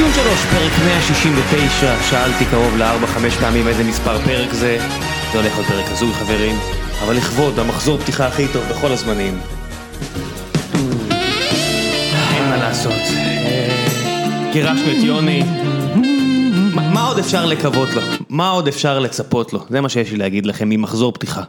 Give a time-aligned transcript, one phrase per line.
[0.00, 4.78] ציון שלוש, פרק 169, שאלתי קרוב לארבע-חמש פעמים איזה מספר פרק זה.
[5.32, 6.56] זה הולך להיות פרק הזוי חברים,
[7.04, 9.38] אבל לכבוד המחזור פתיחה הכי טוב בכל הזמנים.
[12.34, 12.92] אין מה לעשות.
[12.92, 15.42] אה, גירשנו את יוני.
[16.74, 18.02] מה מה עוד אפשר לקוות לו?
[18.28, 19.64] מה עוד אפשר לצפות לו?
[19.70, 21.42] זה מה שיש לי להגיד לכם ממחזור פתיחה.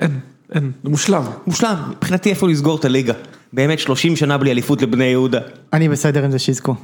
[0.00, 0.20] אין,
[0.54, 1.24] אין, זה מושלם.
[1.46, 3.14] מושלם, מבחינתי איפה לסגור את הליגה.
[3.52, 5.40] באמת 30 שנה בלי אליפות לבני יהודה.
[5.72, 6.74] אני בסדר עם זה שיזכו.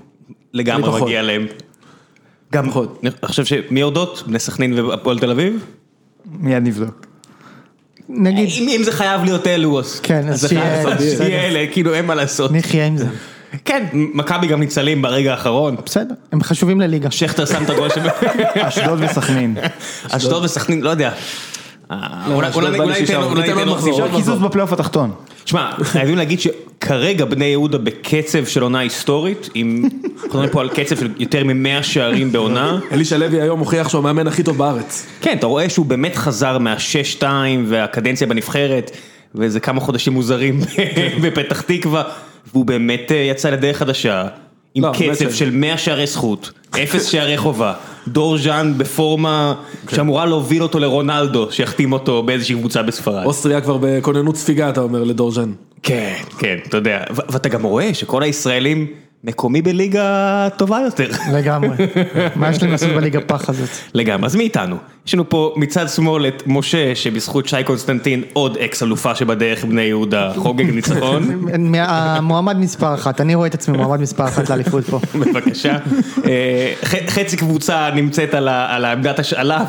[0.54, 1.02] לגמרי.
[1.02, 1.46] מגיע להם.
[2.52, 2.86] גם, נכון.
[3.02, 4.22] אני חושב שמי הודות?
[4.26, 5.64] בני סכנין והפועל תל אביב?
[6.40, 7.06] מיד נבדוק.
[8.08, 10.00] נגיד, אם זה חייב להיות אלוס.
[10.02, 12.52] כן, אז שיהיה- אלה, כאילו אין מה לעשות.
[12.52, 13.06] נחיה עם זה.
[13.64, 15.76] כן, מכבי גם ניצלים ברגע האחרון.
[15.86, 17.10] בסדר, הם חשובים לליגה.
[17.10, 18.00] שכטר שם את הגול של...
[18.54, 19.56] אשדוד וסכנין.
[20.10, 21.12] אשדוד וסכנין, לא יודע.
[21.90, 21.96] אה,
[22.34, 23.94] אולי- אשדוד אולי בא אולי לשישה, ניתן ניתן אולי ניתן עוד עוד מחזור.
[23.94, 24.06] סיבוב.
[24.08, 25.10] אפשר קיזוז בפלייאוף התחתון.
[25.44, 29.82] שמע, חייבים להגיד שכרגע בני יהודה בקצב של עונה היסטורית, עם...
[30.04, 32.78] אנחנו מדברים פה על קצב של יותר מ-100 שערים בעונה.
[32.92, 35.06] אלישע לוי היום הוכיח שהוא המאמן הכי טוב בארץ.
[35.20, 37.22] כן, אתה רואה שהוא באמת חזר מה-6-2
[37.66, 38.90] והקדנציה בנבחרת,
[39.34, 40.60] ואיזה כמה חודשים מוזרים
[41.22, 42.02] בפתח תקווה,
[42.52, 44.26] והוא באמת אה, יצא לדרך חדשה,
[44.74, 46.50] עם לא, קצב של 100 שערי זכות,
[46.82, 47.72] אפס שערי חובה,
[48.08, 49.54] דור ז'אן בפורמה
[49.90, 53.24] שאמורה להוביל אותו לרונלדו, שיחתים אותו באיזושהי קבוצה בספרד.
[53.24, 55.52] אוסטריה כבר בכוננות ספיגה, אתה אומר, לדור ז'אן.
[55.82, 58.86] כן, כן, אתה יודע, ואתה גם רואה שכל הישראלים
[59.24, 61.08] מקומם בליגה טובה יותר.
[61.32, 61.76] לגמרי.
[62.36, 63.68] מה יש להם לעשות בליגה פח הזאת?
[63.94, 64.76] לגמרי, אז מי איתנו?
[65.06, 69.82] יש לנו פה מצד שמאל את משה, שבזכות שי קונסטנטיני, עוד אקס אלופה שבדרך בני
[69.82, 75.00] יהודה, חוגג ניצחון, המועמד מספר אחת, אני רואה את עצמי מועמד מספר אחת לאליפות פה.
[75.14, 75.76] בבקשה.
[76.24, 76.72] אה,
[77.08, 79.64] חצי קבוצה נמצאת על עמדת השאלה,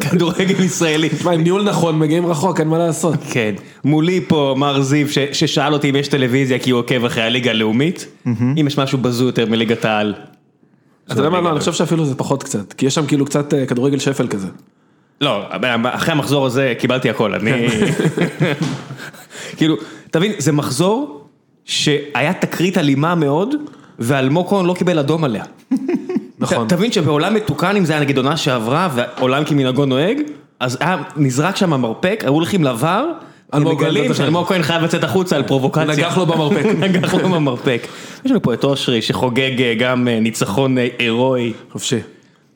[0.00, 1.08] כדורגל ישראלי.
[1.08, 3.14] תשמע, עם ניהול נכון, מגיעים רחוק, אין מה לעשות.
[3.30, 7.21] כן, מולי פה מר זיו ש- ששאל אותי אם יש טלוויזיה כי הוא עוקב אחרי
[7.22, 10.14] הליגה הלאומית, אם יש משהו בזוי יותר מליגת העל.
[11.06, 13.54] אתה יודע מה, לא, אני חושב שאפילו זה פחות קצת, כי יש שם כאילו קצת
[13.54, 14.48] אה, כדורגל שפל כזה.
[15.20, 15.44] לא,
[15.84, 17.52] אחרי המחזור הזה קיבלתי הכל, אני...
[19.56, 19.76] כאילו,
[20.10, 21.26] תבין, זה מחזור
[21.64, 23.54] שהיה תקרית אלימה מאוד,
[23.98, 25.44] ואלמוג כהן לא קיבל אדום עליה.
[26.38, 26.68] נכון.
[26.68, 30.20] תבין שבעולם מתוקן, אם זה היה נגיד עונה שעברה, ועולם כמנהגו נוהג,
[30.60, 33.06] אז היה נזרק שם המרפק, היו הולכים לבר,
[33.60, 35.84] מגלים בטח שאלמוג כהן חייב לצאת החוצה על פרובוקציה.
[35.84, 36.64] נגח לו במרפק.
[36.84, 37.86] נגח לו במרפק.
[38.24, 41.52] יש לנו פה את אושרי שחוגג אה, גם אה, ניצחון אה, הירואי.
[41.72, 41.98] חופשי.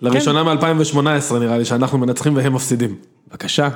[0.03, 2.95] לראשונה מ-2018 נראה לי שאנחנו מנצחים והם מפסידים.
[3.31, 3.69] בבקשה,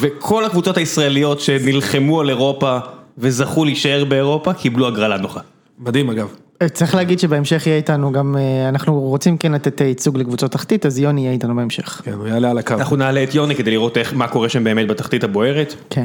[0.00, 2.78] וכל הקבוצות הישראליות שנלחמו על אירופה
[3.18, 5.40] וזכו להישאר באירופה קיבלו הגרלה נוחה.
[5.78, 6.28] מדהים אגב.
[6.68, 10.86] צריך להגיד שבהמשך יהיה איתנו גם, אה, אנחנו רוצים כן לתת אה, ייצוג לקבוצות תחתית,
[10.86, 12.00] אז יוני יהיה איתנו בהמשך.
[12.04, 12.74] כן, הוא יעלה על הקו.
[12.74, 15.74] אנחנו נעלה את יוני כדי לראות איך, מה קורה שם באמת בתחתית הבוערת.
[15.90, 16.04] כן.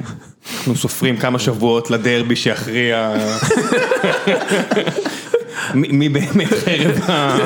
[0.57, 3.13] אנחנו סופרים כמה שבועות לדרבי שיכריע
[5.73, 7.37] מי מי באמת חרב ה...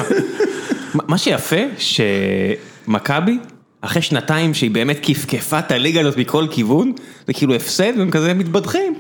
[0.94, 3.40] מה- מה שיפה שמכבי,
[3.82, 6.94] אחרי שנתיים שהיא באמת כפכפה את הליגה הזאת מכל כיוון,
[7.28, 8.94] זה כאילו הפסד והם כזה מתבדחים.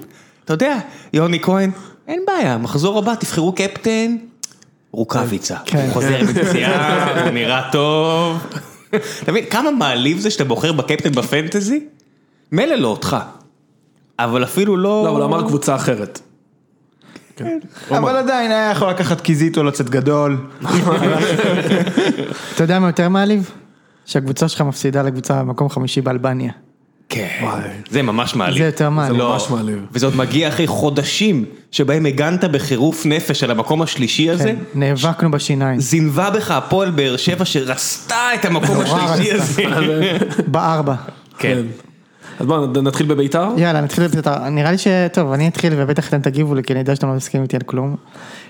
[0.46, 0.78] אתה יודע,
[1.14, 1.72] יוני כהן,
[2.10, 4.18] אין בעיה, מחזור הבא תבחרו קפטן,
[4.92, 5.58] רוקאביצה.
[5.66, 5.78] כן.
[5.78, 8.48] הוא חוזר מפציעה, הוא נראה טוב.
[9.24, 11.86] אתה מבין, כמה מעליב זה שאתה בוחר בקפטן בפנטזי?
[12.52, 13.18] מילא לא אותך,
[14.20, 15.04] אבל אפילו לא...
[15.04, 16.20] לא, אבל הוא אמר קבוצה אחרת.
[17.92, 20.38] אבל עדיין היה יכול לקחת קיזיטו לצאת גדול.
[22.56, 23.52] אתה יודע מה יותר מעליב?
[24.06, 26.52] שהקבוצה שלך מפסידה לקבוצה במקום חמישי באלבניה.
[27.10, 27.62] כן, וואי.
[27.92, 28.58] זה ממש מעליב.
[28.58, 29.14] זה יותר מעליב.
[29.14, 29.86] זה לא, ממש מעליב.
[29.92, 34.44] וזה עוד מגיע אחרי חודשים שבהם הגנת בחירוף נפש על המקום השלישי הזה.
[34.44, 35.80] כן, נאבקנו בשיניים.
[35.80, 39.64] זינבה בך הפועל באר שבע שרצתה את המקום השלישי הזה.
[40.48, 40.96] בארבע.
[41.38, 41.58] כן.
[42.40, 43.50] אז בואו נתחיל בביתר.
[43.58, 44.88] יאללה נתחיל בביתר, נראה לי ש...
[45.14, 47.62] טוב אני אתחיל ובטח אתם תגיבו לי כי אני יודע שאתם לא מסכימים איתי על
[47.66, 47.96] כלום.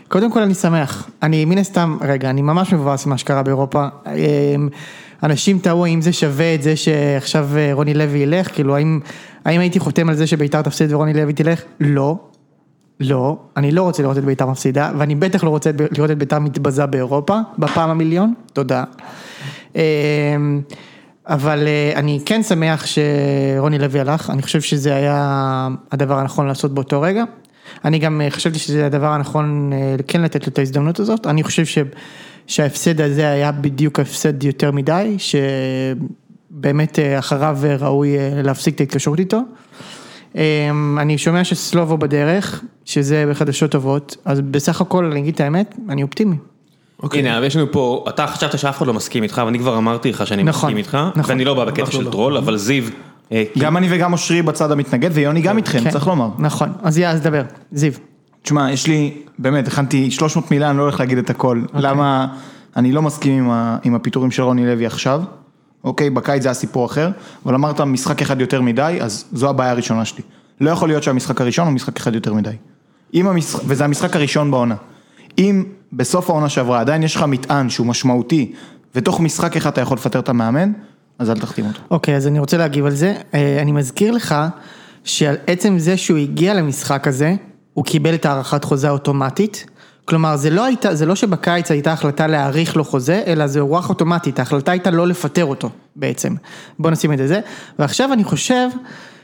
[0.08, 3.88] קודם כל אני שמח, אני מן הסתם, רגע אני ממש מבואס ממה שקרה באירופה.
[5.24, 9.00] אנשים תהו האם זה שווה את זה שעכשיו אה, רוני לוי ילך, כאילו האם,
[9.46, 11.62] האם הייתי חותם על זה שביתר תפסיד ורוני לוי תלך?
[11.80, 12.18] לא.
[13.00, 16.40] לא, אני לא רוצה לראות את ביתר מפסידה, ואני בטח לא רוצה לראות את ביתר
[16.40, 18.84] מתבזה באירופה, בפעם המיליון, תודה.
[19.76, 19.82] אמ,
[21.28, 26.74] אבל אה, אני כן שמח שרוני לוי הלך, אני חושב שזה היה הדבר הנכון לעשות
[26.74, 27.24] באותו רגע.
[27.86, 29.72] אני גם אה, חשבתי שזה הדבר הנכון
[30.08, 31.78] כן לתת לו את ההזדמנות הזאת, אני חושב ש,
[32.50, 38.80] שההפסד הזה היה בדיוק הפסד יותר מדי, שבאמת אה, אחריו אה, ראוי אה, להפסיק את
[38.80, 39.40] ההתקשרות איתו.
[40.36, 45.76] אמ, אני שומע שסלובו בדרך, שזה בחדשות טובות, אז בסך הכל, אני אגיד את האמת,
[45.90, 46.36] אני אופטימי.
[47.04, 47.20] אוקיי.
[47.20, 50.28] הנה, יש לנו פה, אתה חשבת שאף אחד לא מסכים איתך, ואני כבר אמרתי לך
[50.28, 51.32] שאני נכון, מסכים איתך, נכון.
[51.32, 52.12] ואני לא בא בקטע של לא.
[52.12, 52.84] טרול, אבל זיו,
[53.58, 56.30] גם אני וגם אושרי בצד המתנגד ויוני גם איתכם, כן, צריך לומר.
[56.40, 57.42] נכון, אז יאללה, אז דבר,
[57.72, 57.92] זיו.
[58.42, 61.62] תשמע, יש לי, באמת, הכנתי 300 מילה, אני לא הולך להגיד את הכל.
[61.66, 61.82] אוקיי.
[61.82, 62.28] למה
[62.76, 65.22] אני לא מסכים עם עם הפיטורים של רוני לוי עכשיו.
[65.84, 67.12] אוקיי, בקיץ זה היה סיפור אחר,
[67.46, 70.24] אבל אמרת משחק אחד יותר מדי, אז זו הבעיה הראשונה שלי.
[70.62, 72.56] לא יכול להיות שהמשחק הראשון הוא משחק אחד יותר מדי.
[73.30, 74.76] המשחק, וזה המשחק הראשון בעונה.
[75.38, 75.64] אם
[75.94, 78.52] בסוף העונה שעברה עדיין יש לך מטען שהוא משמעותי,
[78.96, 80.72] ותוך משחק אחד אתה יכול לפטר את המאמן,
[81.20, 81.80] אז אל תחתים אותו.
[81.92, 83.16] אוקיי, אז אני רוצה להגיב על זה.
[83.34, 84.36] אה, אני מזכיר לך
[85.04, 87.36] שעל עצם זה שהוא הגיע למשחק הזה,
[87.80, 89.66] הוא קיבל את הארכת חוזה האוטומטית.
[90.06, 93.90] כלומר, זה לא, הייתה, זה לא שבקיץ הייתה החלטה להאריך לו חוזה, אלא זה הוארך
[93.90, 96.36] אוטומטית, ההחלטה הייתה לא לפטר אותו בעצם.
[96.80, 97.40] בוא נשים את זה.
[97.80, 98.68] ועכשיו אני חושב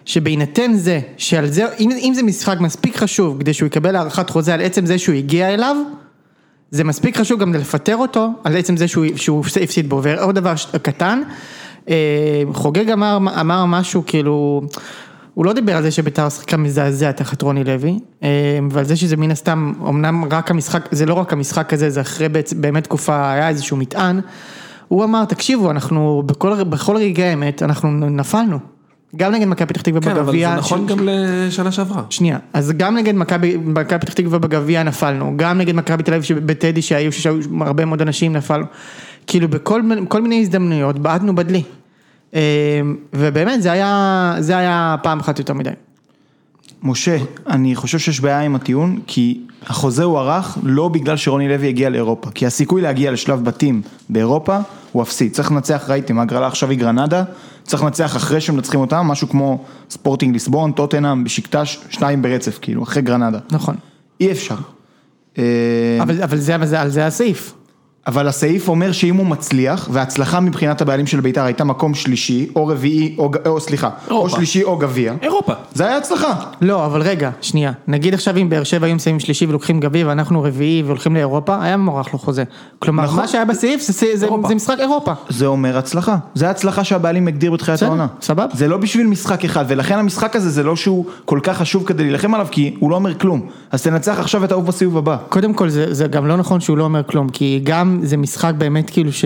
[0.06, 4.54] שבהינתן זה, שעל זה, אם, אם זה משחק מספיק חשוב כדי שהוא יקבל הארכת חוזה
[4.54, 5.76] על עצם זה שהוא הגיע אליו,
[6.72, 10.00] זה מספיק חשוב גם לפטר אותו על עצם זה שהוא, שהוא הפסיד בו.
[10.04, 11.22] ועוד דבר קטן,
[11.90, 14.62] אה, חוגג אמר, אמר משהו כאילו,
[15.36, 18.30] הוא לא דיבר על זה שביתר שיחקה מזעזע תחת רוני לוי, אה,
[18.72, 22.28] ועל זה שזה מן הסתם, אמנם רק המשחק, זה לא רק המשחק הזה, זה אחרי
[22.56, 24.20] באמת תקופה, היה איזשהו מטען,
[24.88, 28.60] הוא אמר, תקשיבו, אנחנו בכל, בכל רגעי האמת, אנחנו נפלנו.
[29.16, 30.50] גם נגד מכבי פתח תקווה כן, אבל בגביע.
[30.50, 32.04] זה נכון ש- גם לשנה שעברה.
[32.10, 36.82] שנייה, אז גם נגד מכבי פתח תקווה בגביע נפלנו, גם נגד מכבי תל אביב בטדי
[36.82, 37.12] שהיו
[37.62, 38.66] הרבה מאוד אנשים נפלנו,
[39.28, 41.64] כאילו בכל כל מיני הזדמנויות בעטנו בדלי,
[43.14, 45.70] ובאמת זה היה, זה היה פעם אחת יותר מדי.
[46.84, 47.18] משה,
[47.48, 52.32] אני חושב שיש בעיה עם הטיעון, כי החוזה הוארך לא בגלל שרוני לוי הגיע לאירופה,
[52.32, 54.58] כי הסיכוי להגיע לשלב בתים באירופה
[54.92, 57.24] הוא אפסי, צריך לנצח, ראיתם, ההגרלה עכשיו היא גרנדה,
[57.64, 63.02] צריך לנצח אחרי שמנצחים אותם, משהו כמו ספורטינג ליסבון, טוטנאם, בשקטש, שניים ברצף, כאילו, אחרי
[63.02, 63.40] גרנדה.
[63.52, 63.76] נכון,
[64.20, 64.56] אי אפשר.
[65.38, 65.44] אה,
[66.02, 67.54] אבל, אבל זה, אבל זה, על זה הסעיף.
[68.08, 72.68] אבל הסעיף אומר שאם הוא מצליח, וההצלחה מבחינת הבעלים של בית"ר הייתה מקום שלישי, או
[72.68, 74.36] רביעי, או, או סליחה, או אירופה.
[74.36, 75.54] שלישי או גביע, אירופה.
[75.74, 76.34] זה היה הצלחה.
[76.62, 80.44] לא, אבל רגע, שנייה, נגיד עכשיו אם באר שבע היו מסיימים שלישי ולוקחים גביע ואנחנו
[80.44, 82.44] רביעי והולכים לאירופה, היה מוארך לו חוזה.
[82.80, 83.20] כלומר, נכון.
[83.20, 85.14] מה שהיה בסעיף זה, זה, זה, זה משחק אירופה.
[85.30, 88.08] זה אומר הצלחה, זה הצלחה שהבעלים הגדיר בתחילת העונה.
[88.22, 88.46] סבבה.
[88.54, 92.04] זה לא בשביל משחק אחד, ולכן המשחק הזה זה לא שהוא כל כך חשוב כדי
[92.04, 93.42] להילחם עליו, כי הוא לא אומר כלום.
[93.72, 95.18] אז תנצח עכשיו ותעוף בסיבוב הבא.
[95.30, 98.54] קודם כל זה, זה גם לא נכון שהוא לא אומר כלום, כי גם זה משחק
[98.58, 99.26] באמת כאילו ש...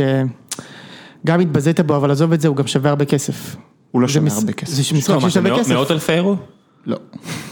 [1.25, 3.55] גם התבזית בו, אבל עזוב את זה, הוא גם שווה הרבה כסף.
[3.91, 4.73] הוא לא שווה מש- הרבה כסף.
[4.73, 5.71] זה משחק לא, ששווה מאות- כסף.
[5.73, 6.35] מאות אלפי אירו?
[6.85, 6.97] לא.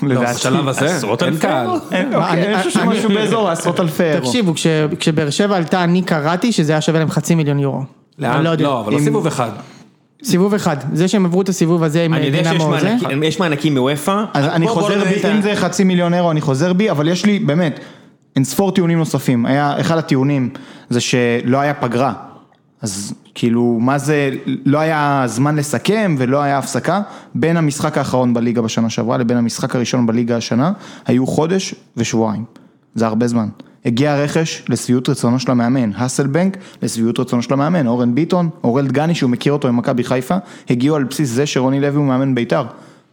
[0.04, 0.22] לא.
[0.32, 1.48] בשלב הזה, עשרות אלפי.
[1.48, 1.76] אירו?
[1.92, 4.26] אין, מה, אוקיי, אני- חושב שמשהו באזור עשרות אלפי אירו.
[4.26, 4.68] תקשיבו, כש-
[5.00, 7.82] כשבאר שבע עלתה, אני קראתי שזה היה שווה להם חצי מיליון יורו.
[8.20, 8.44] לאן?
[8.44, 8.54] לא.
[8.56, 9.50] לא, אבל לא סיבוב אחד.
[10.24, 12.96] סיבוב אחד, זה שהם עברו את הסיבוב הזה עם אני יודע שיש דינמו זה.
[13.40, 14.24] מענקים- מוופא.
[14.34, 17.40] אז אני חוזר בי, אם זה חצי מיליון אירו אני חוזר בי, אבל יש לי
[17.40, 17.80] באמת
[18.38, 19.46] אין ספור טיעונים נוספים.
[19.46, 20.50] היה, אחד הטיעונים
[20.90, 22.14] זה שלא היה פגרה.
[22.82, 24.30] אז כאילו, מה זה,
[24.66, 27.02] לא היה זמן לסכם ולא היה הפסקה.
[27.36, 30.72] בין המשחק האחרון בליגה בשנה שעברה לבין המשחק הראשון בליגה השנה,
[31.06, 32.46] היו חודש ושבועיים.
[32.96, 33.48] זה הרבה זמן.
[33.86, 39.16] הגיע הרכש לשביעות רצונו של המאמן, האסלבנק לשביעות רצונו של המאמן, אורן ביטון, אורל דגני
[39.16, 40.36] שהוא מכיר אותו ממכבי חיפה,
[40.70, 42.66] הגיעו על בסיס זה שרוני לוי הוא מאמן בית"ר.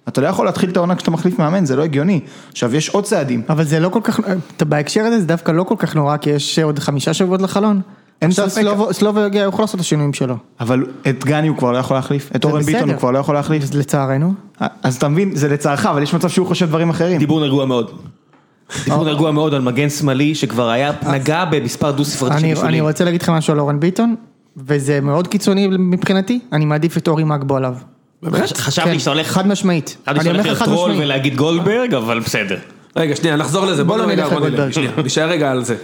[0.08, 2.20] אתה לא יכול להתחיל את העונה כשאתה מחליף מאמן, זה לא הגיוני.
[2.52, 4.20] עכשיו יש עוד צעדים, אבל זה לא כל כך,
[4.56, 7.80] אתה- בהקשר הזה זה דווקא לא כל כך נורא, כי יש עוד חמישה שבועות לחלון.
[8.22, 8.48] אין ספק.
[8.48, 10.36] סלובו- סלובו יגיע, הוא יכול לעשות את השינויים שלו.
[10.60, 12.90] אבל את דגני הוא כבר לא יכול להחליף, את אורן ביטון.
[12.90, 13.74] הוא כבר לא יכול להחליף.
[13.74, 14.34] לצערנו.
[14.82, 17.18] אז אתה מבין, זה לצערך, אבל יש מצב שהוא חושב דברים אחרים.
[17.18, 17.90] דיבור רגוע מאוד.
[18.84, 22.80] דיבור רגוע מאוד על מגן שמאלי שכבר היה, נגע במספר דו ספרתי של אני.
[22.80, 24.14] רוצה להגיד לך משהו על אורן ביטון,
[24.56, 27.74] וזה מאוד קיצוני מבחינתי, אני מעדיף את אורי מגבו עליו.
[28.56, 29.88] חשבתי כן, שאתה הולך, חד משמעית.
[29.88, 31.04] חשבתי אני שאתה הולך לך להיות חד טרול משמעית.
[31.04, 32.56] ולהגיד גולדברג, אבל בסדר.
[32.96, 34.72] רגע, שנייה, נחזור לזה, בוא לא נלך לגולדברג.
[35.04, 35.76] נשאר רגע על זה.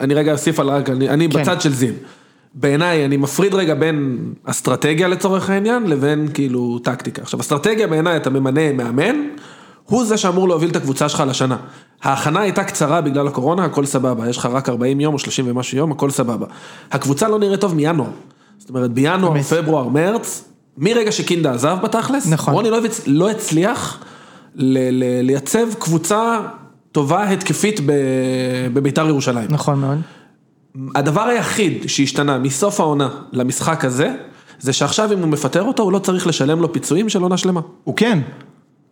[0.00, 1.40] אני רגע אוסיף על רק, אני אני כן.
[1.40, 1.92] בצד של זיו.
[2.54, 7.22] בעיניי, אני מפריד רגע בין אסטרטגיה לצורך העניין, לבין כאילו טקטיקה.
[7.22, 9.16] עכשיו, אסטרטגיה בעיניי, אתה ממנה מאמן,
[9.84, 11.56] הוא זה שאמור להוביל את הקבוצה שלך לשנה.
[12.02, 15.78] ההכנה הייתה קצרה בגלל הקורונה, הכל סבבה, יש לך רק 40 יום או 30 ומשהו
[15.78, 16.46] יום, הכל סבבה.
[16.92, 18.08] הקבוצה לא נראית טוב מינואר.
[18.58, 19.42] זאת אומרת, בינואר.
[19.42, 22.54] פברואר, מרץ, מרגע שקינדה עזב בתכלס, נכון.
[22.54, 23.98] רוני לוי לא הצליח
[24.54, 26.40] ל- ל- לייצב קבוצה
[26.92, 27.80] טובה התקפית
[28.72, 29.46] בביתר ירושלים.
[29.50, 29.98] נכון מאוד.
[30.94, 34.14] הדבר היחיד שהשתנה מסוף העונה למשחק הזה,
[34.60, 37.60] זה שעכשיו אם הוא מפטר אותו, הוא לא צריך לשלם לו פיצויים של עונה שלמה.
[37.84, 38.18] הוא כן,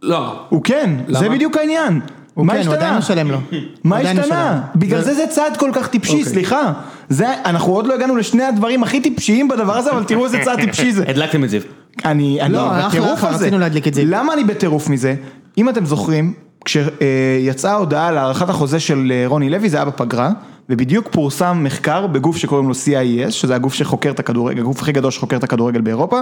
[0.02, 0.34] לא.
[0.48, 1.34] הוא כן, זה למה?
[1.34, 2.00] בדיוק העניין.
[2.34, 3.24] הוא מה כן, הוא עדיין השתנה?
[3.24, 3.38] משלם לו.
[3.84, 4.60] מה השתנה?
[4.76, 6.32] בגלל זה זה צעד כל כך טיפשי, אוקיי.
[6.32, 6.72] סליחה.
[7.08, 10.60] זה, אנחנו עוד לא הגענו לשני הדברים הכי טיפשיים בדבר הזה, אבל תראו איזה צעד
[10.64, 11.04] טיפשי זה.
[11.08, 11.58] הדלקתם את זה.
[12.04, 13.44] אני, אני לא, בטירוף הזה.
[13.44, 14.02] רצינו להדליק את זה.
[14.06, 15.14] למה אני בטירוף מזה?
[15.58, 16.32] אם אתם זוכרים,
[16.64, 20.30] כשיצאה ההודעה על הארכת החוזה של אה, רוני לוי, זה היה בפגרה,
[20.70, 25.10] ובדיוק פורסם מחקר בגוף שקוראים לו CIS, שזה הגוף שחוקר את הכדורגל, הגוף הכי גדול
[25.10, 26.20] שחוקר את הכדורגל באירופה,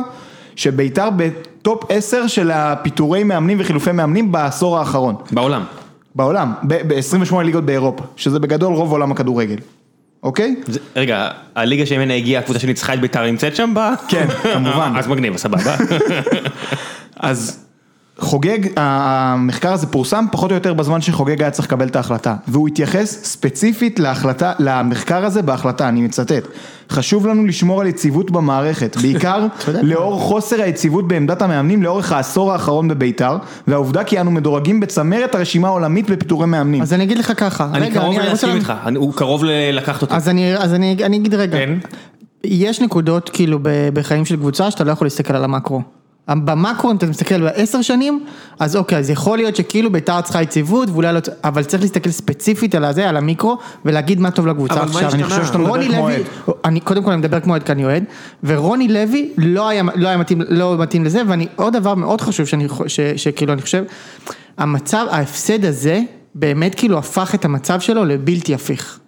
[0.57, 5.15] שביתר בטופ 10 של הפיטורי מאמנים וחילופי מאמנים בעשור האחרון.
[5.33, 5.62] בעולם.
[6.15, 9.57] בעולם, ב-28 ליגות באירופה, שזה בגדול רוב עולם הכדורגל,
[10.23, 10.57] אוקיי?
[10.97, 13.81] רגע, הליגה שממנה הגיעה הקבוצה שניצחה את בית"ר נמצאת שם ב...
[14.09, 14.93] כן, כמובן.
[14.99, 15.77] אז מגניב, סבבה.
[17.17, 17.67] אז
[18.20, 22.68] חוגג, המחקר הזה פורסם פחות או יותר בזמן שחוגג היה צריך לקבל את ההחלטה, והוא
[22.68, 26.46] התייחס ספציפית להחלטה, למחקר הזה בהחלטה, אני מצטט.
[26.90, 29.46] חשוב לנו לשמור על יציבות במערכת, בעיקר
[29.82, 33.37] לאור חוסר היציבות בעמדת המאמנים לאורך העשור האחרון בבית"ר,
[33.68, 36.82] והעובדה כי אנו מדורגים בצמרת הרשימה העולמית בפיטורי מאמנים.
[36.82, 39.50] אז אני אגיד לך ככה, אני רגע, קרוב להסכים לה- איתך, אני- הוא קרוב ל-
[39.72, 40.14] לקחת אותי.
[40.14, 41.78] אז אני, אז אני, אני אגיד רגע, כן.
[42.44, 45.82] יש נקודות כאילו ב- בחיים של קבוצה שאתה לא יכול להסתכל על המקרו.
[46.35, 48.25] במקרו אם אתה מסתכל בעשר שנים,
[48.58, 52.75] אז אוקיי, אז יכול להיות שכאילו ביתר צריכה יציבות, ואולי לא, אבל צריך להסתכל ספציפית
[52.75, 55.06] על הזה, על המיקרו, ולהגיד מה טוב לקבוצה אבל מה עכשיו.
[55.06, 55.23] השתנה?
[55.25, 56.23] אני חושב שאתה מדבר כמו לוי- אוהד.
[56.64, 58.04] אני, קודם כל אני מדבר כמו אוהד כי אני אוהד,
[58.44, 62.47] ורוני לוי לא היה, לא היה מתאים, לא מתאים לזה, ואני, עוד דבר מאוד חשוב
[62.47, 63.85] שאני, חו- ש, שכאילו אני חושב,
[64.58, 66.00] המצב, ההפסד הזה,
[66.35, 68.99] באמת כאילו הפך את המצב שלו לבלתי הפיך.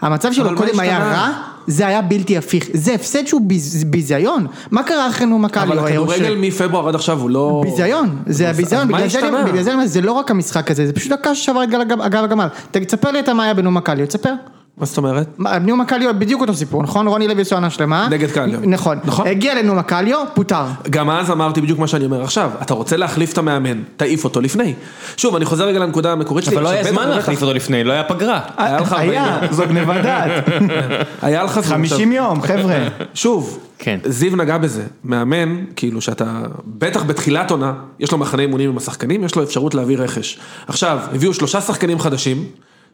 [0.00, 0.98] המצב שלו קודם היה?
[0.98, 1.28] רע,
[1.66, 5.64] זה היה בלתי הפיך, זה הפסד שהוא ביז- ביזיון, מה קרה אחרי נו מכבי?
[5.64, 7.60] אבל הכדורגל מפברואר עד עכשיו הוא לא...
[7.64, 9.20] ביזיון, זה הביזיון, בגלל זה?
[9.46, 12.46] בגלל זה לא רק המשחק הזה, זה פשוט הקש ששבר את גל הגב הגמל.
[12.70, 14.32] תספר לי אתה מה היה בנו מכליו, תספר.
[14.78, 15.28] מה זאת אומרת?
[15.38, 17.06] מה, ניו מקליו בדיוק אותו סיפור, נכון?
[17.06, 18.08] רוני לוי עשו עונה שלמה.
[18.10, 18.60] נגד קליו.
[18.62, 18.98] נכון.
[19.04, 19.26] נכון.
[19.26, 20.64] הגיע לניו מקליו, פוטר.
[20.90, 24.40] גם אז אמרתי בדיוק מה שאני אומר עכשיו, אתה רוצה להחליף את המאמן, תעיף אותו
[24.40, 24.74] לפני.
[25.16, 26.54] שוב, אני חוזר רגע לנקודה המקורית שלי.
[26.54, 28.40] אבל לא היה זמן להחליף אותו לפני, לא היה פגרה.
[28.56, 30.44] היה לך היה, 40 זו גניבת דעת.
[31.22, 31.76] היה לך זמן.
[31.76, 32.88] 50 יום, חבר'ה.
[33.14, 33.98] שוב, כן.
[34.04, 39.24] זיו נגע בזה, מאמן, כאילו שאתה, בטח בתחילת עונה, יש לו מחנה אימונים עם השחקנים,
[39.24, 40.38] יש לו אפשרות להביא רכש.
[40.66, 42.44] עכשיו, הביאו שלושה שחקנים חדשים,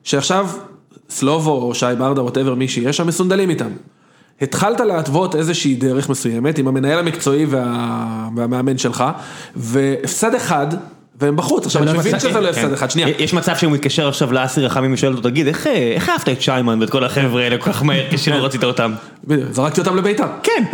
[0.04, 0.46] שעכשיו
[1.10, 3.70] סלובו או שי ברדה, ווטאבר מי שיהיה שם, מסונדלים איתם.
[4.42, 8.28] התחלת להתוות איזושהי דרך מסוימת עם המנהל המקצועי וה...
[8.36, 9.04] והמאמן שלך,
[9.56, 10.66] והפסד אחד,
[11.20, 11.66] והם בחוץ.
[11.66, 12.72] עכשיו, אני מבין שזה לא הפסד כן.
[12.72, 13.08] אחד, שנייה.
[13.18, 16.42] יש מצב שהוא מתקשר עכשיו לאסי רחמים ושואל אותו, תגיד, איך אה, איך אהבת את
[16.42, 18.92] שיימן ואת כל החבר'ה האלה כל כך מהר כשלא רצית אותם?
[19.50, 20.26] זרקתי אותם לביתר.
[20.42, 20.64] כן.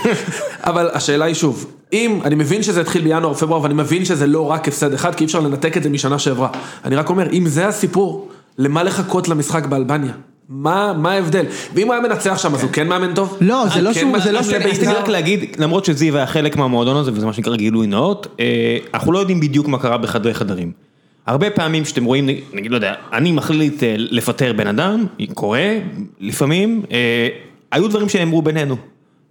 [0.70, 4.50] אבל השאלה היא שוב, אם, אני מבין שזה התחיל בינואר, פברואר, ואני מבין שזה לא
[4.50, 6.48] רק הפסד אחד, כי אי אפשר לנתק את זה משנה שעברה.
[6.84, 10.12] אני רק אומר, אם זה הסיפור, למה לחכות למשחק באלבניה?
[10.48, 11.44] מה, מה ההבדל?
[11.74, 13.38] ואם הוא היה מנצח שם, אז הוא כן מאמן טוב?
[13.40, 14.70] לא, זה לא כן שהוא- זה לא שהוא- לבית"ר?
[14.70, 18.44] רציתי רק להגיד, למרות שזיו היה חלק מהמועדון הזה, וזה מה שנקרא גילוי נאות, אה,
[18.94, 20.72] אנחנו לא יודעים בדיוק מה קרה בחדרי חדרים.
[21.26, 25.04] הרבה פעמים שאתם רואים, נגיד, לא יודע, אני מחליט אה, לפטר בן אדם,
[25.34, 25.78] קורה,
[26.20, 27.28] לפעמים, אה,
[27.72, 28.76] היו דברים שנאמרו בינינו.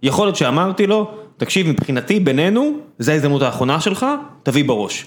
[0.02, 4.06] יכול להיות שאמרתי לו, תקשיב, מבחינתי, בינינו, זו ההזדמנות האחרונה שלך,
[4.42, 5.06] תביא בראש.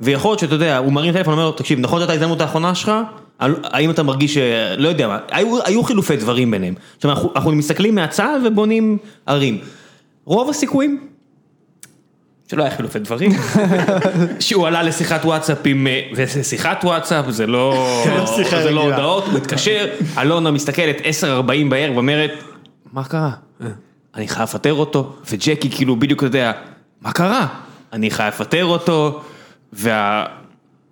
[0.00, 2.92] ויכול להיות שאתה יודע, הוא מרים טלפון ואומר לו, תקשיב, נכון זאת ההזדמנות האחרונה שלך?
[3.40, 4.36] האם אתה מרגיש,
[4.78, 6.74] לא יודע מה, היו, היו חילופי דברים ביניהם.
[6.96, 9.58] עכשיו, אנחנו, אנחנו מסתכלים מהצד ובונים ערים.
[10.24, 11.06] רוב הסיכויים,
[12.50, 13.32] שלא היה חילופי דברים,
[14.40, 18.02] שהוא עלה לשיחת וואטסאפ עם, אה, וזה שיחת וואטסאפ, זה לא,
[18.36, 18.82] שיחה זה לא.
[18.82, 19.86] הודעות, הוא מתקשר,
[20.18, 22.30] אלונה מסתכלת 10:40 בערב ואומרת,
[22.92, 23.30] מה קרה?
[24.14, 26.52] אני חייב לפטר אותו, וג'קי כאילו בדיוק יודע,
[27.00, 27.46] מה קרה?
[27.92, 29.22] אני חייב לפטר אותו,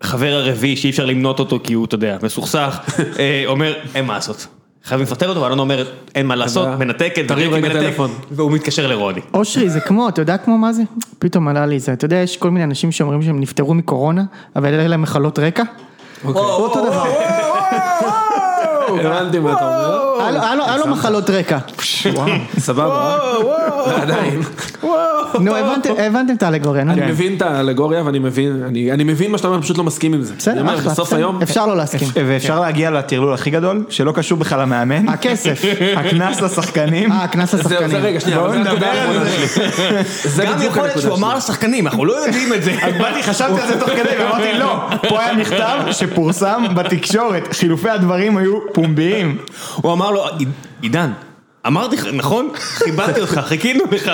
[0.03, 2.79] והחבר הרביעי שאי אפשר למנות אותו כי הוא, אתה יודע, מסוכסך,
[3.19, 4.47] אה, אומר, אין מה לעשות.
[4.85, 8.11] חייבים לפטר אותו, ואלונה אומרת, אין מה לעשות, מנתקת, תרים רגע טלפון.
[8.31, 9.21] והוא מתקשר לרוני.
[9.35, 10.83] אושרי זה כמו, אתה יודע כמו מה זה?
[11.19, 14.25] פתאום עלה לי זה, אתה יודע יש כל מיני אנשים שאומרים שהם נפטרו מקורונה,
[14.57, 15.63] אבל היה להם מחלות רקע.
[16.25, 17.05] אותו דבר.
[18.89, 20.08] הבנתי מה אתה אומר.
[20.27, 21.59] היה לו- מחלות רקע.
[22.59, 23.17] סבבה.
[24.03, 24.41] עדיין.
[25.41, 26.83] נו הבנתם את האלגוריה.
[26.83, 30.15] אני מבין את האלגוריה ואני מבין, אני אני מבין מה שאתה אומר, פשוט לא מסכים
[30.15, 30.35] עם זה.
[30.39, 31.13] בסדר, אחלה, בסוף.
[31.13, 32.09] היום, אפשר לא להסכים.
[32.27, 35.09] ואפשר להגיע לטרלול הכי גדול, שלא קשור בכלל למאמן.
[35.09, 35.63] הכסף.
[35.97, 37.13] הקנס לשחקנים.
[37.13, 37.97] אה, הקנס זה- זה לשחקנים.
[38.03, 40.31] רגע, שנייה, בואו זה נדבר הנקודה על האחרונה זה.
[40.37, 40.47] שלי.
[40.47, 41.37] גם יכול להיות שהוא אמר.
[41.37, 42.73] לשחקנים, אנחנו לא יודעים את זה.
[43.01, 48.37] באתי, חשבתי על זה תוך כדי ואמרתי לא, פה היה מכתב שפורסם בתקשורת, חילופי הדברים
[48.37, 49.37] היו פומביים.
[49.75, 50.27] הוא אמר לו,
[50.83, 51.13] עידן,
[51.67, 52.51] אמרתי לך, נכון?
[52.85, 54.13] כיבדתי אותך, חיכינו לך.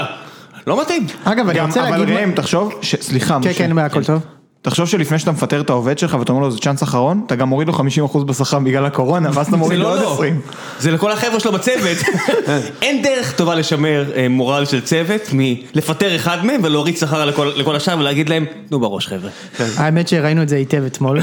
[0.67, 1.07] לא מתאים.
[1.25, 3.59] אגב אני רוצה אבל להגיד, ראם, תחשוב, סליחה, כן משה.
[3.59, 4.34] כן הכל טוב.
[4.65, 7.49] תחשוב שלפני שאתה מפטר את העובד שלך ואתה אומר לו זה צ'אנס אחרון, אתה גם
[7.49, 10.41] מוריד לו 50% בשכר בגלל הקורונה, ואז אתה מוריד לו לא עוד לא, 20.
[10.79, 11.99] זה לכל החבר'ה שלו בצוות.
[12.83, 17.25] אין דרך טובה לשמר אה, מורל של צוות מלפטר אחד מהם ולהוריד שכר
[17.57, 19.31] לכל השאר ולהגיד להם, תנו בראש חבר'ה.
[19.77, 21.21] האמת שראינו את זה היטב אתמול.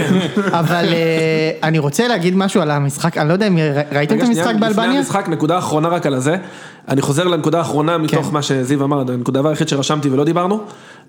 [0.60, 3.58] אבל אה, אני רוצה להגיד משהו על המשחק, אני לא יודע אם
[3.92, 4.98] ראיתם את המשחק לפני באלבניה?
[4.98, 6.36] המשחק, נקודה אחרונה רק על הזה.
[6.88, 8.32] אני חוזר לנקודה האחרונה מתוך כן.
[8.32, 10.60] מה שזיו אמר, הנקודה היחיד שרשמתי ולא דיברנו.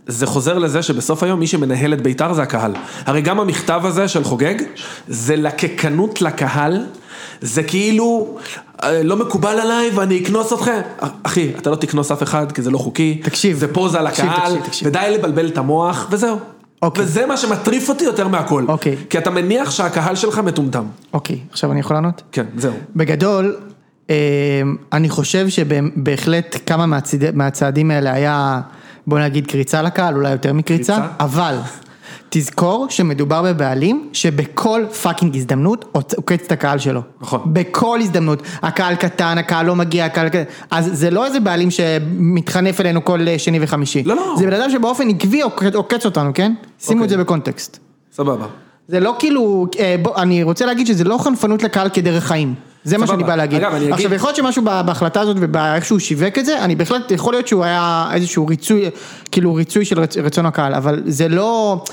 [0.07, 2.73] זה חוזר לזה שבסוף היום מי שמנהל את בית"ר זה הקהל.
[3.05, 4.55] הרי גם המכתב הזה של חוגג,
[5.07, 6.85] זה לקקנות לקהל,
[7.41, 8.37] זה כאילו,
[8.83, 10.81] אה, לא מקובל עליי ואני אקנוס אתכם.
[11.23, 13.21] אחי, אתה לא תקנוס אף אחד כי זה לא חוקי.
[13.23, 13.57] תקשיב.
[13.57, 14.87] זה פוזה לקהל, תקשיב, תקשיב.
[14.87, 16.37] ודי לבלבל את המוח, וזהו.
[16.81, 17.03] אוקיי.
[17.03, 18.65] וזה מה שמטריף אותי יותר מהכל.
[18.67, 18.95] אוקיי.
[19.09, 20.85] כי אתה מניח שהקהל שלך מטומטם.
[21.13, 22.21] אוקיי, עכשיו אני יכול לענות?
[22.31, 22.73] כן, זהו.
[22.95, 23.55] בגדול,
[24.09, 24.15] אה,
[24.93, 26.85] אני חושב שבהחלט כמה
[27.33, 28.61] מהצעדים האלה היה,
[29.07, 31.07] בוא נגיד קריצה לקהל, אולי יותר מקריצה, קריצה?
[31.19, 31.55] אבל
[32.29, 37.01] תזכור שמדובר בבעלים שבכל fucking הזדמנות עוקץ את הקהל שלו.
[37.21, 37.41] נכון.
[37.45, 38.41] בכל הזדמנות.
[38.61, 40.27] הקהל קטן, הקהל לא מגיע, הקהל.
[40.71, 44.03] אז זה לא איזה בעלים שמתחנף אלינו כל אה, שני וחמישי.
[44.03, 44.35] לא, לא.
[44.37, 45.41] זה בן אדם שבאופן עקבי
[45.73, 46.53] עוקץ- אותנו, כן?
[46.79, 47.17] שימו את אוקיי.
[47.17, 47.77] זה בקונטקסט.
[48.13, 48.45] סבבה.
[48.87, 52.53] זה לא כאילו, אה, בוא, אני רוצה להגיד שזה לא חנפנות לקהל כדרך חיים.
[52.87, 53.07] זה מה.
[53.07, 53.63] שאני בא להגיד.
[53.91, 57.33] עכשיו יכול להיות שמשהו בה- בהחלטה הזאת ובאיך שהוא שיווק את זה, אני בהחלט, יכול
[57.33, 58.89] להיות שהוא היה איזשהו ריצוי,
[59.31, 61.83] כאילו ריצוי של רצ, רצון הקהל, אבל זה לא,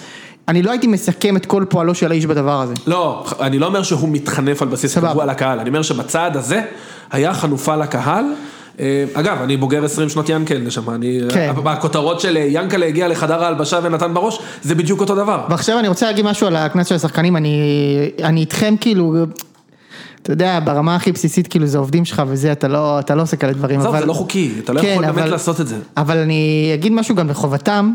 [0.49, 2.75] אני לא הייתי מסכם את כל פועלו של האיש בדבר הזה.
[2.87, 4.99] לא, אני לא אומר שהוא מתחנף על בסיס.
[4.99, 6.61] קבוע לקהל, אני אומר שבצעד הזה
[7.13, 8.25] היה חנופה לקהל.
[8.81, 11.53] אה, אגב, אני בוגר 20 שנות ינקל נשמה, אני, כן.
[11.67, 15.41] הכותרות של אה, ינקלה הגיע לחדר ההלבשה ונתן בראש, זה בדיוק אותו דבר.
[15.51, 17.61] ועכשיו אני רוצה להגיד משהו על הקנס של השחקנים, אני,
[18.23, 19.15] אני איתכם כאילו,
[20.25, 23.37] אתה יודע, ברמה הכי בסיסית כאילו זה עובדים שלך וזה, אתה לא, אתה לא עושה
[23.37, 24.01] כאלה דברים, עזוב, אבל...
[24.01, 25.77] זה לא חוקי, אתה לא כן, יכול באמת אבל- לעשות את זה.
[25.97, 27.93] אבל אני אגיד משהו גם לחובתם,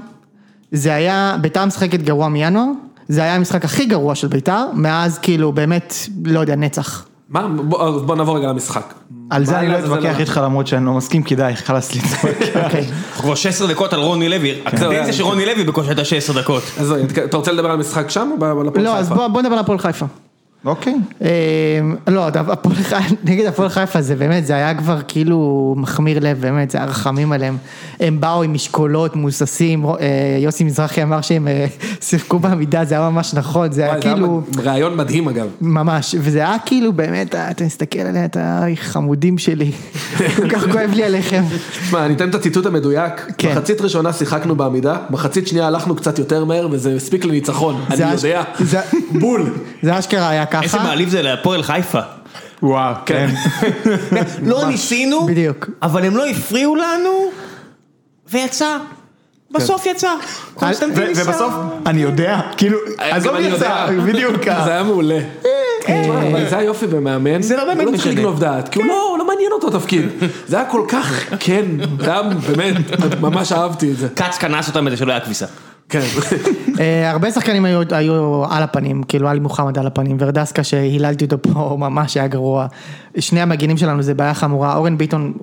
[0.71, 2.65] זה היה, ביתר משחקת גרוע מינואר,
[3.07, 5.93] זה היה המשחק הכי גרוע של ביתר, מאז כאילו באמת,
[6.25, 7.05] לא יודע, נצח.
[7.29, 8.93] מה, בוא בוא נעבור רגע למשחק.
[9.29, 10.19] על זה אני לא לעזאזל אתווכח?
[10.19, 12.27] איתך למרות שאני לא מסכים, כדאי, חלאס להתווכח.
[12.65, 12.85] אוקיי.
[13.11, 15.13] אנחנו כבר 16 דקות על רוני לוי, הקדנציה יאללה.
[15.13, 16.63] של רוני לוי בקושי הייתה 16 דקות.
[16.79, 16.93] אז
[17.25, 19.27] אתה רוצה לדבר על המשחק שם או ב- על הפועל לא, אז חיפה?
[19.27, 20.05] בוא נדבר על הפועל חיפה.
[20.65, 20.95] אוקיי.
[21.21, 21.29] אה,
[22.07, 22.27] לא,
[23.23, 27.31] נגד הפועל חיפה זה באמת, זה היה כבר כאילו מחמיר לב, באמת, זה היה רחמים
[27.31, 27.57] עליהם.
[27.99, 29.91] הם באו עם משקולות, מוססים, אה,
[30.39, 31.65] יוסי מזרחי אמר שהם אה,
[32.01, 34.41] שיחקו בעמידה, זה היה ממש נכון, זה היה כאילו...
[34.63, 35.47] רעיון מדהים אגב.
[35.61, 39.71] ממש, וזה היה כאילו באמת, אתה מסתכל עליה, אתה חמודים שלי,
[40.35, 41.43] כל כך כואב לי עליכם.
[41.81, 43.13] תשמע, אני אתן את הציטוט המדויק.
[43.37, 43.51] כן.
[43.51, 47.81] מחצית ראשונה שיחקנו בעמידה, מחצית שנייה הלכנו קצת יותר מהר וזה הספיק לניצחון.
[47.89, 48.43] אני יודע.
[48.59, 48.79] זה-
[49.19, 49.53] בול.
[49.83, 51.99] זה אשכרה היה איזה ככה, מעליב זה להפועל חיפה.
[52.63, 53.29] וואו, כן.
[54.45, 55.69] לא ניסינו, בדיוק.
[55.81, 57.31] אבל הם לא הפריעו לנו,
[58.31, 58.77] ויצא.
[59.51, 60.11] בסוף יצא.
[60.53, 61.29] קונסטנטין ו- ניסה.
[61.29, 61.53] ובסוף,
[61.85, 64.03] אני יודע, כאילו, עזוב גם אני יצא, יודע.
[64.05, 64.43] בדיוק.
[64.65, 65.19] זה היה מעולה.
[65.83, 67.41] תשמע, אבל זה היופי במאמן.
[67.41, 68.19] זה לא באמת הוא לא צריך משנה.
[68.21, 70.05] לגנוב דעת, כי הוא לא לא מעניין אותו תפקיד.
[70.47, 71.65] זה היה כל כך, כן,
[71.99, 72.75] זה היה באמת,
[73.21, 74.07] ממש אהבתי את זה.
[74.15, 75.45] כץ קנס אותם בזה שלא היה כביסה.
[75.89, 75.99] כן.
[76.79, 81.37] אה, הרבה שחקנים היו, היו על הפנים, כאילו עלי מוחמד על הפנים, ורדסקה שהיללתי אותו
[81.41, 82.67] פה ממש היה גרוע.
[83.19, 85.33] שני המגינים שלנו זה בעיה חמורה, אורן ביטון,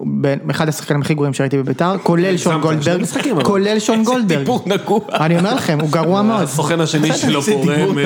[0.51, 3.03] אחד השחקנים הכי גרועים שראיתי בביתר, כולל שון גולדברג.
[3.45, 4.39] כולל שון גולדברג.
[4.39, 5.01] טיפור נגוע.
[5.13, 6.43] אני אומר לכם, הוא גרוע מאוד.
[6.43, 7.99] הסוכן השני שלו פורם.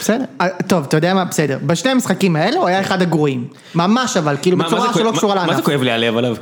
[0.00, 1.58] בסדר, אה, טוב, אתה יודע מה, בסדר.
[1.66, 3.44] בשני המשחקים האלו הוא היה אחד הגרועים.
[3.74, 5.64] ממש אבל, כאילו בצורה שלא קשורה מה- מה זה לענף.
[5.64, 6.36] כואב לי הלב עליו?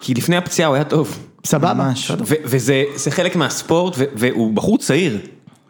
[0.00, 1.18] כי לפני הפציעה הוא היה טוב.
[1.44, 1.74] סבבה.
[1.74, 2.12] ממש.
[2.44, 5.18] וזה זה חלק מהספורט, ו- והוא בחור צעיר.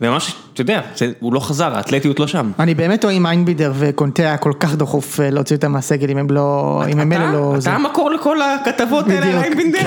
[0.03, 2.51] וממש, אתה יודע, זה- הוא לא חזר, האתלטיות לא שם.
[2.59, 6.19] אני באמת טועה אם איינבידר וקונטה היה כל כך דחוף אה, להוציא אותם מהסגל אם
[6.19, 7.55] הם לא, אם הם אלה לא...
[7.63, 9.45] אתה- המקור לכל הכתבות האלה על.
[9.45, 9.79] אייבנדר.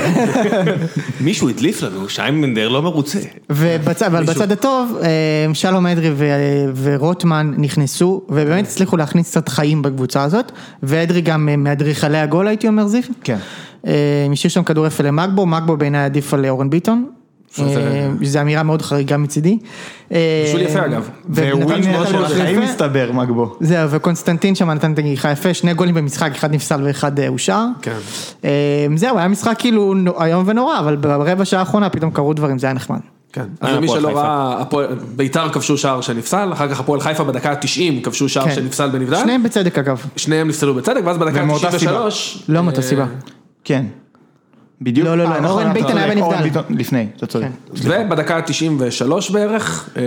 [1.21, 3.19] מישהו הדליף לנו שאייבנדר לא מרוצה.
[4.07, 5.07] אבל בצד הטוב, אה,
[5.53, 6.25] שלום אדרי ו-
[6.83, 10.51] ורוטמן נכנסו, ובאמת הצליחו להכניס קצת חיים בקבוצה הזאת,
[10.83, 13.01] ואדרי גם אה, מאדריכלי הגול הייתי אומר זיו.
[13.23, 13.37] כן.
[13.87, 13.91] אה,
[14.31, 17.05] השאיר שם כדור יפה למגבו, מגבו בעיניי עדיף על אורן ביטון.
[17.55, 19.57] זה- אה, זו אמירה מאוד חריגה מצידי.
[20.11, 21.09] אה, בישול יפה, אגב.
[21.29, 22.61] וווינר של החיים.
[22.61, 23.55] מסתבר, מגבו.
[23.59, 27.65] זהו, וקונסטנטין שם נתן את הנגיחה יפה, שני גולים במשחק, אחד נפסל ואחד אה, אושר.
[27.81, 27.97] כן.
[28.45, 28.49] אה,
[28.95, 32.73] זהו, היה משחק כאילו איום ונורא, אבל ברבע שעה האחרונה פתאום קרו דברים, זה היה
[32.73, 32.99] נחמד.
[33.33, 34.09] כן, אז אה, למי שלא.
[34.19, 34.63] ראה,
[35.15, 38.55] ביתר כבשו שער שנפסל, אחר כך הפועל חיפה בדקה ה-90 כבשו שער כן.
[38.55, 40.01] שנפסל בנבדל, שניהם בצדק אגב.
[40.15, 42.11] שניהם נפסלו בצדק, ואז בדקה ומאותה ה-93,
[42.49, 43.05] לא מאותה סיבה.
[43.63, 43.85] כן.
[44.81, 45.07] בדיוק.
[45.07, 46.61] לא, לא, לא, אה, נכון, אורן ביטון צודק, היה בנבדל.
[46.69, 47.47] לפני, אתה צודק.
[47.83, 48.05] כן.
[48.07, 50.01] ובדקה ה-93 בערך, אה,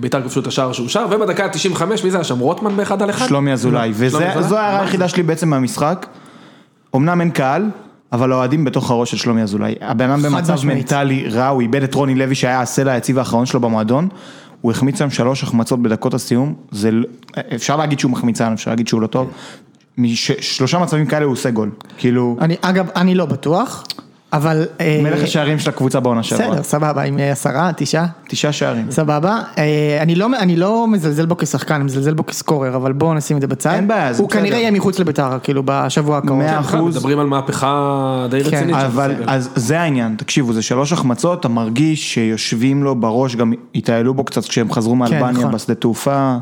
[0.00, 2.38] ביתר כבשו את השער שאושר, ובדקה ה-95, מי זה היה שם?
[2.38, 3.26] רוטמן באחד על אחד?
[3.26, 4.38] שלומי אזולאי, אזולאי?
[4.38, 6.06] וזו ההערה היחידה שלי בעצם מהמשחק.
[6.96, 7.70] אמנם אין קהל,
[8.12, 9.74] אבל האוהדים בתוך הראש של שלומי אזולאי.
[9.80, 10.66] הבן אדם במצב.
[10.66, 14.08] מנטלי רע, הוא איבד את רוני לוי שהיה הסלע היציב האחרון שלו במועדון.
[14.60, 17.06] הוא החמיץ שם שלוש החמצות בדקות הסיום, זה, לא-
[17.54, 19.30] אפשר להגיד שהוא מחמיצן, אפשר להגיד שהוא לא טוב.
[19.98, 21.70] משלושה מצבים כאלה הוא עושה גול.
[21.98, 23.84] כאילו, אני, אגב, אני לא בטוח,
[24.32, 24.66] אבל...
[24.80, 26.50] אה, מלך השערים של הקבוצה בעונה שעברה.
[26.50, 28.90] בסדר, סבבה, עם אה, עשרה, תשעה, תשעה שערים.
[28.90, 29.40] סבבה.
[29.58, 33.36] אה, אני לא, אני לא מזלזל בו כשחקן, אני מזלזל בו כסקורר, אבל בואו נשים
[33.36, 33.74] את זה בצד.
[33.74, 34.60] אין בעיה, זה הוא כנראה בסדר.
[34.60, 36.38] יהיה מחוץ לביתר, כאילו, בשבוע הקרוב.
[36.38, 36.96] מאה אחוז.
[36.96, 38.76] מדברים על מהפכה די כן, רצינית.
[38.76, 39.14] אבל.
[39.26, 44.24] אז זה העניין, תקשיבו, זה שלוש החמצות, אתה מרגיש שיושבים לו בראש, גם התעללו בו
[44.24, 45.52] קצת כשהם חזרו מאלבניה נכון.
[45.52, 46.36] בשדה תעופה.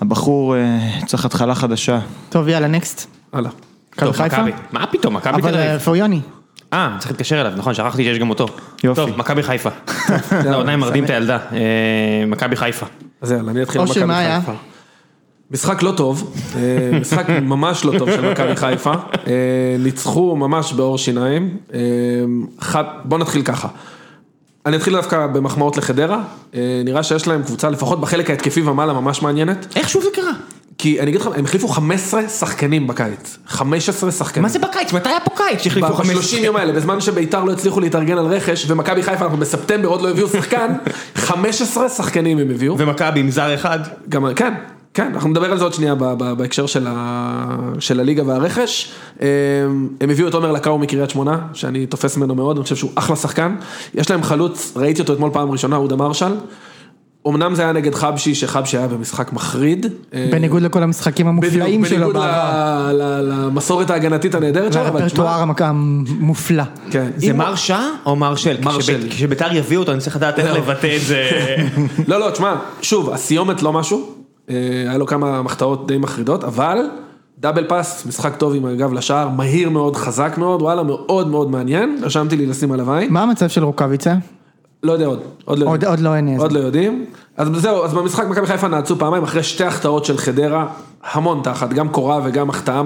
[0.00, 1.98] הבחור אה, צריך התחלה חדשה.
[2.28, 3.06] טוב, יאללה, נקסט.
[3.32, 3.50] הלאה.
[3.92, 4.42] מכבי חיפה?
[4.72, 5.66] מה פתאום, מכבי תל אבל אביב.
[5.66, 6.20] אה, איפה יוני?
[6.72, 8.46] אה, צריך להתקשר אליו, נכון, שכחתי שיש גם אותו.
[8.84, 9.00] יופי.
[9.00, 9.70] טוב, מכבי חיפה.
[10.50, 11.38] לא, עדיין מרדים את הילדה.
[11.52, 12.86] אה, מכבי חיפה.
[13.20, 14.40] אז יאללה, אני אתחיל עם אושר, מכבי מה היה?
[14.40, 14.52] חיפה.
[15.50, 16.60] משחק לא טוב, אה,
[17.00, 18.92] משחק ממש לא טוב של מכבי חיפה,
[19.26, 23.68] אה, ניצחו ממש בעור שיניים, אה, בוא נתחיל ככה,
[24.66, 26.22] אני אתחיל דווקא במחמאות לחדרה,
[26.54, 30.32] אה, נראה שיש להם קבוצה לפחות בחלק ההתקפי ומעלה ממש מעניינת, איך שוב זה קרה?
[30.78, 34.42] כי אני אגיד לך, הם החליפו 15 שחקנים בקיץ, 15 שחקנים.
[34.42, 34.92] מה זה בקיץ?
[34.92, 36.34] מתי היה פה קיץ שהחליפו חמש...
[36.34, 40.02] ב-30 יום האלה, בזמן שביתר לא הצליחו להתארגן על רכש, ומכבי חיפה אנחנו בספטמבר עוד
[40.02, 40.72] לא הביאו שחקן,
[41.16, 42.78] 15 שחקנים הם הביאו.
[42.78, 43.78] ומכבי עם זר אחד.
[44.08, 44.54] גם, כן,
[44.96, 47.46] כן, אנחנו נדבר על זה עוד שנייה ב- ב- בהקשר של, ה,
[47.78, 48.88] של הליגה והרכש.
[49.20, 52.90] הם, הם הביאו את עומר לקאו מקריית שמונה, שאני תופס ממנו מאוד, אני חושב שהוא
[52.94, 53.56] אחלה שחקן.
[53.94, 56.34] יש להם חלוץ, ראיתי אותו אתמול פעם ראשונה, אודה מרשל.
[57.28, 59.86] אמנם זה היה נגד חבשי, שחבשי היה במשחק מחריד.
[60.14, 62.92] אה, בניגוד לכל המשחקים המופלאים שלו בניגוד בעבר.
[62.92, 66.62] ל- ל- למסורת ההגנתית הנהדרת שלו, והרפרטואר המופלא.
[66.90, 68.56] כן, זה מרשה או מרשל?
[68.62, 68.80] מרשל.
[68.98, 71.30] כשבית- כשביתר יביאו אותו אני צריך לדעת איך לבטא את זה.
[72.08, 74.15] לא, לא, תשמע, שוב, הסיומת לא משהו, אה,
[74.48, 76.78] היה לו כמה מחטאות די מחרידות, אבל
[77.38, 81.98] דאבל פאס, משחק טוב עם הגב לשער, מהיר מאוד, חזק מאוד, וואלה, מאוד מאוד מעניין,
[82.02, 84.14] רשמתי לי לשים עליו עין, מה המצב של רוקאביצה?
[84.82, 85.90] לא יודע עוד, עוד לא עוד- יודעים.
[85.90, 86.40] עוד לא אין.
[86.40, 87.04] עוד לא יודעים.
[87.36, 90.66] אז זהו, אז במשחק מכבי חיפה נעצו פעמיים אחרי שתי החטאות של חדרה,
[91.12, 92.82] המון תחת, גם קורה וגם החטאה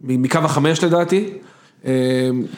[0.00, 1.28] מקו החמש לדעתי,
[1.84, 1.90] אה,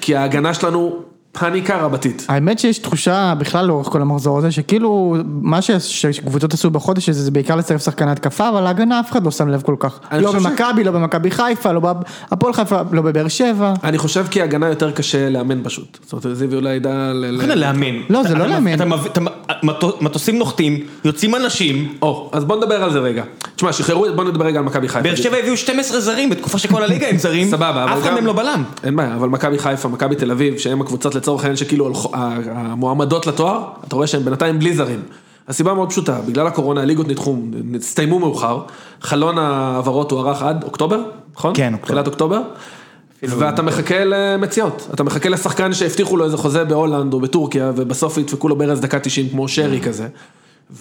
[0.01, 0.97] כי ההגנה שלנו
[1.39, 2.27] פאניקה רבתית.
[2.29, 7.31] האמת שיש תחושה בכלל לאורך כל המחזור הזה, שכאילו מה שקבוצות עשו בחודש הזה זה
[7.31, 10.01] בעיקר לצרף שחקני התקפה, אבל ההגנה אף אחד לא שם לב כל כך.
[10.19, 11.81] לא חושב ש- במכבי, לא במכבי חיפה, לא
[12.31, 13.75] בהפועל חיפה, לא בבאר שבע.
[13.85, 15.99] אני חושב כי הגנה יותר קשה לאמן פשוט.
[16.05, 16.91] זאת אומרת, זיו אולי ידע...
[17.15, 17.95] ל- ל- לאמן?
[18.11, 18.77] לא, זה לא לאמן.
[20.01, 23.25] מטוסים נוחתים, יוצאים אנשים, או, אז בוא נדבר על זה רגע.
[23.63, 25.03] תשמע, שחררו, בוא נדבר רגע על מכבי חיפה.
[25.03, 28.15] באר שבע הביאו 12 זרים בתקופה שכל הליגה הם זרים, סבבה, אבל אף אחד גם-
[28.15, 28.65] מהם לא בלם.
[28.85, 33.63] אין בעיה, אבל מכבי חיפה, מכבי תל אביב, שהם הקבוצות לצורך העניין שכאילו המועמדות לתואר,
[33.89, 35.01] אתה רואה שהם בינתיים בלי זרים.
[35.49, 37.37] הסיבה מאוד פשוטה, בגלל הקורונה הליגות נדחו,
[37.81, 38.61] הסתיימו מאוחר,
[39.01, 41.01] חלון ההעברות הוארך עד אוקטובר,
[41.37, 41.53] נכון?
[41.57, 41.87] כן, אוקטובר.
[41.87, 42.41] תחילת אוקטובר.
[43.23, 48.49] ואתה מחכה למציאות, אתה מחכה לשחקן שהבטיחו לו איזה חוזה בהולנד או בטורקיה, ובסוף ידפקו
[48.49, 50.07] לו ברז דקה 90 כמו שרי כזה,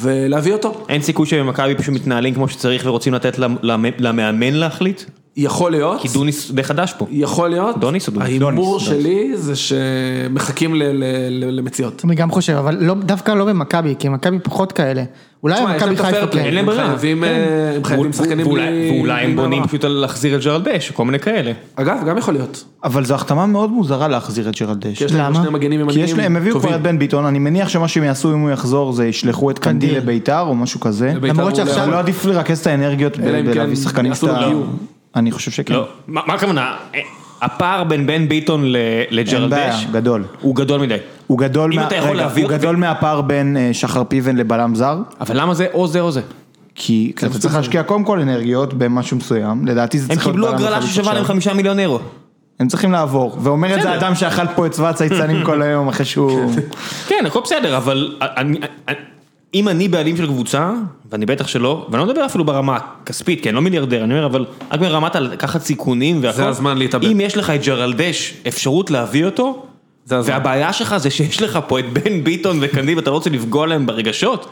[0.01, 0.85] ולהביא אותו.
[0.89, 5.01] אין סיכוי שמכבי פשוט מתנהלים כמו שצריך ורוצים לתת למ- למ- למאמן להחליט?
[5.37, 6.01] יכול להיות.
[6.01, 7.05] כי דוניס די חדש פה.
[7.11, 8.27] יכול להיות, דוניס או דוניס?
[8.29, 10.75] ההימור שלי זה שמחכים
[11.31, 12.01] למציאות.
[12.05, 15.03] אני גם חושב, אבל לא, דווקא לא במכבי, כי מכבי פחות כאלה.
[15.43, 16.37] אולי את חיפה כן.
[16.37, 16.87] אין להם הם ברירה.
[16.87, 17.23] חייבים, כן.
[17.23, 19.63] אה, הם חייבים שחקנים ואולי- בלי- ואולי בלי הם בונים.
[19.67, 21.51] פשוט על להחזיר את ג'רלד דש, כל מיני כאלה.
[21.75, 22.63] אגב, גם יכול להיות.
[22.83, 24.53] אבל זו החתמה מאוד מוזרה להחזיר את
[25.01, 25.35] יש להם למה?
[25.43, 26.75] שני מגנים כי ימניים יש להם, הם הביאו כבר.
[26.75, 29.89] את בן ביטון, אני מניח שמה שהם יעשו אם הוא יחזור זה ישלחו את קנדיל
[29.89, 30.03] קנדיל.
[30.03, 31.13] לביתר או משהו כזה.
[31.21, 34.13] למרות שעכשיו- אבל לא עדיף לרכז את האנרגיות אם כן בלהביא שחקנים.
[34.47, 34.65] גיור.
[35.15, 35.73] אני חושב שכן.
[35.73, 36.75] לא, מה מה הכוונה?
[37.41, 38.75] הפער בין בן ביטון ל-
[39.09, 40.23] לג'רלד בעיה, גדול.
[40.41, 40.95] הוא גדול מדי.
[41.27, 45.41] הוא גדול, מה- רגע, להביא הוא גדול מהפער בין אה, שחר פיבן לבלם זר, אבל
[45.41, 46.21] למה זה או זה או זה?
[46.75, 50.47] כי אתה צריך להשקיע קודם כל אנרגיות במשהו מסוים, לדעתי זה הם צריך להיות קיבלו
[50.47, 51.23] בלם הגרלה חלוץ ששווה להם.
[51.23, 51.99] חמישה מיליון אירו.
[52.59, 53.95] הם צריכים לעבור, ואומר את זה.
[53.95, 56.51] אדם שאכל פה את צבא הצייצנים כל היום אחרי שהוא...
[57.07, 58.97] כן, הכל בסדר, אבל אני- אני-
[59.53, 60.71] אם אני בעלים של קבוצה,
[61.11, 64.25] ואני בטח שלא, ואני לא מדבר אפילו ברמה הכספית, כי אני לא מיליארדר, אני אומר,
[64.25, 66.37] אבל רק ברמת לקחת סיכונים והכל.
[66.37, 67.05] זה הזמן להתאבד.
[67.11, 69.65] אם יש לך את ג'רלדש אפשרות להביא אותו,
[70.05, 70.33] זה הזמן.
[70.33, 73.85] והבעיה שלך זה שיש לך פה את בן ביטון וקנדיב, אתה לא רוצה לפגוע להם
[73.85, 74.49] ברגשות?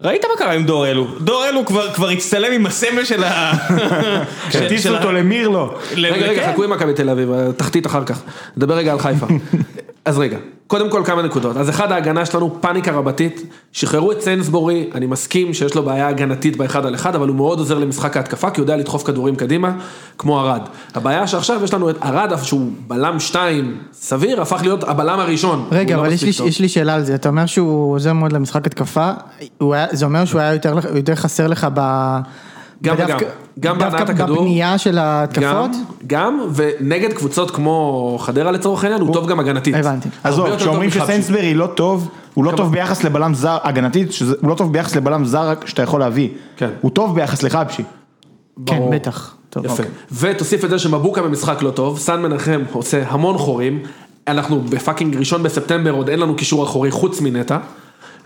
[0.00, 1.06] ראית מה קרה עם דור אלו?
[1.20, 3.28] דור אלו כבר כבר הצטלם עם הסמל של ה...
[3.52, 5.74] ה- אותו למירלו.
[5.96, 6.52] רגע, רגע, כן.
[6.52, 8.22] חכו עם מכבי תל אביב, תחתית אחר כך.
[8.56, 9.26] נדבר רגע על חיפה.
[10.06, 11.56] אז רגע, קודם כל כמה נקודות.
[11.56, 13.42] אז אחד, ההגנה שלנו, פאניקה רבתית.
[13.72, 17.58] שחררו את סיינסבורי, אני מסכים שיש לו בעיה הגנתית באחד על אחד, אבל הוא מאוד
[17.58, 19.72] עוזר למשחק ההתקפה, כי הוא יודע לדחוף כדורים קדימה,
[20.18, 20.60] כמו ארד.
[20.94, 25.68] הבעיה שעכשיו יש לנו את ארד, שהוא בלם שתיים סביר, הפך להיות הבלם הראשון.
[25.72, 26.48] רגע, לא אבל יש לי.
[26.48, 29.10] יש לי שאלה על זה, אתה אומר שהוא עוזר מאוד למשחק התקפה,
[29.60, 31.80] היה, זה אומר שהוא היה יותר, יותר חסר לך ב...
[32.82, 33.18] גם וגם.
[33.60, 34.36] גם בהנעת דווקא הכדור.
[34.36, 35.70] בבנייה של ההתקפות?
[36.06, 39.74] גם, ונגד קבוצות כמו חדרה לצורך העניין, הוא טוב גם הגנתית.
[39.74, 40.08] הבנתי.
[40.24, 40.90] עזוב, כשאומרים.
[40.90, 44.96] שסיינסברי לא טוב, הוא לא טוב ביחס לבלם זר, הגנתית, שזה- הוא לא טוב ביחס
[44.96, 46.28] לבלם זר שאתה יכול להביא.
[46.56, 46.70] כן.
[46.80, 47.82] הוא טוב ביחס לחבשי.
[48.66, 48.90] כן, ברור.
[48.90, 49.34] בטח.
[49.50, 49.72] טוב, יפה.
[49.72, 49.86] אוקיי.
[50.12, 53.78] ותוסיף את זה שמבוקה במשחק לא טוב, סן מנחם עושה המון חורים,
[54.28, 57.58] אנחנו בפאקינג ראשון בספטמבר עוד אין לנו קישור אחורי חוץ מנטע,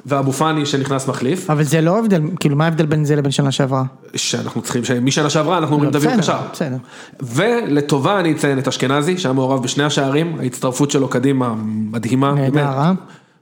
[0.06, 3.52] ואבו פאני שנכנס מחליף, אבל זה לא הבדל, כאילו מה ההבדל בין זה לבין שנה
[3.52, 3.84] שעברה?
[4.16, 6.38] שאנחנו צריכים, שמשנה שעברה אנחנו אומרים תביאו בסדר, קשר.
[6.52, 6.76] בסדר.
[7.20, 12.60] ולטובה אני אציין את אשכנזי, שהיה מעורב בשני השערים, ההצטרפות שלו קדימה מדהימה, נהדר.
[12.60, 12.92] אה?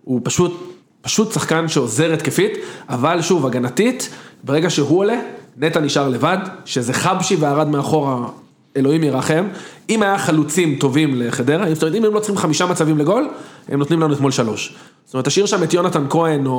[0.05, 2.53] הוא פשוט, פשוט שחקן שעוזר התקפית,
[2.89, 4.11] אבל שוב, הגנתית,
[4.45, 5.21] ברגע שהוא עולה,
[5.57, 8.27] נטע נשאר לבד, שזה חבשי וערד מאחורה,
[8.77, 9.45] אלוהים ירחם.
[9.91, 11.67] אם היה חלוצים טובים לחדרה,
[11.97, 13.29] אם הם לא צריכים חמישה מצבים לגול,
[13.69, 14.75] הם נותנים לנו אתמול שלוש.
[15.09, 16.53] זאת אומרת, תשאיר שם את יונתן כהן או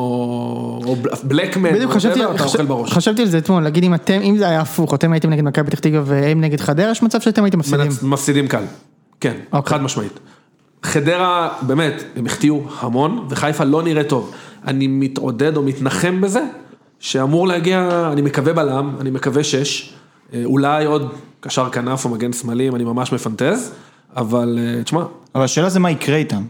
[0.86, 2.92] או בלקמן, בדיוק או חשבתי, whatever, אתה חשב- אוכל בראש.
[2.94, 5.66] חשבתי על זה אתמול, להגיד אם אתם, אם זה היה הפוך, אתם הייתם נגד מכבי
[5.72, 7.88] פתח תקווה והם נגד חדרה, יש מצב שאתם הייתם מפסידים.
[7.88, 8.64] מנצ- מפסידים קל,
[9.22, 9.70] כן, אוקיי.
[9.78, 10.20] חד משמעית.
[10.84, 14.32] חדרה, באמת, הם החטיאו המון, וחיפה לא נראה טוב.
[14.68, 16.42] אני מתעודד או מתנחם בזה,
[17.00, 19.94] שאמור להגיע, אני מקווה בלם, אני מקווה שש,
[20.34, 21.10] אה, אולי עוד
[21.40, 23.72] קשר כנף או מגן שמאלי, אם אני ממש מפנטז,
[24.16, 25.04] אבל אה, תשמע,
[25.36, 26.44] אבל השאלה זה מה יקרה איתם.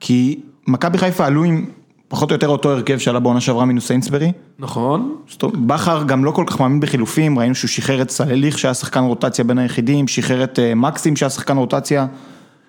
[0.00, 1.64] כי מכבי חיפה עלו עם
[2.08, 4.32] פחות או יותר אותו הרכב שעלה בעונה שעברה מינוס סיינסברי.
[4.58, 9.04] נכון, בכר גם לא כל כך מאמין בחילופים, ראינו שהוא שחרר את סלליך שהיה שחקן
[9.04, 12.06] רוטציה בין היחידים, שחרר את אה, מקסים שהיה שחקן רוטציה.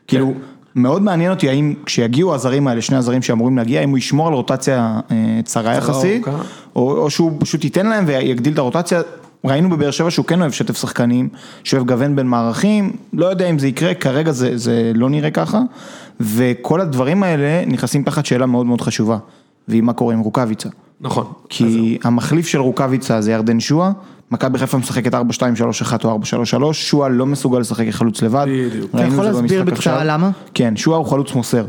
[0.08, 0.34] כאילו,
[0.76, 4.34] מאוד מעניין אותי האם כשיגיעו הזרים האלה, שני הזרים שאמורים להגיע, אם הוא ישמור על
[4.34, 6.26] רוטציה אה, צרה יחסית.
[6.76, 9.02] או, או שהוא פשוט ייתן להם ויגדיל את הרוטציה.
[9.46, 11.30] ראינו בבאר שבע שהוא כן אוהב שטף שחקנים,
[11.64, 15.62] שאוהב גוון בין מערכים, לא יודע אם זה יקרה, כרגע זה, זה לא נראה ככה,
[16.20, 19.18] וכל הדברים האלה נכנסים תחת שאלה מאוד מאוד חשובה,
[19.68, 20.70] והיא מה קורה עם רוקאביצה.
[21.02, 21.26] נכון.
[21.50, 23.92] כי המחליף של רוקאביצה זה ירדן שועה,
[24.32, 25.18] מכבי חיפה משחקת 4-2-3-1
[26.04, 26.20] או
[26.70, 28.46] 4-3-3, שועה לא מסוגל לשחק כחלוץ לבד.
[28.50, 28.96] בדיוק.
[28.96, 30.08] אתה יכול להסביר בקצרה עכשיו.
[30.08, 30.30] למה?
[30.54, 31.66] כן, שועה הוא חלוץ מוסר,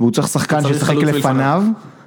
[0.00, 1.62] והוא צריך שחקן שישחק לפניו,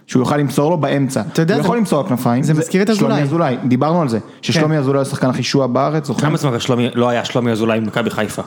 [0.08, 1.22] שהוא יוכל למסור לו באמצע.
[1.34, 2.44] אתה יודע, הוא זה- יכול למסור על כנפיים.
[2.44, 3.24] זה מזכיר את שלומי אזולאי.
[3.54, 6.22] אזולאי, דיברנו על זה, ששלומי אזולאי הוא השחקן הכי שועה בארץ, זוכר?
[6.22, 8.42] כמה זמן שלומי- לא היה שלומי אזולאי במכבי חיפה?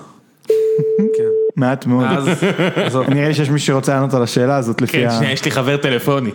[1.17, 1.25] כן.
[1.57, 2.07] מעט מאוד.
[3.09, 5.11] נראה לי שיש מישהו שרוצה לענות על השאלה הזאת לפי כן, ה...
[5.11, 6.31] שנייה, יש לי חבר טלפוני.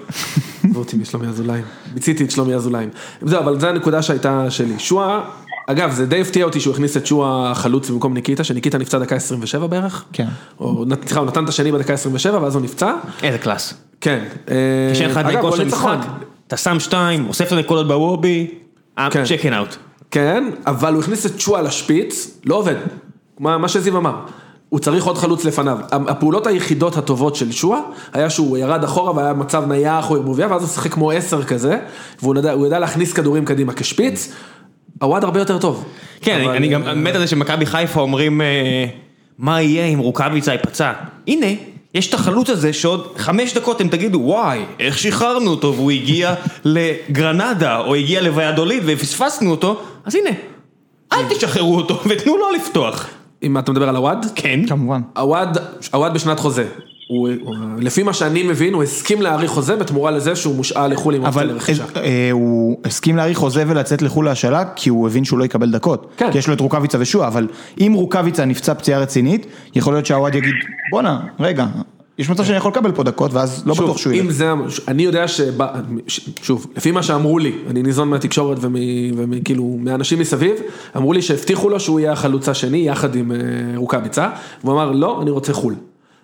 [0.63, 1.61] עזבו אותי משלומי אזולאי.
[1.93, 2.85] מיציתי את שלומי אזולאי.
[3.21, 4.79] זהו, אבל זו הנקודה שהייתה שלי.
[4.79, 5.21] שועה,
[5.67, 9.15] אגב, זה די הפתיע אותי שהוא הכניס את שועה חלוץ במקום ניקיטה, שניקיטה נפצע דקה
[9.15, 10.03] 27 בערך.
[10.13, 10.27] כן.
[10.59, 12.93] או, סליחה, הוא נתן את השני בדקה 27 ואז הוא נפצע.
[13.23, 13.73] איזה קלאס.
[14.01, 14.23] כן.
[14.93, 15.65] כשאין לך דקות של.
[15.65, 15.97] משחק,
[16.47, 18.47] אתה שם שתיים, אוסף את הנקודות בוובי,
[19.11, 19.23] כן.
[19.25, 19.75] צ'קן אאוט.
[20.11, 22.75] כן, אבל הוא הכניס את שועה לשפיץ, לא עובד.
[23.39, 24.15] מה, מה שזיו אמר.
[24.73, 25.77] הוא צריך עוד חלוץ לפניו.
[25.91, 27.79] הפעולות היחידות הטובות של שועה,
[28.13, 31.77] היה שהוא ירד אחורה והיה מצב נייח או ערבוביה, ואז הוא שיחק כמו עשר כזה,
[32.21, 34.33] והוא ידע, הוא ידע להכניס כדורים קדימה כשפיץ,
[35.01, 35.85] הוואד הרבה יותר טוב.
[36.21, 38.85] כן, אבל, אני גם אה, מת על זה שמכבי חיפה אומרים, אה,
[39.37, 40.91] מה יהיה אם רוקאביצה ייפצע?
[41.27, 41.47] הנה,
[41.93, 46.33] יש את החלוץ הזה שעוד חמש דקות אתם תגידו, וואי, איך שחררנו אותו והוא הגיע
[46.65, 50.29] לגרנדה, או הגיע לוויאדוליד ופספסנו אותו, אז הנה,
[51.13, 53.09] אל תשחררו אותו ותנו לו לפתוח.
[53.43, 54.25] אם אתה מדבר על הוואד?
[54.35, 54.59] כן.
[54.67, 55.01] כמובן.
[55.17, 55.57] הוואד,
[55.93, 56.65] הוואד בשנת חוזה.
[57.07, 57.29] הוא,
[57.79, 61.41] לפי מה שאני מבין, הוא הסכים להאריך חוזה בתמורה לזה שהוא מושאל לחו"ל עם אופציה
[61.41, 61.85] אבל לרכישה.
[61.95, 66.11] אה, הוא הסכים להאריך חוזה ולצאת לחו"ל להשאלה, כי הוא הבין שהוא לא יקבל דקות.
[66.17, 66.31] כן.
[66.31, 67.47] כי יש לו את רוקאביצה ושועה, אבל
[67.79, 70.53] אם רוקאביצה נפצע פציעה רצינית, יכול להיות שהאוהד יגיד,
[70.91, 71.65] בואנה, רגע,
[72.17, 74.31] יש מצב שאני יכול לקבל פה דקות, ואז לא בטוח שהוא אם ילך.
[74.31, 74.51] זה,
[74.87, 75.73] אני יודע שבא,
[76.07, 80.55] ש- שוב, לפי מה שאמרו לי, אני ניזון מהתקשורת וכאילו מהאנשים מסביב,
[80.97, 83.37] אמרו לי שהבטיחו לו שהוא יהיה החלוץ השני יחד עם אה,
[83.75, 84.29] רוקאביצה,
[84.63, 85.75] והוא אמר לא, אני רוצה חו"ל.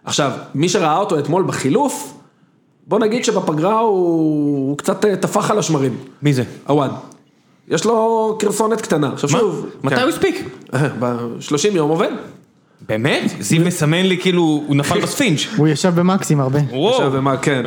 [0.04, 2.13] עכשיו, מי שראה אותו אתמול בחילוף,
[2.88, 3.89] בוא נגיד שבפגרה הוא,
[4.69, 6.43] הוא קצת אה, טפח על השמרים, מי זה?
[6.67, 6.91] עווד.
[7.67, 9.39] יש לו כרסונת קטנה, עכשיו מה?
[9.39, 10.02] שוב, מתי כן.
[10.02, 10.49] הוא הספיק?
[10.99, 12.12] ב-30 יום עובד.
[12.87, 13.31] באמת?
[13.39, 15.37] זיו מסמן לי כאילו, הוא נפל בספינג'.
[15.57, 16.59] הוא ישב במקסים הרבה.
[16.71, 16.93] וואו.
[16.93, 17.63] עכשיו, ומה, כן.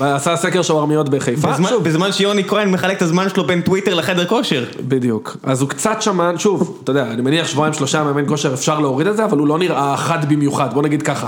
[0.00, 1.52] עשה סקר שווארמיות בחיפה.
[1.52, 4.64] בזמן- שוב, בזמן שיוני כהן מחלק את הזמן שלו בין טוויטר לחדר כושר.
[4.88, 8.80] בדיוק, אז הוא קצת שמן, שוב, אתה יודע, אני מניח שבועיים שלושה מאמן כושר אפשר
[8.80, 11.26] להוריד את זה, אבל הוא לא נראה חד במיוחד, בוא נגיד ככה,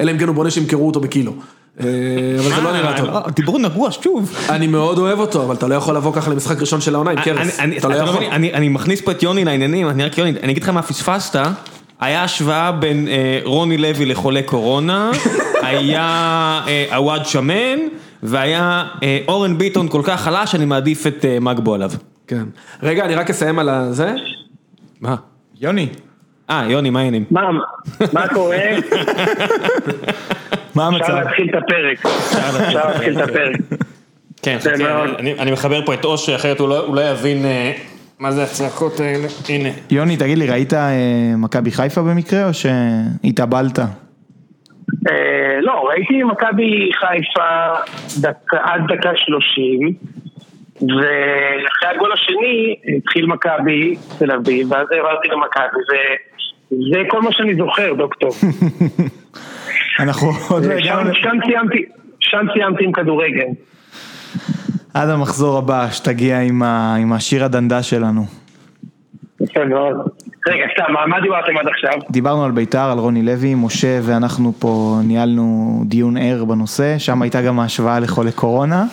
[0.00, 1.32] אלא אם כן הוא בונה שימכרו אותו בקילו,
[1.80, 1.86] אה,
[2.40, 3.08] אבל זה לא נראה טוב.
[3.08, 4.32] אה, דיבור נגוע שוב.
[4.48, 7.20] אני מאוד אוהב אותו, אבל אתה לא יכול לבוא ככה למשחק ראשון של העונה עם
[7.20, 8.16] קרס, אני- אתה לא אתה יכול.
[8.16, 10.82] מבין, אני אני מכניס פה את יוני לעניינים, אני רק יוני, אני אגיד לך מה
[10.82, 11.36] פספסת,
[12.00, 15.10] היה השוואה בין אה, רוני לוי לחולה קורונה,
[15.62, 16.02] היה
[16.66, 17.78] אה, עווד שמן,
[18.22, 21.90] והיה אה, אורן ביטון כל כך חלש, אני מעדיף את אה, מגבו עליו.
[22.26, 22.44] כן.
[22.82, 24.12] רגע, אני רק אסיים על הזה,
[25.00, 25.16] מה?
[25.60, 25.88] יוני,
[26.50, 27.24] אה, יוני, מה העניינים?
[27.30, 27.40] מה,
[28.12, 28.56] מה קורה?
[30.74, 31.12] מה אפשר המצב?
[31.14, 32.06] להתחיל את הפרק.
[32.66, 33.56] אפשר להתחיל את הפרק.
[34.42, 34.58] כן.
[35.18, 37.72] אני- אני מחבר פה את אושר, אחרת הוא לא- הוא לא יבין אה,
[38.20, 39.28] מה זה הצעקות האלה.
[39.48, 39.68] הנה.
[39.90, 43.78] יוני, תגיד לי, ראית אה, מכבי חיפה במקרה או שהתאבלת?
[43.78, 47.74] אה, לא, ראיתי מכבי חיפה
[48.52, 49.92] עד דקה שלושים,
[50.76, 55.80] ואחרי הגול השני התחיל מכבי תל אביב, ואז העברתי למכבי,
[56.70, 58.30] וזה כל מה שאני זוכר, דוקטור.
[60.00, 61.10] אנחנו עוד לא הגענו
[61.46, 61.84] סיימתי,
[62.20, 63.46] שם סיימתי עם כדורגל.
[64.98, 68.24] עד המחזור הבא, שתגיע עם ה- עם השיר הדנדה שלנו.
[69.40, 69.96] יפה מאוד.
[70.48, 72.00] רגע, סתם, מה- מה דיברתם עד עכשיו?
[72.10, 77.42] דיברנו על בית"ר, על רוני לוי, משה ואנחנו פה ניהלנו דיון ער בנושא, שם הייתה
[77.42, 78.84] גם ההשוואה לחולי קורונה.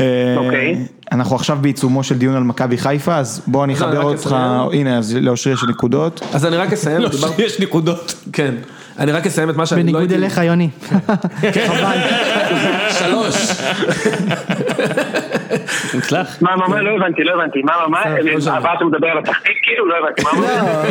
[0.00, 0.86] אה, אוקיי.
[1.12, 4.36] אנחנו עכשיו בעיצומו של דיון על מכבי חיפה, אז בוא אני לא, אחבר אותך.
[4.72, 6.20] הנה, אז לאושרי יש נקודות.
[6.34, 8.14] אז אני רק אסיים, לא, דיברתי- יש נקודות.
[8.32, 8.54] כן,
[8.98, 10.14] אני רק אסיים את מה שאני לא בניגוד הייתי...
[10.14, 10.68] אליך, יוני.
[11.66, 11.98] חבל.
[12.98, 13.52] שלוש.
[15.94, 16.38] מוצלח.
[16.42, 18.56] מה, מה, מה, לא הבנתי, לא הבנתי, מה, מה, מה, בסדר, לא.
[18.56, 19.86] הבא אתה מדבר על התחתית כאילו?
[19.88, 20.86] לא הבנתי, מה אמרת?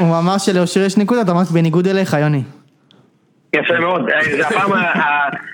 [0.00, 2.42] הוא אמר שלאושרי יש נקודות, אמרת בניגוד אליך, יוני.
[3.56, 4.70] יפה מאוד, אה, זה הפעם,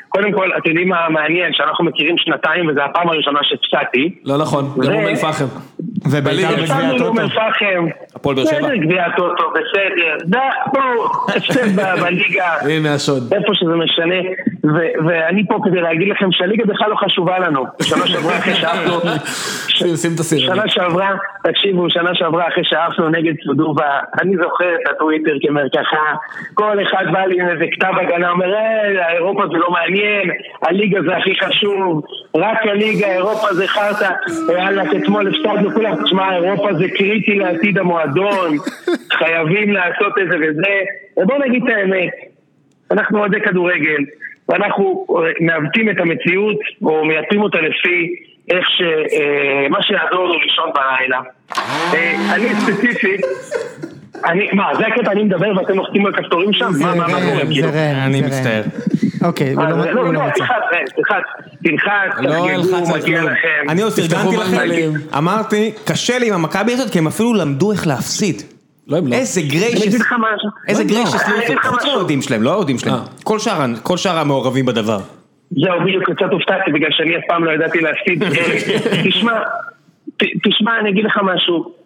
[0.09, 4.15] קודם כל, אתם יודעים מה מעניין, שאנחנו מכירים שנתיים וזו הפעם הראשונה שהפסדתי.
[4.25, 5.45] לא נכון, גם זה- אום אל פחם.
[6.11, 6.49] וביתר.
[6.49, 7.13] בגביע הטוטו.
[8.15, 8.59] הפועל באר שבע.
[8.59, 10.17] בסדר, גביע הטוטו, בסדר,
[10.73, 11.05] בואו,
[11.37, 13.33] הפסד בליגה, הנה השוד.
[13.35, 14.15] איפה שזה משנה,
[14.65, 19.01] ו- ואני פה כדי להגיד לכם שהליגה בכלל לא חשובה לנו, שנה שעברה אחרי שעפנו,
[19.69, 20.41] שים- את הסרט.
[20.41, 21.11] שנה שעברה,
[21.45, 23.87] תקשיבו, שנה שעברה אחרי שעפנו נגד סודובה,
[24.23, 26.05] אני זוכר את הטוויטר כמרקחה,
[26.55, 30.31] כל אחד בא לי עם איזה כתב הגנה, אומר, אה, אירופה זה לא מעניין,
[30.63, 32.03] הליגה זה הכי חשוב,
[32.37, 34.11] רק הליגה, אירופה זה חרטא,
[34.53, 38.57] יאללה, אתמול הפסדנו כולם, תשמע, אירופה זה קריטי לעתיד המועדון,
[39.13, 40.75] חייבים לעשות את זה וזה,
[41.17, 42.13] ובואו נגיד את האמת,
[42.91, 44.05] אנחנו אוהדי כדורגל,
[44.49, 48.15] ואנחנו אה, מעוותים את המציאות, או מייפים אותה לפי
[48.51, 48.83] איך ש...
[48.83, 51.21] אה, מה שיעזור לו לישון בלילה.
[51.95, 53.21] אה, אני ספציפית,
[54.25, 56.71] אני, מה, זה הקטע, אני מדבר ואתם לוחצים על כפתורים שם?
[56.71, 57.39] זה מה, מה, מה קורה?
[57.39, 57.69] ראם, כאילו?
[57.69, 58.07] זה ראם.
[58.07, 58.63] אני זה מצטער.
[59.25, 60.35] אוקיי, הוא אה, לא- זה- לא, לא מצא.
[60.35, 61.23] תלחץ,
[61.63, 62.45] תלחץ, לא
[62.97, 63.23] מגיע.
[63.23, 63.69] לכם.
[63.69, 64.93] אני עוד פרגנתי לכם.
[65.19, 68.43] אמרתי, קשה לי עם המכבי הזאת, כי הם אפילו למדו איך להפסיד.
[68.89, 69.15] לא, הם לא.
[69.15, 70.49] איזה אני גריישס, אגיד לך משהו.
[70.69, 71.25] איזה לא, גריישס,
[71.65, 71.85] חוץ.
[71.85, 72.95] מהאוהדים שלהם, לא האוהדים שלהם.
[72.95, 73.01] אה.
[73.83, 74.99] כל שאר המעורבים בדבר.
[75.51, 78.23] זהו, בדיוק, קצת הופתעתי בגלל שאני אף פעם לא ידעתי להפסיד.
[78.23, 79.33] אה, תשמע,
[80.45, 81.84] תשמע, אני אגיד לך משהו.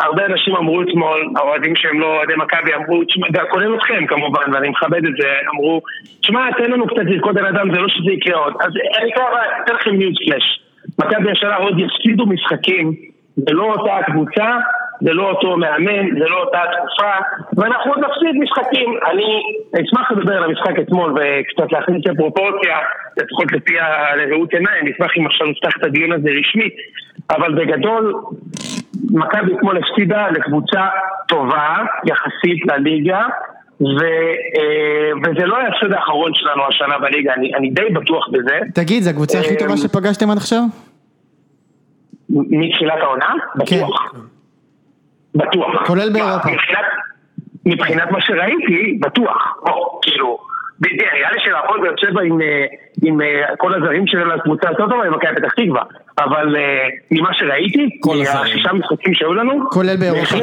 [0.00, 3.02] הרבה אנשים אמרו אתמול, האוהדים שהם לא אוהדי מכבי אמרו,
[3.50, 5.80] כולל אתכם כמובן, ואני מכבד את זה, אמרו,
[6.20, 8.54] תשמע, תן לנו קצת לרקוד על אדם, זה לא שזה יקרה עוד.
[8.60, 9.10] אז אני
[9.64, 10.60] אתן לכם ניוז פלאש.
[10.98, 12.92] מכבי השנה עוד יפסידו משחקים,
[13.36, 14.56] זה לא אותה הקבוצה,
[15.00, 17.12] זה לא אותו מאמן, זה לא אותה תקופה,
[17.56, 18.94] ואנחנו עוד נפסיד משחקים.
[19.10, 19.42] אני
[19.84, 22.78] אשמח לדבר על המשחק אתמול וקצת להכניס לפרופורציה,
[23.16, 26.74] לפחות לפי הראות עיניים, נשמח אם עכשיו נפתח את הדיון הזה רשמית,
[27.30, 28.14] אבל בגדול,
[29.10, 30.86] מכבי אתמול הפסידה לקבוצה
[31.28, 33.26] טובה יחסית לליגה,
[33.80, 34.00] ו,
[34.58, 38.58] אה, וזה לא ההפסד האחרון שלנו השנה בליגה, אני, אני די בטוח בזה.
[38.74, 40.62] תגיד, זו הקבוצה הכי טובה אמ, שפגשתם עד עכשיו?
[42.30, 43.34] מתחילת העונה?
[43.56, 44.14] בטוח.
[45.34, 45.86] בטוח.
[45.86, 46.48] כולל באירופה.
[46.48, 46.84] מבחינת,
[47.66, 49.56] מבחינת מה שראיתי, בטוח.
[49.62, 50.38] בוא, כאילו,
[50.80, 52.64] נראה לי שלהפועל באר שבע עם, אה,
[53.02, 55.82] עם אה, כל הזרים שלו לקבוצה יותר טובה, עם מכבי פתח תקווה.
[56.18, 58.36] אבל אה, ממה שראיתי, כל הזרים.
[58.36, 60.36] מהשישה משחקים שהיו לנו, כולל באירופה.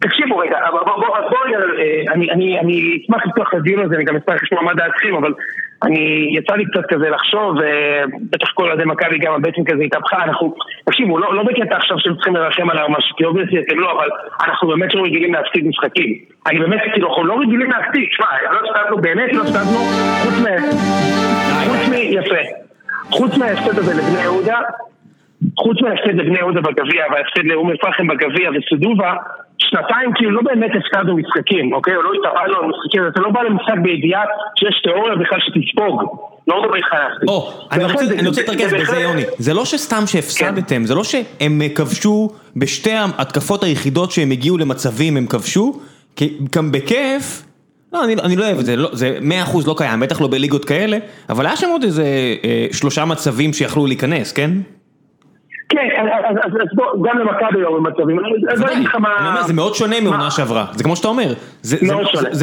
[0.00, 0.96] תקשיבו רגע, אבל בוא,
[1.30, 4.62] בוא, רגע, אה, אני, אני, אני אשמח לפתוח את הדיון הזה, אני גם אשמח לשמוע
[4.62, 5.32] מה דעתכם, אבל
[5.82, 10.24] אני, יצא לי קצת כזה לחשוב, אה, בטח כל אוהדי מכבי גם הבטן כזה התהפכה,
[10.24, 10.54] אנחנו,
[10.84, 13.92] תקשיבו, לא, לא בקטע עכשיו שהם צריכים לרחם עליי או משהו, כי אובייסטי אתם לא,
[13.92, 14.08] אבל
[14.46, 16.14] אנחנו באמת לא רגילים להפסיד משחקים.
[16.46, 19.78] אני באמת, כאילו, אנחנו לא רגילים להפסיד, שמע, לא הפסדנו, באמת לא הפסדנו,
[20.22, 20.46] חוץ מ...
[21.68, 21.94] חוץ מ...
[21.94, 22.42] יפה.
[23.10, 24.58] חוץ מההפסד הזה לבני יהודה,
[25.58, 29.14] חוץ מההפסד לבני יהודה בגביע וההפסד לאום אל-פחם בגביע וסודובה,
[29.58, 31.96] שנתיים כאילו לא באמת הפסדנו משחקים, אוקיי?
[31.96, 34.22] או לא התאפלנו על משחקים, אתה לא בא למשחק בידיעה
[34.58, 36.02] שיש תיאוריה בכלל שתספוג.
[36.48, 37.28] לא מדבר איתך להפסיד.
[37.28, 42.30] או, אני רוצה- להתרכז זה בזה יוני, זה לא שסתם שהפסדתם, זה לא שהם כבשו
[42.56, 45.80] בשתי ההתקפות היחידות שהם הגיעו למצבים הם כבשו,
[46.16, 47.42] כי גם בכיף,
[47.92, 50.28] לא, אני, אני לא אוהב את זה, לא, זה מאה אחוז לא קיים, בטח לא
[50.28, 52.04] בליגות כאלה, אבל היה שם עוד איזה
[52.44, 54.50] אה, שלושה מצבים שיכלו להיכנס, כן?
[55.68, 55.78] כן,
[56.24, 58.18] אז- בוא, גם למכבי לא במצבים.
[58.52, 58.72] אז אני.
[58.72, 59.08] אגיד לך מה...
[59.18, 61.76] אני אומר, זה מאוד שונה מעונה שעברה, זה כמו שאתה אומר, זה,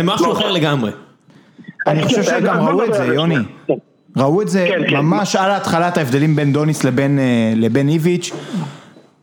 [0.04, 0.52] משהו אחר.
[0.52, 0.92] לגמרי.
[1.88, 3.36] אני חושב כן, שגם בוא ראו את זה, יוני.
[3.68, 3.74] כן.
[4.18, 4.98] ראו את זה כן, כן.
[4.98, 8.32] ממש על ההתחלת ההבדלים בין דוניס לבין, אה, לבין איביץ'.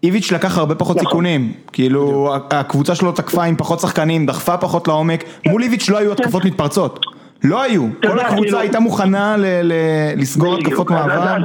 [0.03, 1.09] איביץ' לקח הרבה פחות נכון.
[1.09, 6.13] סיכונים, כאילו הקבוצה שלו תקפה עם פחות שחקנים, דחפה פחות לעומק, מול איביץ' לא היו
[6.13, 7.01] התקפות מתפרצות,
[7.45, 9.37] לא היו, כל הקבוצה כאילו- הייתה מוכנה
[10.17, 10.59] לסגור.
[10.59, 11.37] התקפות מעבר,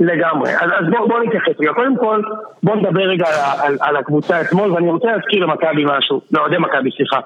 [0.00, 0.50] לגמרי.
[0.50, 1.72] אז, אז בואו בוא נתייחס רגע.
[1.72, 2.22] קודם כל,
[2.62, 6.20] בואו נדבר רגע על, על, על הקבוצה אתמול, ואני רוצה להזכיר למכבי משהו.
[6.32, 7.20] לאוהדי מכבי, סליחה.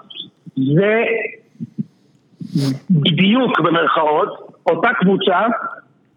[0.57, 1.05] זה
[2.91, 4.29] בדיוק במרכאות,
[4.67, 5.41] אותה קבוצה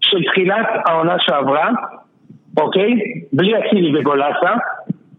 [0.01, 1.69] של תחילת העונה שעברה,
[2.57, 2.93] אוקיי?
[3.33, 4.53] בלי אצילי וגולסה,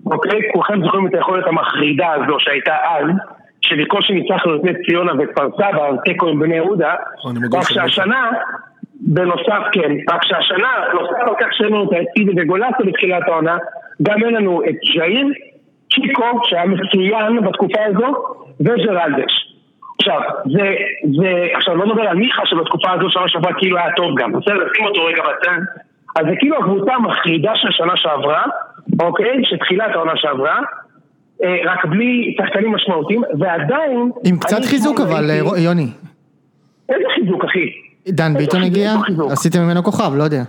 [0.07, 0.41] אוקיי?
[0.53, 3.07] כולכם זוכרים את היכולת המחרידה הזו שהייתה אז,
[3.61, 6.95] שבקושי ניצחנו את נס ציונה וכפר סבא, תיקו עם בני יהודה,
[7.25, 8.31] מודה רק שהשנה,
[9.01, 13.57] בנוסף כן, רק שהשנה, נוסף על כך שאין לנו את האצילי וגולסה בתחילת העונה,
[14.03, 15.27] גם אין לנו את ז'איר,
[15.95, 18.15] צ'יקו, שהיה מצוין בתקופה הזו,
[18.61, 19.55] וג'רלדש.
[19.99, 20.75] עכשיו, זה,
[21.19, 24.69] זה, עכשיו לא נדבר על מיכה שבתקופה הזו שנה שעברה כאילו היה טוב גם, בסדר,
[24.77, 25.61] שים אותו רגע בצד,
[26.17, 28.45] אז זה כאילו הקבוצה המחרידה של שנה שעברה,
[29.01, 29.45] אוקיי?
[29.45, 30.61] שתחילה את העונה שעברה,
[31.45, 34.11] אה, רק בלי שחקנים משמעותיים, ועדיין...
[34.25, 35.87] עם קצת חיזוק אבל, אה, יוני.
[36.89, 37.88] איזה חיזוק, אחי?
[38.09, 38.95] דן ביטון איזה הגיע?
[39.31, 40.43] עשיתם ממנו כוכב, לא יודע.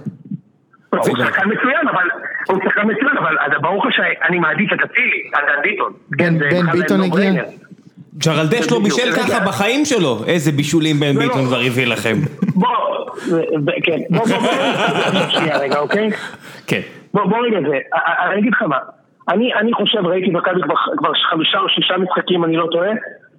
[0.93, 2.07] לא, הוא שחקן מצוין, אבל...
[2.49, 5.93] הוא שחקן מצוין, אבל אז ברור לך שאני מעדיף את אצילי, על דן ביטון.
[6.17, 7.43] כן, בכלל ביטון לא הגיע?
[8.25, 8.79] ג'רלדש לא.
[8.79, 9.39] בישל ככה.
[9.45, 11.21] בחיים שלו, איזה בישולים בן לא.
[11.21, 12.15] ביטון כבר הביא לכם.
[12.55, 12.69] בוא,
[13.83, 14.37] כן, בוא, בוא,
[15.13, 16.09] בוא, שנייה רגע, אוקיי?
[16.67, 16.81] כן.
[17.13, 18.77] בוא, בוא רגע אני אגיד לך מה,
[19.29, 20.61] אני, חושב, ראיתי מכבי
[20.97, 22.89] כבר חמישה או שישה משחקים, אני לא טועה,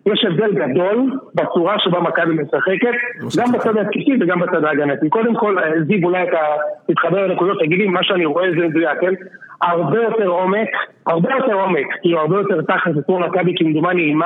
[0.07, 2.95] יש הבדל גדול בצורה שבה מכבי משחקת,
[3.39, 5.09] גם בצד ההתקפי וגם בצד ההגנתי.
[5.09, 6.39] קודם כל, אה, זיו, אולי אתה
[6.87, 9.15] תתחבר לנקודות, תגיד לי, מה שאני רואה זה מדויק, כן?
[9.63, 10.69] הרבה יותר עומק,
[11.07, 14.21] הרבה יותר עומק, כאילו הרבה יותר תחת לצור מכבי, כמדומני, עם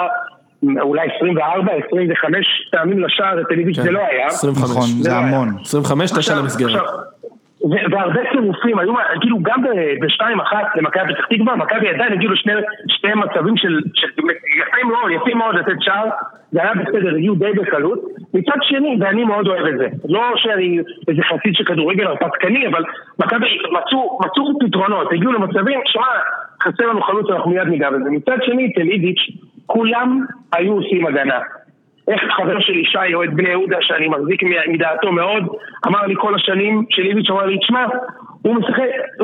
[0.81, 4.27] אולי 24, 25 פעמים לשער, טלוויזיה זה לא היה.
[4.27, 4.71] 25.
[4.71, 5.15] נכון, זה לא.
[5.15, 5.49] המון.
[5.61, 6.83] 25, 9 עכשיו- למסגרת.
[7.91, 9.63] והרבה צירופים, היו, כאילו גם
[10.01, 12.53] בשתיים אחת למכבי פתח תקווה, מכבי עדיין הגיעו לשני
[12.89, 14.09] שני מצבים של, של
[14.59, 16.09] יפים מאוד, יפים מאוד לתת שער,
[16.53, 17.99] זה היה בסדר, הגיעו די בקלות.
[18.35, 22.85] מצד שני, ואני מאוד אוהב את זה, לא שאני איזה חסיד של כדורגל הרפתקני, אבל
[23.19, 26.07] מכבי מצאו, מצאו פתרונות, הגיעו למצבים, שמע,
[26.63, 28.11] חסר לנו חלוץ, אנחנו מיד ניגע בזה.
[28.11, 29.21] מצד שני, אצל איביץ',
[29.67, 31.39] כולם היו עושים הגנה.
[32.09, 35.47] איך חבר של ישי אוהד בני יהודה שאני מחזיק מדעתו מאוד
[35.87, 37.87] אמר לי כל השנים שליביץ' אמר לי תשמע
[38.43, 38.57] הוא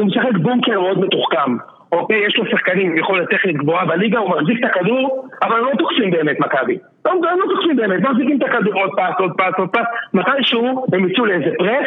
[0.04, 1.56] משחק, בונקר מאוד מתוחכם
[1.92, 2.26] אוקיי?
[2.26, 5.70] יש לו שחקנים עם יכולת טכנית גבוהה בליגה הוא מחזיק את הכדור אבל הם לא
[5.78, 6.78] תוקפים באמת מכבי.
[7.04, 10.86] לא, הם לא תוקפים באמת מחזיקים את הכדור עוד פס עוד פס עוד פס מתישהו
[10.92, 11.86] הם יצאו לאיזה פרס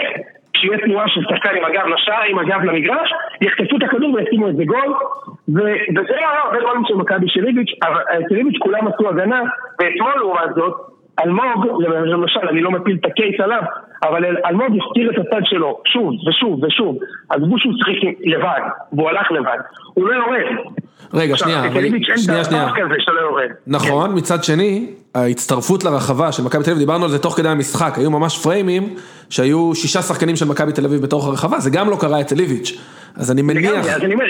[0.53, 4.63] כשיהיה תנועה של שחקן עם הגב לשער, עם הגב למגרש, יחטפו את הכדור וישימו איזה
[4.65, 4.93] גול,
[5.49, 9.41] וזה היה הרבה גולים של מכבי של איביץ', אבל אצל איביץ' כולם עשו הגנה,
[9.79, 10.73] ואתמול לעומת זאת,
[11.23, 13.61] אלמוג, למשל, אני לא מפיל את הקייס עליו,
[14.03, 16.97] אבל אל- אלמוג הסתיר את הצד שלו שוב ושוב ושוב,
[17.29, 18.61] עזבו שהוא שיחק לבד,
[18.93, 19.57] והוא הלך לבד,
[19.93, 20.41] הוא לא יורד.
[21.13, 21.81] רגע, שנייה, אצל אבל...
[22.17, 22.67] שנייה, שנייה.
[23.67, 27.93] נכון, מצד שני, ההצטרפות לרחבה של מכבי תל אביב, דיברנו על זה תוך כדי המשחק,
[27.97, 28.95] היו ממש פריימים
[29.29, 32.77] שהיו שישה שחקנים של מכבי תל אביב בתוך הרחבה, זה גם לא קרה אצל איביץ'.
[33.15, 33.71] אז אני מניח...
[33.71, 34.25] אז אני אומר,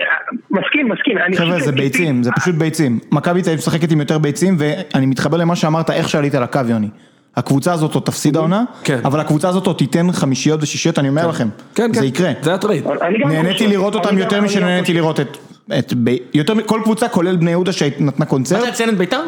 [0.52, 1.18] מסכים, מסכים.
[1.18, 3.00] אני חבר'ה זה ביצים, זה פשוט ביצים.
[3.12, 6.90] מכבי תל אביב משחקת עם יותר ביצים ואני מתחבר למה שאמרת איך שעלית לקו יוני.
[7.36, 9.00] הקבוצה הזאת עוד תפסיד העונה, כן.
[9.06, 11.48] אבל הקבוצה הזאת עוד תיתן חמישיות ושישיות, אני אומר לכם.
[11.76, 12.32] כן, כן, זה יקרה.
[12.42, 12.88] זה הטרייד.
[12.88, 15.38] אני גם נהניתי חושב- לראות אותם אני יותר משנהניתי לראות את...
[15.80, 19.20] את ב- יותר מכל קבוצה כולל בני יהודה שנתנה מה קונצרט, אתה לציין את בית"ר?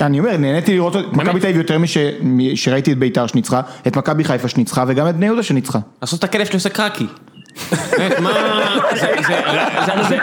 [0.00, 1.78] אני אומר, נהניתי לראות את מכבי תל אביב יותר
[2.22, 5.78] משראיתי את ביתר שניצחה, את מכבי חיפה שניצחה וגם את בני יהודה שניצחה.
[6.02, 7.06] לעשות את הכלב שלי עושה קקי.
[7.98, 8.32] באמת, מה...
[8.94, 9.40] זה- זה-
[9.86, 10.18] זה- זה-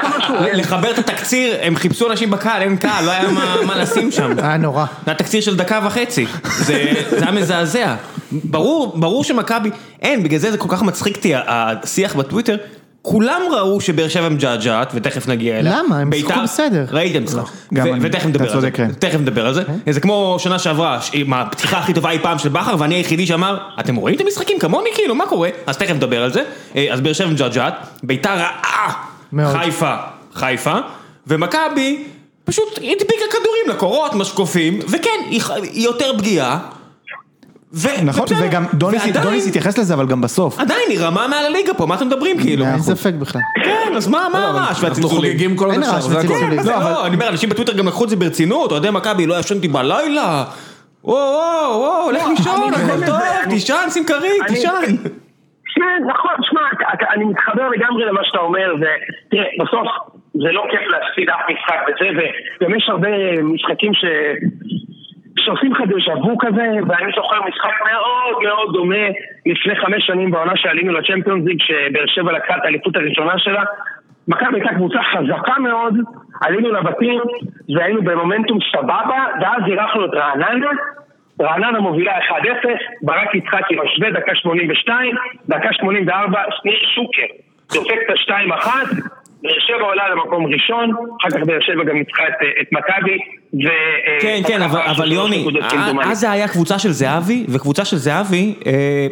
[0.54, 4.34] לחבר את התקציר, הם חיפשו אנשים בקהל, אין קהל, לא היה מה- מה לשים שם.
[4.44, 4.86] היה נורא.
[4.86, 6.26] זה היה תקציר של דקה וחצי,
[6.58, 7.96] זה זה היה מזעזע.
[8.32, 9.70] ברור, ברור שמכבי,
[10.02, 12.58] אין, בגלל זה זה כל כך מצחיק אותי, השיח בטוויטר,
[13.06, 15.80] כולם ראו שבאר שבע מג'עג'עת, ותכף נגיע אליה.
[15.80, 16.00] למה?
[16.00, 16.86] הם שיחקו בית"ר- בסדר.
[16.92, 17.44] ראיתם משחק.
[17.76, 17.92] ו- אני.
[18.02, 18.72] ותכף נדבר על זה.
[18.72, 18.92] כן.
[19.00, 19.64] תכף נדבר על זה.
[19.90, 23.26] זה כמו שנה שעברה, ש- עם הפתיחה הכי טובה אי פעם של בכר, ואני היחידי
[23.26, 25.50] שאמר, אתם רואים את המשחקים כמוני כאילו, מה קורה?
[25.68, 26.44] אז תכף נדבר על זה.
[26.76, 28.94] אה, אז באר שבע מג'עג'עת, בית"ר רעה,
[29.34, 29.56] מאוד.
[29.58, 29.96] חיפה,
[30.34, 30.76] חיפה,
[31.28, 32.04] ומכבי
[32.46, 35.42] פשוט הדביקה כדורים לקורות, משקופים, וכן, היא
[35.86, 36.60] יותר פגיעה.
[37.76, 38.48] ו- נכון, ובסדר.
[38.48, 40.60] וגם דוניס ועדיין- דוניס התייחס לזה, אבל גם בסוף.
[40.60, 42.66] עדיין היא רמה מעל הליגה פה, מה אתם מדברים כאילו?
[42.66, 42.80] אין.
[42.80, 43.42] ספק בכלל.
[43.66, 45.32] כן, אז מה מה הרעש אנחנו והצלצולים?
[45.32, 46.28] חוגגים כל עוד אין אפשר, רעש זה הכל.
[46.28, 46.60] וצלצולים.
[46.66, 49.68] לא, לא, אני אומר, אנשים בטוויטר גם לקחו את זה ברצינות, אוהדי מכבי, לא ישנתי
[49.68, 50.44] בלילה.
[51.04, 53.20] וואו, וואו, וואו, לך לישון, אני הכל טוב,
[53.50, 54.70] תישן, שים כרית, אני- תישן.
[55.76, 56.62] כן, נכון, שמע,
[57.16, 59.88] אני מתחבר לגמרי למה שאתה אומר, ותראה, בסוף
[60.34, 62.08] זה לא כיף להפסיד אף משחק וזה,
[62.62, 63.10] וגם יש הרבה
[63.44, 64.04] משחקים ש...
[65.46, 69.06] שעושים לך דז'ה וו כזה, ואני זוכר משחק מאוד מאוד דומה
[69.46, 73.64] לפני חמש שנים בעונה שעלינו לצ'מפיונס ליג, שבאר שבע לקחה את האליפות הראשונה שלה.
[74.28, 75.94] מכבי הייתה קבוצה חזקה מאוד,
[76.42, 77.22] עלינו לבתים
[77.76, 80.70] והיינו במומנטום סבבה, ואז אירחנו את רעננה,
[81.42, 82.32] רעננה מובילה 1-0,
[83.02, 85.16] ברק יצחקי משווה דקה 82,
[85.50, 87.26] דקה 84, שניר שוקר
[87.74, 88.68] דופק את ה-2-1,
[89.44, 90.90] באר שבע עולה למקום ראשון,
[91.22, 93.18] אחר כך באר שבע גם ניצחה את, את מכבי,
[93.54, 93.70] ו...
[94.22, 98.56] כן, כן, אבל- אבל יוני, אה, אז זה היה קבוצה של זהבי, וקבוצה של זהבי
[98.66, 99.08] אה,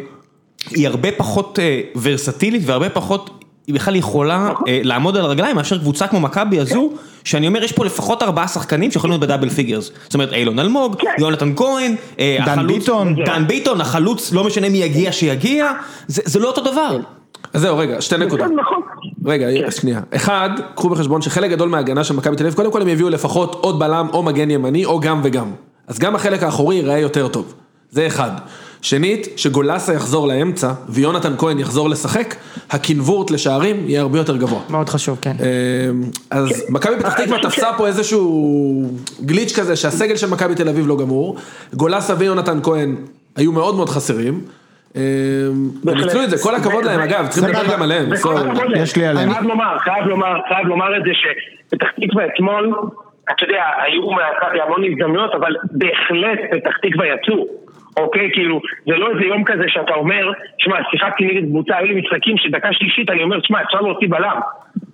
[0.70, 3.30] היא הרבה פחות אה, ורסטילית והרבה פחות...
[3.66, 6.92] היא בכלל יכולה אה, לעמוד על הרגליים מאשר קבוצה כמו מכבי הזו,
[7.24, 9.92] שאני אומר יש פה לפחות ארבעה שחקנים שיכולים להיות ב double figures.
[10.02, 13.14] זאת אומרת אילון אלמוג, יונתן כהן, אה, דן החלוץ- ביטון.
[13.24, 15.72] דן ביטון, החלוץ, לא משנה מי יגיע שיגיע,
[16.06, 16.98] זה זה לא אותו דבר.
[17.54, 18.46] אז זהו, רגע, שתי נקודות.
[18.56, 18.80] נכון.
[19.24, 20.00] רגע, שנייה.
[20.10, 23.54] אחד, קחו בחשבון שחלק גדול מההגנה של מכבי תל אביב, קודם כל הם יביאו לפחות
[23.54, 25.50] עוד בלם או מגן ימני, או גם וגם.
[25.86, 27.54] אז גם החלק האחורי ייראה יותר טוב.
[27.90, 28.30] זה אחד.
[28.82, 32.34] שנית, שגולסה יחזור לאמצע ויונתן כהן יחזור לשחק,
[32.70, 34.60] הקנבורט לשערים יהיה הרבה יותר גבוה.
[34.70, 35.36] מאוד חשוב, כן.
[35.40, 35.46] אה,
[36.30, 38.90] אז מכבי פתח תקווה תפסה פה איזשהו
[39.24, 41.36] גליץ' כזה שהסגל של מכבי תל אביב לא גמור,
[41.74, 42.96] גולסה ויונתן כהן
[43.36, 44.40] היו מאוד מאוד חסרים.
[44.96, 45.02] אה,
[45.88, 48.06] הם ניצלו את זה, כל הכבוד להם אגב, צריכים לדבר גם עליהם.
[48.76, 49.30] יש לי עליהם.
[49.30, 52.74] חייב לומר, חייב לומר, חייב לומר את זה שפתח תקווה אתמול,
[53.30, 57.63] אתה יודע, היו מהצד המון הזדמנויות, אבל בהחלט פתח תקווה יצאו.
[57.96, 62.00] אוקיי, כאילו, זה לא איזה יום כזה שאתה אומר, שמע, שיחקתי נגד קבוצה, היו לי
[62.00, 64.40] משחקים שדקה שלישית אני אומר, שמע, אפשר להוציא בלם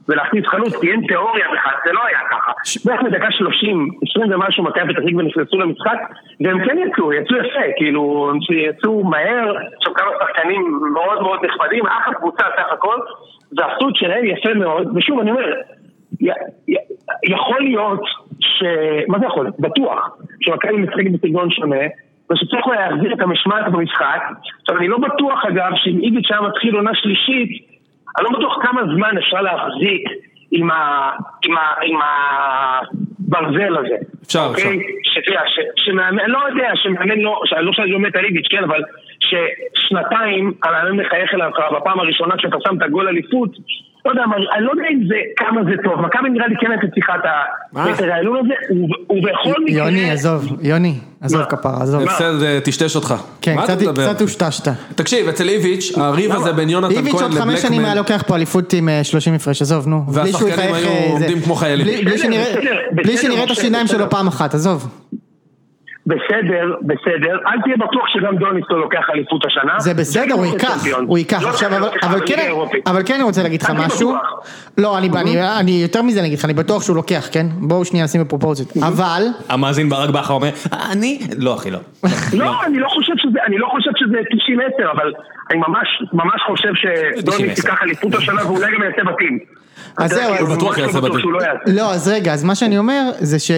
[0.08, 2.52] ולהכניס חלוץ, כי אין תיאוריה בכלל, זה לא היה ככה.
[2.84, 5.98] בערך בדקה שלושים, עשרים ומשהו, מכבי פתח תקווה נכנסו למשחק,
[6.40, 11.86] והם כן יצאו, יצאו יפה, כאילו, הם יצאו מהר, עכשיו כמה שחקנים מאוד מאוד נכבדים,
[11.86, 12.96] אחת קבוצה סך הכל,
[13.56, 15.54] ועשו את שלהם יפה מאוד, ושוב, אני אומר,
[17.24, 18.02] יכול להיות
[18.40, 18.64] ש...
[19.08, 19.44] מה זה יכול?
[19.44, 19.60] להיות?
[19.60, 21.86] בטוח שמכבי משחקת בסגנון שונה
[22.30, 24.22] ושצריך להחזיר את המשמעת במשחק
[24.60, 27.50] עכשיו אני לא בטוח אגב שאם איביץ' היה מתחיל עונה שלישית
[28.18, 30.08] אני לא בטוח כמה זמן אפשר להחזיק
[30.50, 31.10] עם, ה...
[31.44, 31.74] עם, ה...
[31.82, 31.98] עם
[33.28, 34.64] הברזל הזה אפשר, אוקיי?
[34.64, 34.86] אפשר.
[35.02, 38.64] שאתה יודע, ש- שמאמן, לא יודע, שמאמן לא, לא שאני לא מת על איביץ', כן,
[38.64, 38.82] אבל
[39.20, 43.50] ששנתיים המאמן מחייך אליו בפעם הראשונה כשאתה שם את הגול אליפות,
[44.04, 44.22] לא יודע,
[44.56, 48.00] אני לא יודע אם זה, כמה זה טוב, מכבי נראה לי כן הייתה צריכה את
[48.00, 49.76] הרעיון הזה, וב- ובכל מקרה...
[49.84, 51.46] יוני, עזוב, יוני, עזוב מה?
[51.46, 52.02] כפרה, עזוב.
[52.02, 52.32] הפסד
[52.64, 53.14] טשטש אותך.
[53.40, 54.68] כן, קצת- הושטשת.
[54.94, 58.24] תקשיב, אצל איביץ', הריב הזה בין יונתן איביץ' כהן עוד חמש שנים היה לבלקמן, לוקח
[58.26, 60.04] פה אליפות עם אה, 30 הפרש, עזוב, נו.
[60.12, 61.12] והשחקנים היו אה, זה.
[61.12, 61.86] עומדים כמו חיילים.
[61.86, 62.18] בלי-
[63.18, 64.10] שנראה- את השיניים שלו.
[64.10, 64.88] פעם אחת, עזוב.
[66.06, 69.80] בסדר, בסדר, אל תהיה בטוח שגם דוניסטו לוקח אליפות השנה.
[69.80, 70.84] זה בסדר, הוא ייקח.
[71.06, 71.42] הוא ייקח.
[71.42, 72.50] לא עכשיו, אבל- כן.
[72.86, 74.14] אבל כן אני רוצה להגיד לך משהו.
[74.78, 77.46] לא, אני- יותר מזה אני אגיד לך, אני בטוח שהוא לוקח, כן?
[77.60, 78.68] בואו שנייה נשים בפרופורציות.
[78.86, 80.50] אבל, המאזין ברק בכר אומר,
[80.92, 81.78] אני, לא אחי, לא.
[82.32, 84.16] לא, אני לא חושב שזה, אני לא חושב שזה
[84.82, 85.12] 90-10, אבל
[85.50, 87.66] אני ממש, ממש חושב שדוניס 90-10.
[87.68, 89.38] ייקח אליפות השנה ואולי גם יעשה בתים.
[89.96, 91.82] אז זהו, כאילו, הוא בטוח ממש יעשה לא בטוח לא יעשה.
[91.82, 93.50] לא, אז רגע, אז מה שאני אומר זה ש...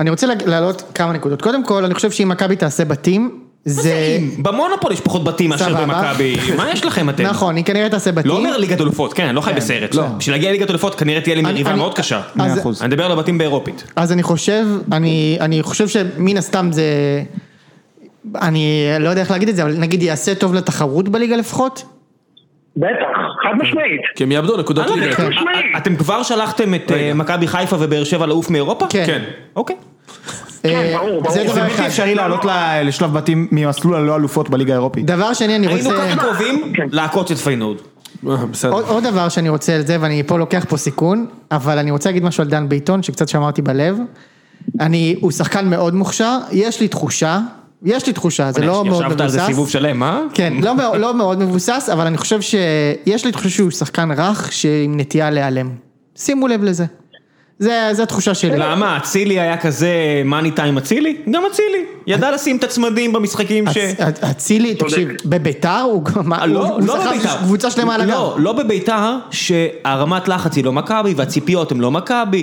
[0.00, 1.42] אני רוצה להעלות כמה נקודות.
[1.42, 4.18] קודם כל, אני חושב שאם מכבי תעשה בתים, זה...
[4.38, 5.74] במונופול יש פחות בתים מאשר.
[5.74, 7.22] במכבי, מה יש לכם אתם?
[7.22, 8.30] נכון, היא כנראה תעשה בתים.
[8.30, 9.94] לא אומר ליגת אלופות, כן, אני לא חי בסרט.
[9.94, 10.02] לא.
[10.18, 12.20] בשביל להגיע לליגת אלופות כנראה תהיה לי מריבה מאוד קשה.
[12.40, 12.52] אני
[12.88, 13.84] מדבר על הבתים באירופית.
[13.96, 16.84] אז אני חושב, אני, אני חושב שמן הסתם זה...
[18.42, 21.84] אני לא יודע איך להגיד את זה, אבל נגיד יעשה טוב לתחרות בליגה לפחות?
[22.76, 22.86] בטח,
[23.46, 24.00] חד משמעית.
[24.16, 25.06] כי הם יאבדו נקודות לא ליגה.
[25.10, 25.66] יודע, משמעית.
[25.76, 28.86] אתם כבר שלחתם את אה, מכבי חיפה ובאר שבע לעוף מאירופה?
[28.90, 29.02] כן.
[29.06, 29.22] כן.
[29.56, 29.76] אוקיי.
[30.64, 31.22] אה, ברור.
[31.30, 31.86] זה זה דבר זה בלתי.
[31.86, 35.06] אפשרי לעלות ל- לשלב בתים ממסלול הלא אלופות בליגה האירופית.
[35.06, 36.06] דבר שני, אני היינו רוצה...
[36.08, 36.86] ככה קרובים כן.
[36.90, 37.76] לעקוץ את פיינורד.
[38.28, 38.72] אה, בסדר.
[38.72, 42.08] עוד, עוד דבר שאני רוצה על זה, ואני פה לוקח פה סיכון, אבל אני רוצה
[42.08, 43.98] להגיד משהו על דן ביטון, שקצת שמרתי בלב.
[44.80, 47.40] אני, הוא שחקן מאוד מוכשר, יש לי תחושה,
[47.82, 49.46] יש לי תחושה, זה לא מאוד ישבת על זה מבוסס.
[49.46, 50.20] סיבוב שלם, אה?
[50.34, 54.96] כן, לא, לא מאוד מבוסס, אבל אני חושב שיש לי תחושה שהוא שחקן רך, שעם
[55.00, 55.70] נטייה להיעלם.
[56.16, 56.84] שימו לב לזה.
[57.58, 58.58] זה, זה התחושה שלי.
[58.58, 59.88] למה, אצילי היה כזה
[60.24, 61.16] מאני טיים אצילי?
[61.30, 61.84] גם אצילי.
[62.06, 63.76] ידע לשים את הצמדים במשחקים ש...
[63.76, 64.00] אצ-
[64.30, 67.36] אצילי, תקשיב, בביתר הוא גם, אה, לא, הוא לא שחק בביתר.
[67.38, 68.10] קבוצה שלמה על הגב.
[68.10, 72.42] לא, לא בביתר, שהרמת לחץ היא לא מכבי והציפיות הן לא מכבי.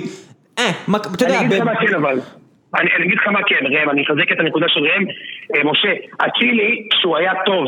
[0.58, 2.20] אה, מק- אתה יודע, אני אגיד לך מה כן אבל.
[2.80, 5.04] אני אני אגיד לך מה כן, ראם, אני אחזק את הנקודה של ראם.
[5.54, 5.92] אה, משה,
[6.26, 7.66] אצילי, כשהוא היה טוב,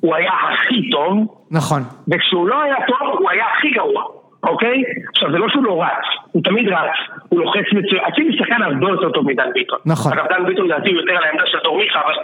[0.00, 1.12] הוא היה הכי טוב,
[1.50, 1.82] נכון.
[2.08, 4.02] וכשהוא לא היה טוב, הוא היה הכי גרוע,
[4.42, 4.82] אוקיי?
[5.14, 6.96] עכשיו, זה לא שהוא לא רץ, הוא תמיד רץ,
[7.28, 8.02] הוא לוחץ מצוין.
[8.08, 9.78] אצילי שחקן הרבה יותר טוב מדן ביטון.
[9.86, 10.12] נכון.
[10.12, 12.14] אגב, דן ביטון לדעתי הוא יותר על העמדה של דור מיכה, אבל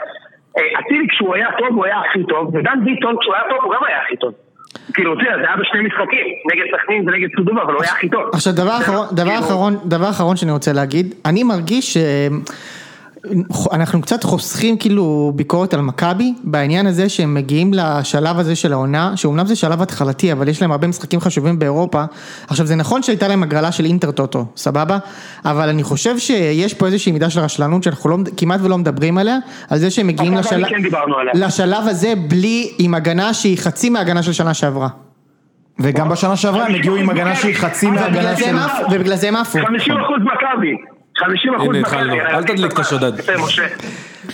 [0.58, 3.74] אה, אצילי כשהוא היה טוב, הוא היה הכי טוב, ודן ביטון כשהוא היה טוב, הוא
[3.74, 4.32] גם היה הכי טוב.
[4.94, 8.08] כאילו, אתה יודע, זה היה בשני משחקים, נגד סכנין ונגד סודובה, אבל הוא היה הכי
[8.08, 8.22] טוב.
[8.32, 11.96] עכשיו דבר זה אחרון, דבר כאילו- אחרון, שאני רוצה להגיד, אני מרגיש
[13.52, 19.16] שאנחנו קצת חוסכים כאילו ביקורת על מכבי בעניין הזה שהם מגיעים לשלב הזה של העונה,
[19.16, 22.04] שאומנם זה שלב התחלתי אבל יש להם הרבה משחקים חשובים באירופה,
[22.48, 24.98] עכשיו זה נכון שהייתה להם הגרלה של אינטר טוטו, סבבה?
[25.44, 29.38] אבל אני חושב שיש פה איזושהי מידה של רשלנות שאנחנו לא, כמעט ולא מדברים עליה,
[29.70, 30.76] על זה שהם מגיעים לשלב, כן.
[31.34, 34.88] לשלב הזה בלי, עם הגנה שהיא חצי מההגנה של שנה שעברה.
[35.80, 38.56] וגם בשנה שעברה הם הגיעו עם הגנה שהיא חצי מההגנה זה של...
[38.90, 39.58] ובגלל זה הם עפו.
[39.58, 40.97] 50 אחוז מכבי.
[41.18, 41.96] 50 אחוז הנה, מכבי.
[41.96, 42.14] התחלנו.
[42.14, 43.12] אל תדליק את השודד.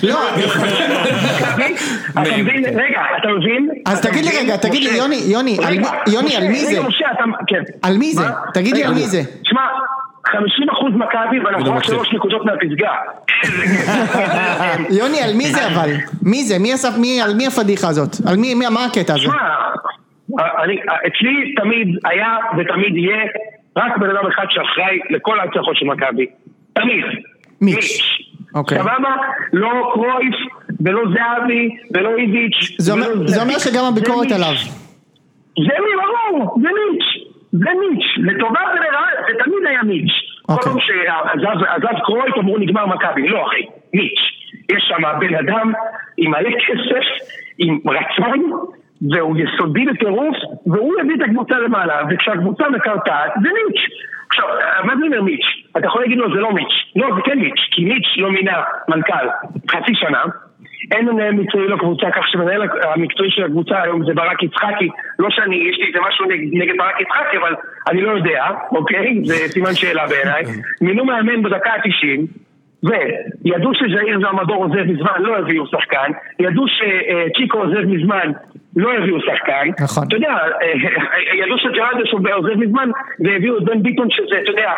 [0.03, 1.74] לא, מכבי,
[2.12, 3.68] אתה מבין, רגע, אתה מבין?
[3.87, 4.97] אז תגיד לי רגע, תגיד לי?
[4.99, 5.57] יוני, יוני,
[6.12, 6.80] יוני, על מי זה?
[7.47, 7.62] כן.
[7.82, 8.24] על מי זה?
[8.55, 9.20] תגיד לי על מי זה?
[9.45, 9.61] שמע,
[10.26, 11.85] 50 אחוז מכבי ואנחנו רק.
[11.85, 12.93] שלוש נקודות מהפסגה.
[15.01, 15.91] יוני, על מי זה אבל?
[16.22, 16.59] מי זה?
[16.59, 18.11] מי עשה, מי, על מי הפדיחה הזאת?
[18.28, 19.28] על מי, מה הקטע הזה?
[20.64, 23.16] אני- אצלי תמיד היה ותמיד יהיה
[23.76, 26.26] רק בן אדם אחד שאחראי לכל ההצלחות של מכבי.
[26.75, 27.05] תמיד.
[27.61, 28.03] מיץ'.
[28.55, 28.79] אוקיי.
[28.79, 29.16] סבבה?
[29.53, 30.35] לא קרויף,
[30.81, 32.77] ולא זהבי, ולא איביץ'.
[32.79, 34.33] זה אומר- שגם הביקורת.
[34.33, 34.55] עליו.
[35.57, 40.12] זה מי, ברור, זה מיץ', זה מיץ', לטובה ולרעה, זה תמיד היה מיץ'.
[40.47, 40.72] כל אוקיי.
[40.72, 43.62] פעם שעזב עזב קרויט אמרו נגמר מכבי, לא אחי,
[43.95, 44.20] מיץ'.
[44.72, 45.72] יש שם בן אדם
[46.16, 47.07] עם מלא כסף,
[47.59, 48.51] עם רצון,
[49.12, 50.36] והוא יסודי בטירוף,
[50.66, 53.82] והוא יביא את הקבוצה למעלה, וכשהקבוצה מקרטעת, זה מיץ'.
[54.28, 54.48] עכשיו,
[54.84, 55.46] מה זה אומר מיץ'?
[55.76, 56.74] אתה יכול להגיד לו זה לא מיץ'.
[56.96, 59.26] לא, זה כן מיץ', כי מיץ' לא מינה מנכ"ל
[59.70, 60.22] חצי שנה.
[60.92, 64.88] אין מנהל מקצועי לקבוצה, כך שמנהל המקצועי של הקבוצה היום זה ברק יצחקי.
[65.18, 67.55] לא שאני, יש לי איזה משהו נגד, נגד ברק יצחקי, אבל
[67.88, 69.20] אני לא יודע, אוקיי?
[69.24, 70.42] זה סימן שאלה בעיניי.
[70.80, 72.20] מינו מאמן בדקה ה-90,
[72.82, 76.11] וידעו שז'איר זמדור עוזב מזמן, לא הביאו שחקן.
[76.38, 78.32] ידעו שצ'יקו עוזב מזמן,
[78.77, 79.85] לא הביאו שחקן.
[79.85, 80.05] נכון.
[80.09, 82.91] אתה יודע, אה, ידעו שג'רלדש עוזב מזמן,
[83.25, 84.70] והביאו את בן ביטון שזה, אתה יודע,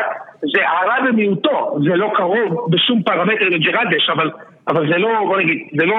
[0.55, 4.31] זה הרע במיעוטו, זה לא קרוב בשום פרמטר לג'רלדש, אבל,
[4.69, 5.97] אבל זה לא, בוא נגיד, זה לא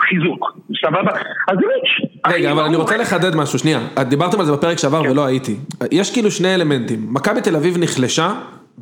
[0.00, 1.12] חיזוק, סבבה?
[1.48, 2.10] אז זה מיץ'.
[2.34, 3.78] רגע, אבל אני רוצה לחדד משהו, שנייה.
[4.08, 5.56] דיברתם על זה בפרק שעבר ולא הייתי.
[5.92, 6.98] יש כאילו שני אלמנטים.
[7.12, 8.28] מכבי תל אביב נחלשה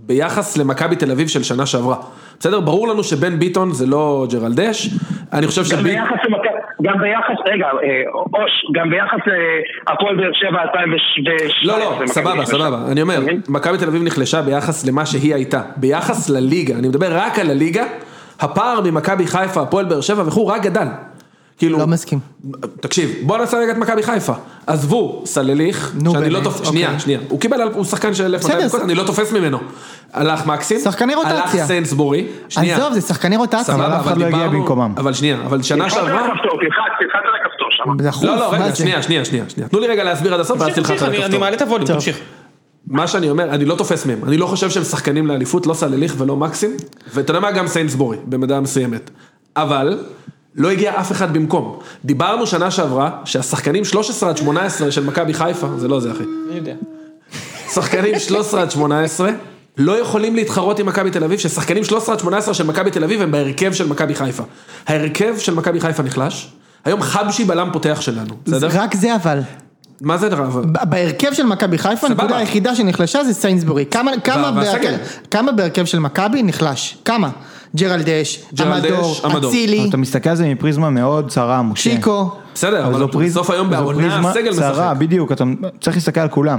[0.07, 1.97] ביחס למכבי תל אביב של שנה שעברה.
[2.39, 2.61] בסדר?
[2.61, 4.89] ברור לנו שבן ביטון זה לא ג'רלדש.
[5.33, 5.83] אני חושב גם שבי...
[5.83, 6.49] ביחס למכבי,
[6.83, 9.21] גם ביחס, רגע, אה, אוש, גם ביחס
[9.89, 11.79] להפועל באר שבע 2017.
[11.79, 12.93] לא, לא, סבבה, סבבה.
[12.93, 13.19] אני אומר,
[13.49, 15.61] מכבי תל אביב נחלשה ביחס למה שהיא הייתה.
[15.77, 17.85] ביחס לליגה, אני מדבר רק על הליגה,
[18.41, 20.87] הפער ממכבי חיפה, הפועל באר שבע וכו' רק גדל.
[21.59, 21.79] כאילו...
[21.79, 22.19] לא מסכים.
[22.81, 24.33] תקשיב, בוא נעשה רגע את מכבי חיפה.
[24.67, 27.01] עזבו, סלליך, נו, שאני לא באמת, תופס, שנייה, אוקיי.
[27.01, 27.21] שנייה.
[27.29, 29.59] הוא קיבל, הוא שחקן של 1200 בסדר, דקות, אני לא תופס ממנו.
[30.13, 31.67] הלך מקסים, שחקני הלך רוטציה.
[31.67, 32.77] סנסבורי, שנייה.
[32.77, 33.65] עזוב, זה שחקני רוטציה.
[33.65, 34.95] סבבה, אף אחד אבל לא הגיע דיברנו, במקומם.
[34.97, 38.05] אבל שנייה, אבל שנה תלחץ על שעברה, הכפתור, תלחץ, תלחץ על הכפתור שם.
[38.09, 38.75] דחוף, לא, לא, רגע?
[38.75, 39.69] שנייה, שנייה, שנייה, שנייה.
[39.69, 41.41] תנו לי רגע להסביר עד הסוף, ואז תלחץ על אני- אני הכפתור.
[41.41, 42.19] מעלה את הווליום, תמשיך.
[42.87, 46.15] מה שאני אומר, אני לא תופס מהם, אני לא חושב שהם שחקנים לאליפות, לא סלליך
[46.19, 46.71] ולא מקסים,
[47.15, 49.11] ואתה יודע מה, גם סיינסבורי, במידה מסוימת.
[49.57, 49.99] אבל,
[50.55, 51.79] לא הגיע אף אחד במקום.
[52.05, 56.25] דיברנו שנה שעברה, שהשחקנים 13 עד 18 של מכבי חיפה, זה לא זה אחי.
[56.49, 56.75] אני יודע.
[57.75, 59.31] שחקנים 13 עד 18
[59.79, 63.23] לא יכולים להתחרות עם מכבי תל אביב, ששחקנים 13 עד 18 של מכבי תל אביב
[63.23, 64.43] הם בהרכב של מכבי חיפה.
[64.87, 66.53] ההרכב של מכבי חיפה נחלש,
[66.85, 68.69] היום חבשי בלם פותח שלנו, בסדר?
[68.73, 69.41] רק זה אבל.
[70.01, 70.45] מה זה דבר?
[70.45, 70.65] אבל?
[70.65, 72.07] בהרכב של מכבי חיפה.
[72.07, 73.87] הנקודה היחידה שנחלשה זה סיינסבורי.
[73.87, 74.91] כמה, כמה, והסגל.
[74.91, 76.99] בהרכב, כמה בהרכב של מכבי נחלש?
[77.05, 77.31] כמה?
[77.77, 78.51] ג'רלדש,
[79.27, 79.49] אמדור.
[79.51, 81.83] אצילי, אתה מסתכל על זה מפריזמה מאוד צרה, משה.
[81.91, 82.31] שיקו.
[82.55, 84.97] בסדר, אבל בסוף היום זו בעונה פריזמה הסגל צרה, משחק.
[84.99, 85.45] בדיוק, אתה
[85.81, 86.59] צריך להסתכל על כולם.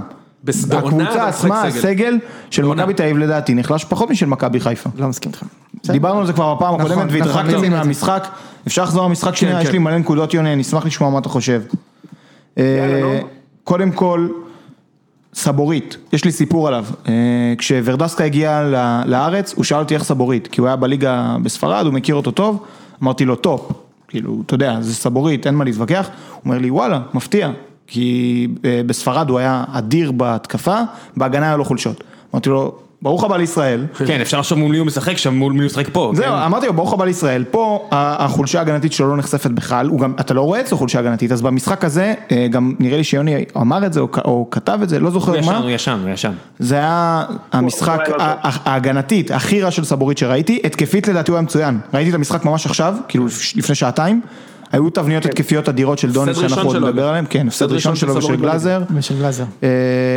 [0.71, 1.79] הקבוצה עצמה, סגל.
[1.79, 2.17] הסגל
[2.49, 2.65] של.
[2.65, 4.89] מכבי תל אביב לדעתי נחלש פחות משל מכבי חיפה.
[4.97, 5.43] לא מסכים איתך.
[5.91, 7.77] דיברנו על זה כבר בפעם נכון, הקודמת נכון, והתרחקת מבין אותי את זה.
[7.77, 8.27] מהמשחק,
[8.67, 9.61] אפשר לחזור למשחק שנייה, כן.
[9.61, 11.61] יש לי מלא נקודות יוני, אני אשמח לשמוע מה אתה חושב.
[12.57, 13.19] אה,
[13.63, 14.27] קודם כל,
[15.33, 18.63] סבורית, יש לי סיפור עליו, אה, כשוורדסקה הגיע
[19.05, 22.63] לארץ, הוא שאל אותי איך סבורית, כי הוא היה בליגה בספרד, הוא מכיר אותו טוב,
[23.03, 23.71] אמרתי לו טופ,
[24.07, 27.51] כאילו, אתה יודע, זה סבורית, אין מה להתווכח, הוא אומר לי וואלה, מפתיע,
[27.87, 30.77] כי אה, בספרד הוא היה אדיר בהתקפה,
[31.17, 32.03] בהגנה היה לו חולשות.
[32.33, 35.59] אמרתי לו, ברוך הבא לישראל, כן, אפשר לחשוב מול מי הוא משחק שם, מול מי
[35.59, 36.11] הוא משחק פה.
[36.15, 36.31] זהו, כן?
[36.31, 40.33] אמרתי לו, ברוך הבא לישראל, פה החולשה ההגנתית שלו לא נחשפת בכלל, הוא גם, אתה
[40.33, 43.93] לא רואה אצלו חולשה הגנתית, אז במשחק הזה, אה, גם נראה לי שיוני אמר את
[43.93, 46.31] זה, או, או כתב את זה, לא זוכר ישן, מה, הוא ישן, הוא ישן.
[46.59, 51.79] זה היה המשחק לא ההגנתית הכי רע של סבורית שראיתי, התקפית לדעתי הוא היה מצוין,
[51.93, 53.25] ראיתי את המשחק ממש עכשיו, כאילו
[53.55, 54.21] לפני שעתיים,
[54.71, 56.99] היו תבניות התקפיות אדירות של ראשון שאנחנו עוד נדבר אגב.
[56.99, 58.81] עליהם, כן, הפסד ראשון שלו של ושל גלאזר.
[58.95, 59.43] ושל גלאזר.
[59.63, 59.69] אה,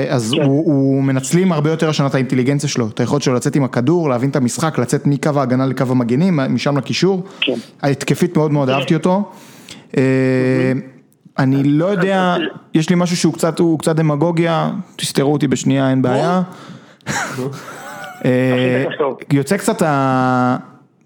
[0.09, 3.65] אז הוא, הוא מנצלים הרבה יותר השנה את האינטליגנציה שלו, את היכולת שלו לצאת עם
[3.65, 7.23] הכדור, להבין את המשחק, לצאת מקו ההגנה לקו המגנים, משם לקישור.
[7.41, 7.53] כן.
[7.83, 9.31] ההתקפית מאוד מאוד אהבתי אותו.
[9.97, 10.03] אה,
[11.39, 12.37] אני לא יודע,
[12.75, 16.43] יש לי משהו שהוא קצת, הוא קצת דמגוגיה, תסתרו אותי בשנייה, אין בעיה.
[18.25, 18.85] אה.
[19.33, 20.57] יוצא קצת ה...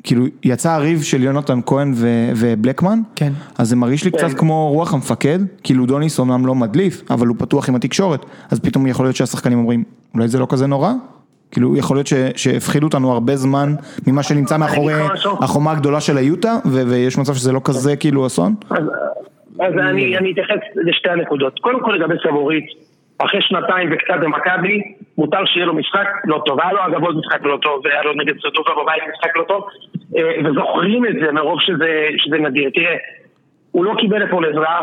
[0.06, 3.32] כאילו, יצא הריב של יונתן כהן ו- ובלקמן, כן.
[3.58, 4.36] אז זה מרגיש לי קצת כן.
[4.36, 8.86] כמו רוח המפקד, כאילו דוניס אומנם לא מדליף, אבל הוא פתוח עם התקשורת, אז פתאום
[8.86, 9.84] יכול להיות שהשחקנים אומרים,
[10.14, 10.92] אולי זה לא כזה נורא?
[11.50, 13.74] כאילו, יכול להיות ש- שהפחידו אותנו הרבה זמן
[14.06, 14.94] ממה שנמצא מאחורי?
[15.40, 18.54] החומה הגדולה של היוטה, ו- ויש מצב שזה לא כזה כאילו אסון?
[18.70, 18.78] אז,
[19.60, 21.58] אז אני, אני אתייחס לשתי הנקודות.
[21.58, 22.64] קודם כל לגבי סבורית,
[23.18, 24.82] אחרי שנתיים וקצת במכבי,
[25.18, 26.60] מותר שיהיה לו משחק לא טוב.
[26.60, 29.64] היה לו אגב עוד משחק לא טוב, היה לו נגד סודובה בבית משחק לא טוב,
[30.16, 32.70] אה, וזוכרים את זה מרוב שזה, שזה נדיר.
[32.74, 32.96] תראה,
[33.72, 34.80] הוא לא קיבל אתמול עזרה,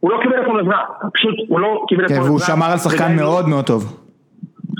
[0.00, 0.84] הוא לא קיבל אתמול עזרה,
[1.14, 2.54] פשוט הוא לא קיבל כן, אתמול עזרה.
[2.54, 3.82] והוא שמר על שחקן מאוד מאוד טוב.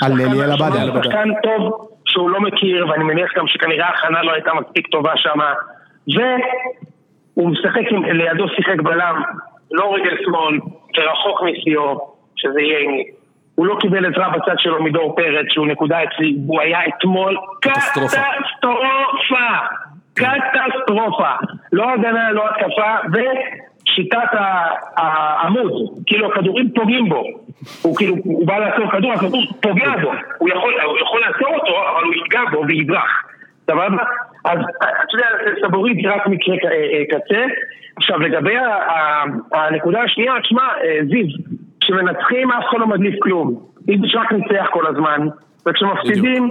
[0.03, 0.81] על שחקן- ליאל עבדה.
[0.87, 5.13] שמע, שחקן טוב שהוא לא מכיר, ואני מניח גם שכנראה ההכנה לא הייתה מספיק טובה
[5.17, 5.39] שם,
[6.17, 9.23] והוא משחק לידו שיחק בלם,
[9.71, 10.59] לא רגל שמאל,
[10.93, 12.12] כרחוק משיאו,
[12.43, 13.05] שזה ייני.
[13.55, 18.17] הוא לא קיבל עזרה בצד שלו מדור פרץ, שהוא נקודה אצלי, הוא היה אתמול קטסטרופה.
[20.15, 21.31] קטסטרופה!
[21.73, 24.29] לא הגנה, לא התקפה, ושיטת
[24.97, 25.73] העמוד,
[26.07, 27.25] כאילו הכדורים פוגעים בו.
[27.83, 30.13] הוא כאילו, הוא בא לעצור כדור, הכדור פוגע בו.
[30.39, 33.23] הוא יכול, הוא יכול לעצור אותו, אבל הוא יפגע בו ויברח.
[33.67, 34.05] סבבה?
[34.45, 35.27] אז אתה יודע,
[35.67, 37.45] סבורית זה רק מקרה אה, אה, קצה.
[37.97, 38.57] עכשיו לגבי
[39.53, 41.27] הנקודה השנייה, תשמע, אה, זיו,
[41.93, 43.55] כשמנצחים אף אחד לא מדליף כלום.
[43.89, 45.29] איביץ' רק ניצח כל הזמן,
[45.69, 46.49] וכשמפסידים,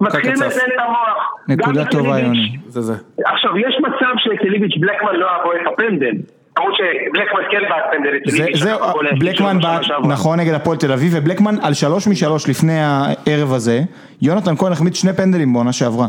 [0.00, 0.32] מתחילים.
[0.32, 1.34] לזיין את המוח.
[1.48, 2.20] נקודה טובה.
[2.20, 2.56] יוני.
[2.66, 2.94] זה זה.
[3.24, 6.12] עכשיו, יש מצב שאצל איביץ' בלקמן לא אהבו את הפנדל.
[6.58, 8.56] למרות שבלקמן כן בעט פנדל אצל איביץ'.
[8.56, 8.78] זהו,
[9.18, 9.82] בלקמן בעט.
[10.08, 13.80] נכון נגד הפועל תל אביב, ובלקמן על שלוש משלוש לפני הערב הזה,
[14.22, 16.06] יונתן כהן החמיץ שני פנדלים בעונה שעברה.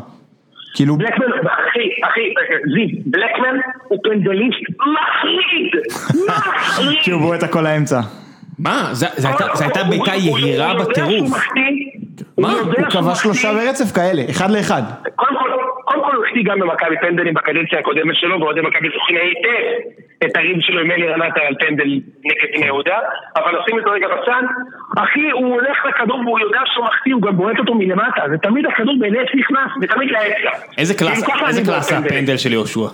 [0.76, 2.22] כאילו, בלקמן, אחי, אחי,
[2.74, 5.72] זיו, בלקמן הוא פנדליסט מחריד!
[6.28, 6.97] מחריד!
[7.03, 7.99] כי הוא בועט הכל לאמצע.
[8.60, 8.89] מה?
[8.91, 11.30] זה זה הייתה- בעיטה יהירה בטירוף.
[12.38, 12.52] מה?
[12.52, 13.16] הוא מחטיא.
[13.16, 14.82] שלושה ברצף כאלה, אחד לאחד.
[15.16, 15.49] קודם כל,
[15.86, 19.64] קודם כל הוא החטיא גם במכבי פנדלים בקדנציה הקודמת שלו, ואוהדי מכבי זוכרים היטב
[20.26, 21.84] את הריב שלו עם אלי רנטה על פנדל
[22.28, 22.97] נגד בני יהודה,
[23.36, 24.43] אבל נשים את זה רגע בצד.
[25.04, 28.66] אחי, הוא הולך לכדור והוא יודע שהוא מחטיא, הוא גם בועט אותו מלמטה, זה תמיד
[28.66, 30.58] הכדור בנץ נכנס, ותמיד לאצע.
[30.78, 31.97] איזה קלאסה, כאילו, ככה איזה קלאסה.
[31.97, 32.88] הפנדל של יהושע.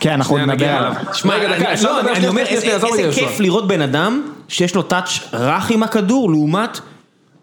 [0.00, 0.92] כן, אנחנו שנייה, נדבר עליו.
[1.12, 3.20] שמע, רגע, דקה, אפשר לדבר שנייה, שנייה, איזה עזוב איזה.
[3.20, 6.80] כיף לראות בן אדם שיש לו טאץ' רך עם הכדור, לעומת.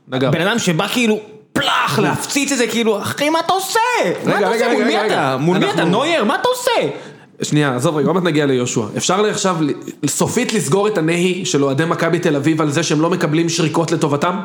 [0.07, 1.19] בן אדם שבא כאילו
[1.53, 3.79] פלאח להפציץ את זה, כאילו, אחי, מה אתה עושה?
[4.25, 4.65] מה רגע, אתה עושה?
[4.67, 5.37] רגע, מול מי רגע, אתה?
[5.37, 5.83] מול מי אתה?
[5.83, 6.23] נוייר?
[6.23, 6.95] מה אתה עושה?
[7.41, 8.81] שנייה, עזוב רגע, עוד מעט נגיע ליהושע.
[8.97, 9.57] אפשר עכשיו
[10.05, 13.91] סופית לסגור את הנהי של אוהדי מכבי תל אביב על זה שהם לא מקבלים שריקות
[13.91, 14.39] לטובתם?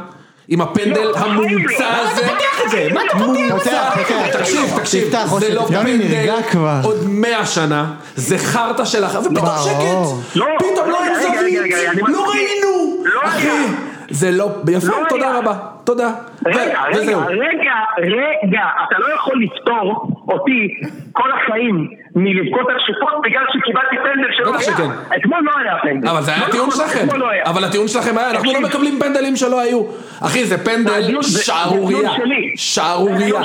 [0.49, 2.23] עם הפנדל לא, המומצא מה אתה הזה?
[2.29, 2.89] פותח את זה?
[2.95, 3.41] מה אתה פותח?
[3.51, 4.39] פותח, פותח.
[4.41, 6.31] תקשיב, תקשיב, תפתח, זה לא פנדל.
[6.85, 9.59] עוד מאה שנה, זה חרטא שלך, ופתאום ברור.
[9.59, 11.59] שקט, לא, פתאום לא רגע, זווית,
[12.09, 12.29] לא.
[12.29, 13.96] ראינו, לא אחי, היה.
[14.11, 15.39] זה לא, יפה, לא תודה היה.
[15.39, 15.53] רבה,
[15.85, 17.21] תודה, ו- רגע, רגע, וזהו.
[17.27, 20.69] רגע, רגע, אתה לא יכול לפתור אותי
[21.13, 24.61] כל החיים מלבכות על שיפוט בגלל שקיבלתי פנדל שלא היה.
[24.61, 25.17] שכן.
[25.17, 26.09] אתמול לא היה פנדל.
[26.09, 27.45] אבל זה היה לא הטיעון נכון, שלכם, לא היה.
[27.47, 28.61] אבל הטיעון שלכם היה, אנחנו לא.
[28.61, 29.83] מקבלים פנדלים שלא היו.
[30.21, 32.11] אחי, זה פנדל שערורייה.
[32.57, 33.41] שערורייה.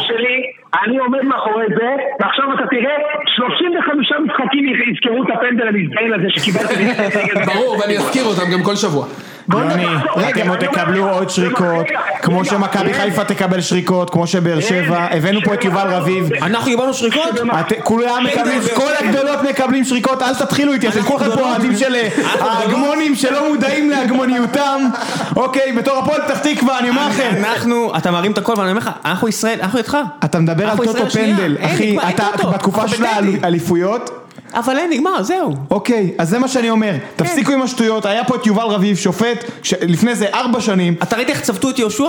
[0.84, 1.90] אני עומד מאחורי זה,
[2.20, 2.96] ועכשיו אתה תראה
[3.36, 6.86] 35 משחקים יזכרו את הפנדל המזדיין הזה שקיבלתי.
[7.54, 9.08] ברור, ואני אזכיר אותם גם כל שבוע.
[9.50, 9.86] יוני,
[10.30, 11.86] אתם עוד תקבלו עוד שריקות,
[12.22, 12.94] כמו שמכבי.
[12.94, 16.34] חיפה תקבל שריקות, כמו שבאר שבע, הבאנו פה את יובל רביב.
[16.42, 17.40] אנחנו קיבלנו שריקות?
[17.84, 22.10] כולם מקבלים, כל הגדולות מקבלים שריקות, אל תתחילו איתי, אתם כולכם פה אוהדים של אה,
[22.40, 24.90] ההגמונים שלא מודעים להגמוניותם.
[25.36, 27.32] אוקיי, בתור הפועל פתח תקווה, אני אומר לכם.
[27.40, 29.98] אנחנו, אתה מרים את הקול ואני אומר לך, אנחנו ישראל, אנחנו איתך.
[30.26, 31.10] אתה מדבר על טוטו.
[31.10, 32.28] פנדל, אחי, אתה.
[32.54, 33.04] בתקופה של.
[33.44, 34.21] האליפויות,
[34.54, 35.54] אבל אין, נגמר, זהו.
[35.72, 39.46] אוקיי, אז זה מה שאני אומר, תפסיקו עם השטויות, היה פה את יובל רביב, שופט,
[39.64, 42.06] ש- לפני זה ארבע שנים, אתה ראית איך צבטו את יהושע?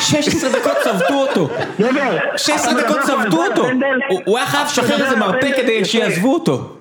[0.00, 1.48] 16 דקות צבטו אותו.
[1.80, 3.66] גבר, 16 אתה דקות צבטו אותו.
[4.26, 5.52] הוא- היה חייב לשחרר אתה איזה מרפא?
[5.56, 5.84] כדי.
[5.84, 6.76] שיעזבו אותו.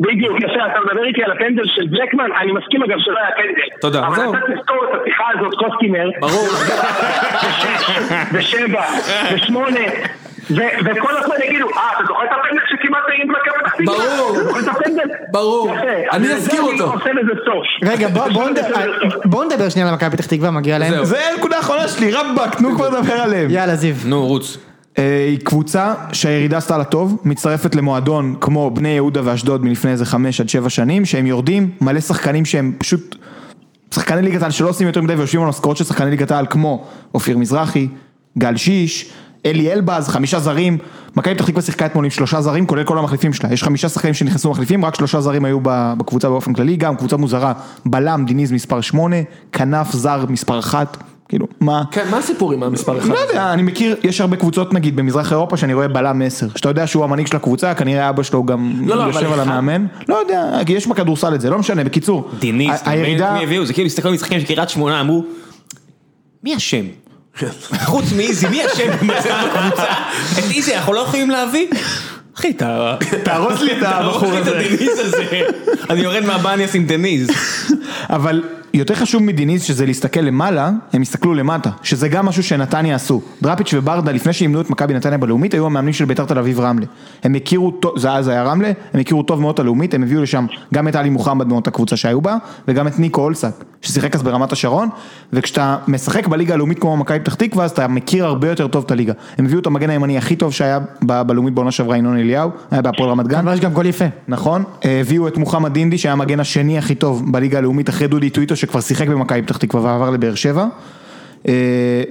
[0.00, 3.80] בדיוק, יפה, אתה מדבר איתי על הפנדל של בלקמן, אני מסכים אגב שלא היה פנדל.
[3.80, 4.12] תודה, אבל.
[4.14, 6.10] אתה תזכור את השיחה הזאת, קוסקינר.
[6.20, 6.48] ברור.
[7.42, 7.90] בשש,
[8.32, 8.82] ושבע,
[9.34, 9.80] ושמונה.
[10.56, 14.16] וכל הזמן יגידו, אה, אתה זוכר את הפנדל שקיבלת עם מכבי פתח תקווה?
[14.16, 14.36] ברור.
[14.36, 15.02] אתה זוכר את הפנדל?
[15.30, 15.68] ברור.
[15.74, 16.92] יפה, אני אז אזכיר אותו.
[17.82, 18.28] רגע, בוא-
[19.24, 21.04] בואו נדבר- שנייה על מכבי פתח תקווה, מגיע להם.
[21.04, 23.50] זה הנקודה האחרונה שלי, רבאק, תנו כבר לדבר עליהם.
[23.50, 23.94] יאללה, זיו.
[24.04, 24.58] נו, רוץ.
[24.98, 30.04] אה, היא קבוצה שהירידה עשתה לה טוב, מצטרפת למועדון כמו בני יהודה ואשדוד מלפני איזה
[30.06, 33.16] חמש עד שבע שנים, שהם יורדים, מלא שחקנים שהם פשוט
[33.94, 36.84] שחקני ליגת העל שלא עושים יותר מדי ויושבים על משכורות של שחקני ליגת העל כמו
[37.14, 37.88] אופיר מזרחי,
[38.38, 39.10] גל שיש,
[39.46, 40.78] אלי אלבז, חמישה זרים,
[41.16, 44.14] מכבי פתח תקווה שיחקה אתמול עם שלושה זרים כולל כל המחליפים שלה, יש חמישה שחקנים
[44.14, 47.52] שנכנסו מחליפים, רק שלושה זרים היו בקבוצה באופן כללי, גם קבוצה מוזרה,
[47.86, 49.16] בלם דיניז מספר שמונה,
[49.52, 50.96] כנף זר מספר אחת,
[51.28, 51.82] כאילו, מה?
[51.90, 53.08] כן, מה הסיפור עם המספר אחד?
[53.08, 56.68] לא יודע, אני מכיר, יש הרבה קבוצות נגיד במזרח אירופה שאני רואה בלם 10, שאתה
[56.68, 60.14] יודע שהוא המנהיג של הקבוצה, כנראה אבא שלו גם לא, לא, יושב על המאמן, לא
[60.14, 63.66] יודע, יש בכדורסל את זה, לא משנה, בקיצור, דיניס, הירידה, מי הביאו?
[63.66, 65.24] זה כאילו הסתכלו על משחקים של קריית שמונה, אמרו,
[66.44, 66.84] מי אשם?
[67.84, 69.84] חוץ מאיזי, מי אשם במצב הקבוצה?
[70.38, 71.66] את איזי אנחנו לא יכולים להביא?
[72.38, 72.52] אחי.
[73.24, 75.42] תהרוס לי את הבחור הזה.
[75.90, 77.30] אני יורד מהבניאס עם דניס.
[78.10, 78.42] אבל
[78.74, 83.22] יותר חשוב מדיניז שזה להסתכל למעלה, הם הסתכלו למטה, שזה גם משהו שנתניה עשו.
[83.42, 86.86] דראפיץ' וברדה לפני שאימנו את מכבי נתניה בלאומית היו המאמנים של ביתר תל אביב רמלה.
[87.24, 90.46] הם הכירו, זה אז היה רמלה, הם הכירו טוב מאוד את הלאומית, הם הביאו לשם
[90.74, 92.36] גם את עלי מוחמד מאותה קבוצה שהיו בה,
[92.68, 94.88] וגם את ניקו אולסק, ששיחק אז ברמת השרון,
[95.32, 98.90] וכשאתה משחק בליגה הלאומית כמו מכבי פתח תקווה, אז אתה מכיר הרבה יותר טוב את
[98.90, 99.12] הליגה.
[99.38, 103.10] הם הביאו את המגן הימני הכי טוב שהיה בלאומית בעונה שעברה, ינון אליהו, היה בהפועל
[103.10, 103.48] רמת גן.
[103.52, 104.04] יש גם גול יפה.
[104.28, 108.56] נכון, הביאו את מוחמד דינדי שהיה המגן השני הכי טוב בליגה הלאומית אחרי דודי טוויטו
[108.60, 110.66] שכבר שיחק במכבי פתח תקווה ועבר לבאר שבע.
[111.48, 111.52] אה,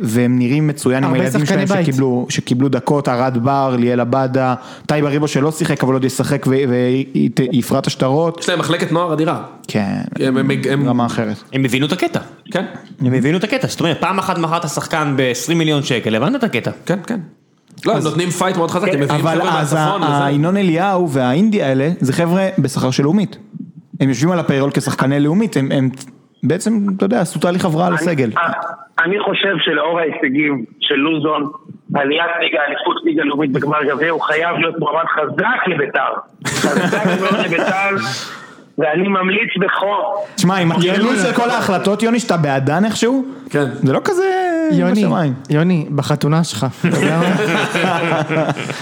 [0.02, 1.68] והם נראים מצוין עם הילדים שלהם.
[1.68, 6.56] שקיבלו, שקיבלו דקות, ארד בר, ליאל עבדה, טייב אריבו שלא שיחק אבל עוד ישחק ו-
[7.38, 9.44] ויפרע את השטרות, יש להם מחלקת נוער אדירה.
[9.68, 11.38] כן, הם- הם- הם- רמה אחרת.
[11.54, 12.20] הם הבינו את הקטע.
[12.52, 12.66] כן,
[13.02, 16.44] הם הבינו את הקטע, זאת אומרת, פעם אחת מכרת שחקן ב-20 מיליון שקל, הבנת את
[16.44, 16.72] הקטע.
[16.86, 17.20] כן, כן.
[17.86, 20.04] לא, הם נותנים פייט מאוד חזק, הם מביאים אבל חבר'ה אז מהצפון.
[20.04, 20.12] וזה.
[20.14, 23.38] ה- ינון אליהו והאינדי האלה זה חבר'ה בשכר של לאומית.
[24.00, 25.90] הם יושבים על ה payroll כשחקני לאומית, הם, הם
[26.44, 28.30] בעצם, אתה יודע, עשו תהליך הבראה לסגל.
[28.38, 28.54] אני-
[29.06, 31.52] אני חושב שלאור ההישגים של לוזון,
[31.96, 32.10] עליית
[32.42, 36.12] ליגה, אליפות ליגה לאומית בגמר גביע, הוא חייב להיות מועמד חזק לביתר.
[36.48, 37.90] חזק מאוד לביתר,
[38.78, 39.98] ואני ממליץ בחום.
[40.36, 43.66] תשמע, עם הטרלול של כל ההחלטות, יוני, שאתה בעדן איכשהו, כן.
[43.84, 44.24] זה לא כזה
[44.72, 45.34] יוני, בשמיים.
[45.50, 47.22] יוני, בחתונה שלך, אתה?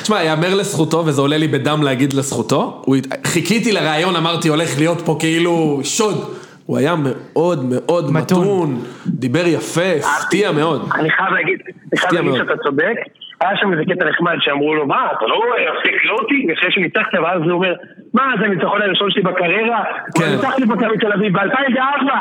[0.01, 2.83] תשמע, יאמר לזכותו, וזה עולה לי בדם להגיד לזכותו,
[3.25, 6.36] חיכיתי לרעיון, אמרתי, הולך להיות פה כאילו שוד.
[6.67, 8.41] הוא היה מאוד מאוד מתון.
[8.43, 9.81] מתון, דיבר יפה,
[10.17, 10.89] הפתיע מאוד.
[10.95, 11.59] אני חייב להגיד,
[11.91, 12.37] אני חייב להגיד מאוד.
[12.41, 12.95] שאתה צודק.
[13.41, 15.35] היה שם איזה קטע נחמד שאמרו לו, מה, אתה לא
[15.77, 16.47] מפסיק לא אותי?
[16.59, 17.73] אחרי שניצחת, ואז הוא אומר,
[18.13, 19.83] מה, זה הניצחון הראשון שלי בקריירה?
[20.15, 20.23] כן.
[20.23, 22.11] הוא ניצחתי במכבי תל אביב ב-2004.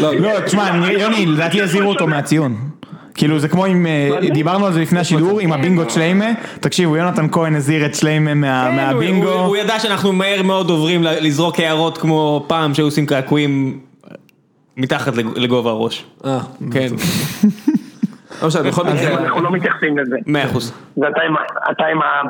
[0.02, 2.52] לא, תשמע, אני- יוני, לדעתי הזהירו אותו מהציון.
[3.16, 6.24] כאילו זה כמו עם, אה, דיברנו על זה לפני השידור, עם הבינגו שליימה,
[6.60, 9.32] תקשיבו, יונתן כהן הזהיר את שליימה מה- כן, מהבינגו.
[9.32, 13.78] הוא ידע שאנחנו מהר מאוד עוברים ל- לזרוק הערות כמו פעם שהיו עושים קעקועים
[14.76, 16.04] מתחת לג- לגובה הראש.
[16.24, 16.38] אה,
[16.70, 16.88] כן,
[18.42, 20.16] לא משנה, בכל מקרה, אנחנו לא מתייחסים לזה.
[20.26, 20.72] מאה אחוז.
[20.96, 21.20] ואתה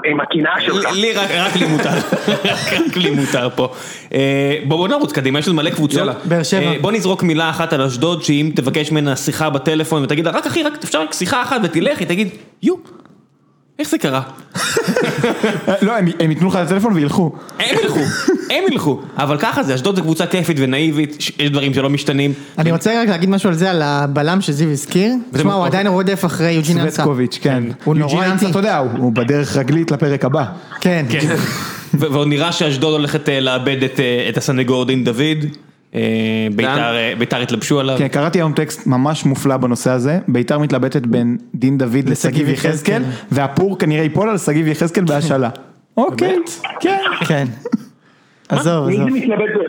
[0.04, 0.92] עם הקנאה שלך.
[0.92, 1.90] לי רק רק לי מותר,
[2.88, 3.68] רק לי מותר פה.
[4.12, 5.98] אה, בוא בוא נרוץ קדימה, יש עוד מלא קבוצות.
[5.98, 6.12] יאללה.
[6.24, 6.60] באר שבע.
[6.60, 10.46] אה, בוא נזרוק מילה אחת על אשדוד, שאם תבקש ממנה שיחה בטלפון ותגיד לה, רק
[10.46, 12.28] אחי, רק אפשר רק שיחה אחת ותלך, היא תגיד,
[12.62, 12.74] יו,
[13.78, 14.22] איך זה קרה?
[15.82, 17.32] לא, הם ייתנו לך את הטלפון וילכו.
[17.58, 18.00] הם ילכו,
[18.50, 19.00] הם ילכו.
[19.16, 22.32] אבל ככה זה, אשדוד זה קבוצה כיפית ונאיבית, יש דברים שלא משתנים.
[22.58, 25.12] אני רוצה רק להגיד משהו על זה, על הבלם שזיו הזכיר.
[25.32, 26.96] תשמע, הוא עדיין רודף אחרי יוג'ין אנסה.
[26.96, 27.62] סווטקוביץ', כן.
[27.84, 28.50] הוא נורא יוג'ין אנסה.
[28.50, 30.44] אתה יודע, הוא הוא בדרך רגלית לפרק הבא.
[30.80, 31.06] כן.
[31.08, 31.36] כן.
[31.94, 35.65] ועוד נראה שאשדוד הולכת אה, לאבד את, אה, את הסנגור דין דוד.
[35.96, 37.96] אה, ביתר, אה, ביתר התלבשו עליו.
[37.98, 43.02] כן, קראתי היום טקסט ממש מופלא בנושא הזה, ביתר מתלבטת בין דין דוד לשגיב יחזקאל,
[43.30, 45.48] והפור כנראה ייפול על שגיב יחזקאל בהשאלה.
[45.96, 46.36] אוקיי,
[46.80, 46.98] כן.
[47.26, 47.44] כן.
[48.48, 49.08] עזוב, מי עזוב.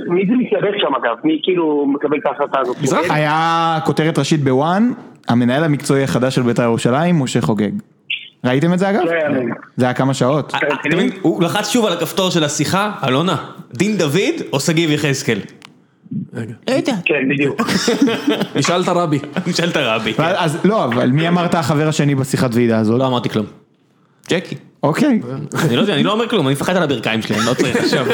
[0.08, 1.16] מי זה מתלבט שם אגב?
[1.24, 2.82] מי כאילו מקבל את ההחלטה הזאת?
[2.82, 3.14] מזרחי.
[3.14, 4.92] היה כותרת ראשית בוואן,
[5.30, 7.72] המנהל המקצועי החדש של בית"ר ירושלים, משה חוגג.
[8.46, 9.02] ראיתם את זה אגב?
[9.10, 9.50] כן.
[9.78, 10.54] זה היה כמה שעות.
[10.86, 11.10] מבין?
[11.22, 13.36] הוא לחץ שוב על הכפתור של השיחה, אלונה,
[13.74, 15.40] דין דוד או שגיב יחזקאל?
[16.34, 16.53] רגע.
[16.70, 16.93] לא יודע.
[17.05, 17.62] כן, בדיוק.
[18.55, 19.20] נשאל את הרבי.
[19.47, 20.14] נשאל את הרבי.
[20.20, 22.99] אבל- אז לא, אבל מי אמרת החבר השני בשיחת ועידה הזאת?
[22.99, 23.45] לא אמרתי כלום.
[24.30, 24.55] ג'קי.
[24.84, 25.22] אוקיי.
[25.66, 27.76] אני לא יודע, אני לא אומר כלום, אני מפחד על הברכיים שלי, אני לא צריך
[27.76, 28.05] עכשיו,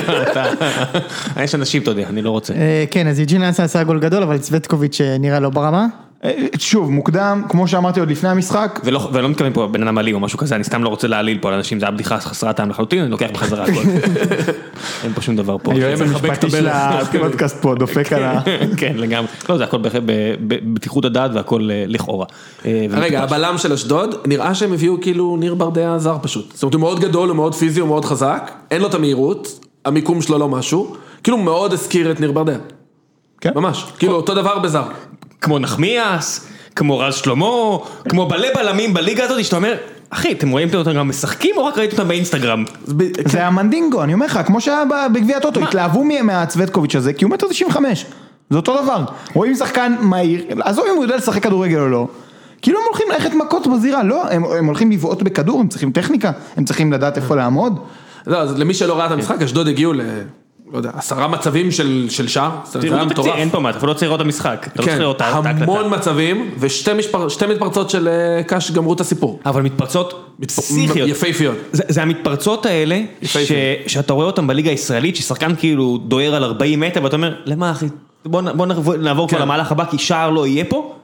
[1.43, 2.53] יש אנשים, אתה יודע, אני לא רוצה.
[2.53, 5.85] אה, כן, אז יוג'ין אנסה עשה גול גדול, אבל צווטקוביץ' אה, נראה לא ברמה.
[6.26, 10.15] אה, שוב, מוקדם, כמו שאמרתי עוד לפני המשחק, ולא, ולא מתכוון פה בן אדם אלים
[10.15, 12.57] או משהו כזה, אני סתם לא רוצה להעליל פה על אנשים, זה היה בדיחה חסרת
[12.57, 13.82] טעם לחלוטין, אני לוקח בחזרה הכל.
[15.03, 15.74] אין פה שום דבר פה.
[15.74, 16.67] היועץ המשפטי של.
[16.67, 18.41] הפודקאסט פה דופק על ה...
[18.78, 19.28] כן, לגמרי.
[19.49, 19.78] לא, זה הכל
[20.47, 22.26] בבטיחות הדעת והכל אה, לכאורה.
[22.65, 23.24] אה, רגע.
[23.24, 26.51] הבלם של אשדוד, נראה שהם הביאו כאילו ניר ברדע זר פשוט.
[26.53, 29.59] זאת אומרת, הוא מאוד גדול, הוא מאוד פיזי, הוא מאוד חזק, אין לו את המהירות,
[29.86, 32.57] המיקום שלו לא משהו, כאילו הוא מאוד הזכיר את ניר ברדע.
[33.41, 33.51] כן.
[33.55, 34.84] ממש, כאילו אותו דבר בזר.
[35.43, 37.77] כמו נחמיאס, כמו רז שלמה,
[38.09, 39.75] כמו בלה בלמים בליגה הזאת, שאתה אומר,
[40.09, 42.65] אחי, אתם רואים אותם גם משחקים או רק ראיתם אותם באינסטגרם?
[42.97, 44.83] ב- זה המנדינגו, אני אומר לך, כמו שהיה
[45.13, 48.05] בגביע הטוטו, התלהבו מ- מהצוותקוביץ' הזה, כי הוא מטר 95,
[48.49, 49.03] זה אותו דבר.
[49.33, 52.07] רואים שחקן מהיר, עזוב אם הוא יודע לשחק כדורגל או לא,
[52.61, 56.31] כאילו הם הולכים ללכת מכות בזירה, לא, הם הם הולכים לבעוט בכדור, הם צריכים טכניקה,
[56.57, 57.79] הם צריכים לדעת איפה לעמוד.
[58.27, 60.01] לא, אז למי שלא ראה את המשחק, אשדוד הגיעו ל...
[60.74, 63.36] לא יודע, עשרה מצבים של של שער, זה היה מטורף.
[63.36, 64.67] אין פה מה, אתה אפילו לא צריך לראות את המשחק.
[64.67, 65.49] אתה לא צריך כן, לראות את ההקלטה.
[65.63, 69.39] המון מצבים, ושתי משפר- מתפרצות של אה, קאש גמרו את הסיפור.
[69.45, 71.09] אבל מתפרצות פסיכיות.
[71.09, 71.55] יפהפיות.
[71.71, 73.38] זה, זה המתפרצות האלה, ש,
[73.88, 77.86] שאתה רואה אותם בליגה הישראלית, ששחקן כאילו דוהר על 40 מטר, ואתה אומר, למה אחי?
[78.26, 78.65] בוא, בוא
[78.97, 79.41] נעבור, כבר כן.
[79.43, 80.95] למהלך הבא, כי שער לא יהיה פה,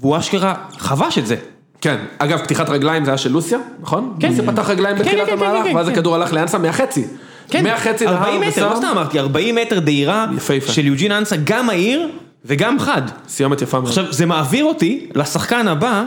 [0.00, 1.36] והוא אשכרה חבש את זה.
[1.80, 4.14] כן, אגב, פתיחת רגליים זה היה של לוסיה, נכון?
[4.20, 4.28] כן.
[4.28, 5.88] לוסיה פתח רגליים כן, בתחילת כן, המהלך, ואז.
[5.88, 7.04] הכדור הלך לאנסה מהחצי.
[7.50, 10.26] כן, מהחצי 40 להר מטר, לא סתם אמרתי, 40 מטר דהירה.
[10.66, 12.08] של יוג'ין אנסה, גם מהיר
[12.44, 13.02] וגם חד.
[13.28, 13.88] סיומת יפה מאוד.
[13.88, 16.04] עכשיו, זה מעביר אותי לשחקן הבא,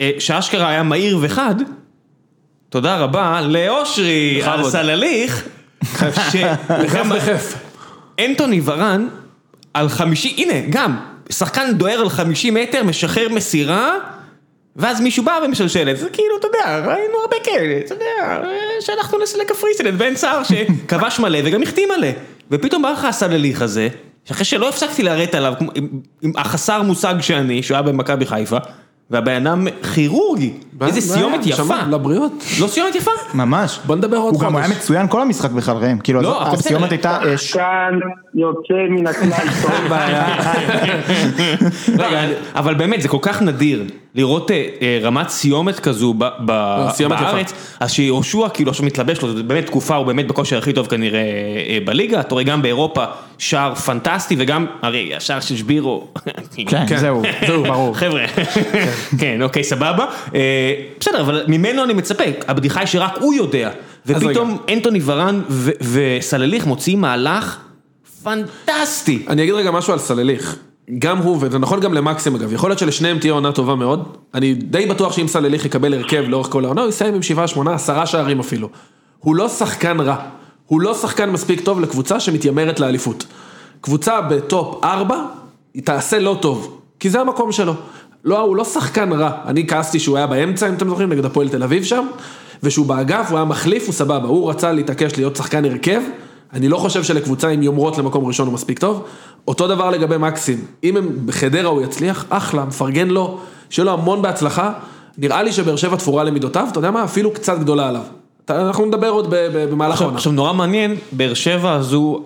[0.00, 1.54] אה, שאשכרה היה מהיר וחד,
[2.68, 4.70] תודה רבה, לאושרי על.
[4.70, 5.48] סלליך,
[7.10, 7.54] בכיף.
[8.20, 9.08] אנטוני ורן
[9.74, 10.96] על 50, הנה, גם,
[11.30, 13.94] שחקן דוהר על 50 מטר, משחרר מסירה,
[14.76, 18.42] ואז מישהו בא ומשלשל את זה, כאילו, אתה יודע, ראינו הרבה כאלה, אתה יודע,
[18.80, 22.08] שלחנו לקפריסין את בן סער שכבש מלא וגם החטיא מלא,
[22.50, 23.88] ופתאום בא לך הסלליך הזה,
[24.24, 25.88] שאחרי שלא הפסקתי להראות עליו, עם-
[26.22, 28.56] עם החסר מושג שאני, שהוא היה במכבי חיפה,
[29.10, 30.52] והבן אדם כירורגי,
[30.86, 31.62] איזה סיומת יפה.
[31.62, 32.32] נשמה, לבריאות.
[32.60, 33.10] לא סיומת יפה?
[33.34, 33.78] ממש.
[33.86, 34.66] בוא נדבר עוד הוא גם חודש.
[34.66, 36.90] היה מצוין כל המשחק בכלל ראם, כאילו לא, הכל הסיומת.
[36.90, 37.52] הייתה אש.
[37.52, 37.98] כאן
[38.34, 39.30] יוצא מן הכלל
[39.62, 39.92] טוב.
[41.98, 42.20] רגע,
[42.54, 47.08] אבל באמת, זה כל כך נדיר לראות אה, אה, רמת סיומת כזו יפה.
[47.08, 50.86] בארץ, אז שיהושע כאילו עכשיו מתלבש לו, זו באמת תקופה, הוא באמת בכושר הכי טוב
[50.86, 53.04] כנראה אה, בליגה, אתה רואה גם באירופה
[53.38, 56.08] שער פנטסטי, וגם, הרי השער של שבירו,
[56.70, 57.94] כן, זהו, זהו, ברור.
[58.00, 58.24] חבר'ה,
[59.18, 60.06] כן, אוקיי, סבבה.
[60.34, 63.70] אה, בסדר, אבל ממנו אני מצפה, הבדיחה היא שרק הוא יודע.
[64.06, 67.58] ופתאום אנטוני ורן ו- וסלליך מוציאים מהלך
[68.22, 69.24] פנטסטי.
[69.28, 70.56] אני אגיד רגע משהו על סלליך.
[70.98, 74.16] גם הוא, וזה נכון גם למקסים אגב, יכול להיות שלשניהם תהיה עונה טובה מאוד.
[74.34, 77.74] אני די בטוח שאם סלליך יקבל הרכב לאורך כל העונה, הוא יסיים עם שבעה, שמונה,
[77.74, 78.68] עשרה שערים אפילו.
[79.18, 80.16] הוא לא שחקן רע.
[80.66, 83.26] הוא לא שחקן מספיק טוב לקבוצה שמתיימרת לאליפות.
[83.80, 85.24] קבוצה בטופ ארבע,
[85.74, 86.80] היא תעשה לא טוב.
[87.00, 87.74] כי זה המקום שלו.
[88.24, 89.30] לא, הוא לא שחקן רע.
[89.46, 92.06] אני כעסתי שהוא היה באמצע, אם אתם זוכרים, נגד הפועל תל אביב שם,
[92.62, 94.28] ושהוא באגף, הוא היה מחליף, הוא סבבה.
[94.28, 96.00] הוא רצה להתעקש להיות שחקן הרכב.
[96.52, 99.04] אני לא חושב שלקבוצה עם יומרות למקום ראשון הוא מספיק טוב.
[99.48, 100.64] אותו דבר לגבי מקסים.
[100.84, 103.38] אם הם בחדרה הוא יצליח, אחלה, מפרגן לו,
[103.70, 104.72] שיהיה לו המון בהצלחה.
[105.18, 107.04] נראה לי שבאר שבע תפורה למידותיו, אתה יודע מה?
[107.04, 108.02] אפילו קצת גדולה עליו.
[108.50, 109.26] אנחנו נדבר עוד
[109.70, 110.16] במהלך העונה.
[110.16, 112.24] עכשיו נורא מעניין, באר שבע הזו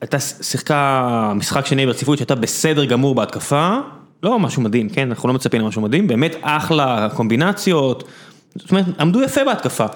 [0.00, 3.78] הייתה שיחקה משחק שני ברציפות שהייתה בסדר גמור בהתקפה,
[4.22, 8.04] לא משהו מדהים, כן, אנחנו לא מצפים למשהו מדהים, באמת אחלה קומבינציות,
[8.56, 9.86] זאת אומרת, עמדו יפה בהתקפה.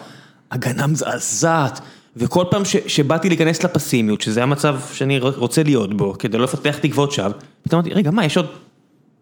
[0.51, 1.81] הגנה מזעזעת,
[2.17, 6.79] וכל פעם ש, שבאתי להיכנס לפסימיות, שזה המצב שאני רוצה להיות בו, כדי לא לפתח
[6.79, 7.29] תקוות שווא,
[7.63, 8.47] פתאום אמרתי, רגע, מה, יש עוד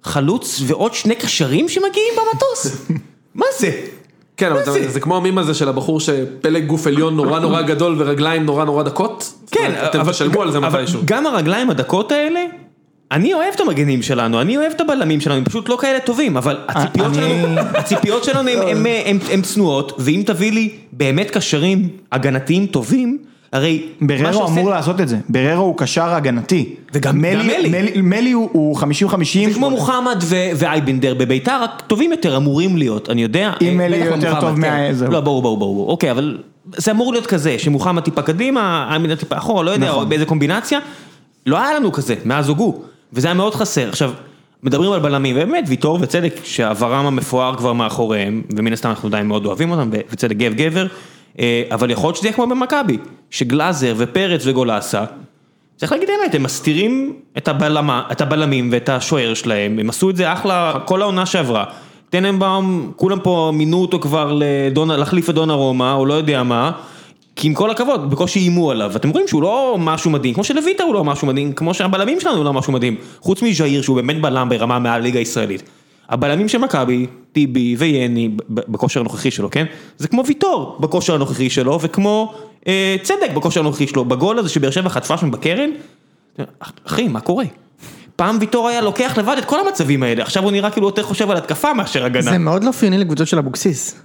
[0.02, 2.86] חלוץ ועוד שני קשרים שמגיעים במטוס?
[3.34, 3.86] מה זה?
[4.36, 4.88] כן, אבל זה?
[4.88, 8.82] זה כמו המים הזה של הבחור שפלג גוף עליון נורא נורא גדול ורגליים נורא נורא
[8.82, 9.32] דקות.
[9.50, 11.00] כן, אומרת, אתם תשלמו על זה אבל מתישהו.
[11.04, 12.40] גם הרגליים הדקות האלה,
[13.12, 16.36] אני אוהב את המגנים שלנו, אני אוהב את הבלמים שלנו, הם פשוט לא כאלה טובים,
[16.36, 18.50] אבל הציפיות שלנו, הציפיות שלנו
[19.30, 23.18] הם צנועות, ואם תביא לי באמת קשרים הגנתיים טובים,
[23.52, 26.74] הרי בררו אמור לעשות את זה, בררו הוא קשר הגנתי.
[26.94, 28.32] וגם- מלי- מלי.
[28.32, 29.48] הוא- הוא 50-50.
[29.48, 30.22] זה כמו מוחמד
[30.56, 33.52] ואייבנדר בביתר, רק טובים יותר אמורים להיות, אני יודע.
[33.60, 34.60] אם אה, מלי יותר טוב כן.
[34.60, 35.08] מה-.
[35.10, 36.38] לא, ברור, ברור, ברור, אוקיי, אבל
[36.76, 40.08] זה אמור להיות כזה, שמוחמד טיפה קדימה, אייבנדר טיפה אחורה, לא יודע, נכון.
[40.08, 40.78] באיזה קומבינציה,
[41.46, 42.82] לא היה לנו כזה, מאז הוגו,
[43.12, 43.88] וזה היה מאוד חסר.
[43.88, 44.12] עכשיו,
[44.62, 49.46] מדברים על בלמים, ובאמת, ויטור וצדק, שעברם המפואר כבר מאחוריהם, ומן הסתם אנחנו עדיין מאוד
[49.46, 50.86] אוהבים אותם, וצדק גב גבר,
[51.38, 52.98] אה, אבל יכול להיות שזה יהיה כמו במכבי,
[53.30, 55.04] שגלאזר ופרץ וגולסה,
[55.76, 60.16] צריך להגיד האמת, הם מסתירים את, הבלמה, את הבלמים ואת השוער שלהם, הם עשו את
[60.16, 61.64] זה אחלה כל העונה שעברה.
[62.10, 66.70] טננבאום, כולם פה מינו אותו כבר לדון, להחליף את דון ארומה, או לא יודע מה,
[67.36, 70.84] כי עם כל הכבוד, בקושי איימו עליו, אתם רואים שהוא לא משהו מדהים, כמו שלויטה
[70.84, 74.48] הוא לא משהו מדהים, כמו שהבלמים שלנו לא משהו מדהים, חוץ מז'איר שהוא באמת בלם
[74.48, 75.62] ברמה מעל ליגה הישראלית.
[76.08, 79.64] הבלמים של מכבי, טיבי ויני, בכושר הנוכחי שלו, כן?
[79.98, 82.34] זה כמו ויטור בכושר הנוכחי שלו, וכמו
[82.66, 85.70] אה, צדק בכושר הנוכחי שלו, בגול הזה שבאר שבע חטפה שם בקרן,
[86.86, 87.44] אחי, מה קורה?
[88.16, 91.30] פעם ויטור היה לוקח לבד את כל המצבים האלה, עכשיו הוא נראה כאילו יותר חושב
[91.30, 92.30] על התקפה מאשר הגנה.
[92.30, 94.02] זה מאוד לא אופייני לקבוצות של אבוקסיס.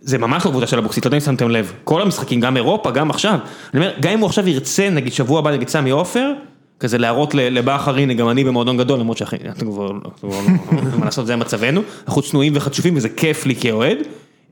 [0.00, 1.72] זה ממש לא קבוצה של אבוקסיס, לא יודע אם שמתם לב.
[1.84, 3.38] כל המשחקים, גם אירופה, גם עכשיו.
[3.74, 6.32] אני אומר, גם אם הוא עכשיו ירצה, נגיד שבוע הבא נגד סמי עופר,
[6.80, 10.30] כזה להראות לבכר, הנה גם אני במועדון גדול, למרות שאחי, אתם כבר לא, לא,
[10.72, 11.82] אין מה לעשות, זה מצבנו.
[12.06, 13.98] אנחנו צנועים וחצופים וזה כיף לי כאוהד.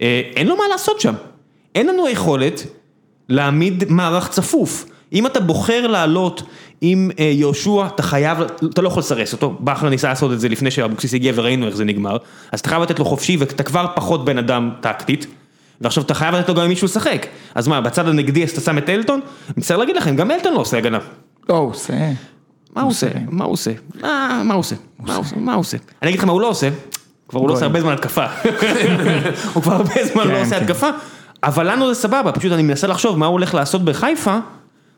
[0.02, 1.14] אה, אין לו מה לעשות שם.
[1.74, 2.66] אין לנו יכולת
[3.28, 4.84] להעמיד מערך צפוף.
[5.12, 6.42] אם אתה בוחר לעלות
[6.80, 8.38] עם אה, יהושע, אתה חייב,
[8.72, 11.76] אתה לא יכול לסרס אותו, בכר ניסה לעשות את זה לפני שאבוקסיס הגיע וראינו איך
[11.76, 12.16] זה נגמר,
[12.52, 15.26] אז אתה חייב לתת לו חופשי ואתה כבר פחות בן אדם טקטית,
[15.80, 17.26] ועכשיו אתה חייב לתת לו גם אם מישהו לשחק.
[17.54, 19.20] אז מה, בצד הנגדי אז אתה שם את אלטון?
[19.56, 20.98] מצטער להגיד לכם, גם אלטון לא עושה הגנה.
[21.48, 21.94] לא, הוא עושה.
[22.76, 23.06] מה הוא עושה?
[23.30, 23.70] מה הוא עושה?
[24.00, 24.76] מה מה הוא עושה?
[24.98, 25.36] מה הוא עושה?
[25.36, 25.76] מה הוא עושה?
[26.02, 26.68] אני אגיד לך מה הוא לא עושה,
[27.28, 28.26] כבר הוא לא עושה הרבה זמן התקפה.
[29.54, 30.64] הוא כבר הרבה זמן לא כן, עושה כן.
[30.64, 30.88] התקפה,
[31.42, 34.38] אבל לנו זה סבבה, פשוט אני מנסה לחשוב מה הוא הולך לעשות בחיפה,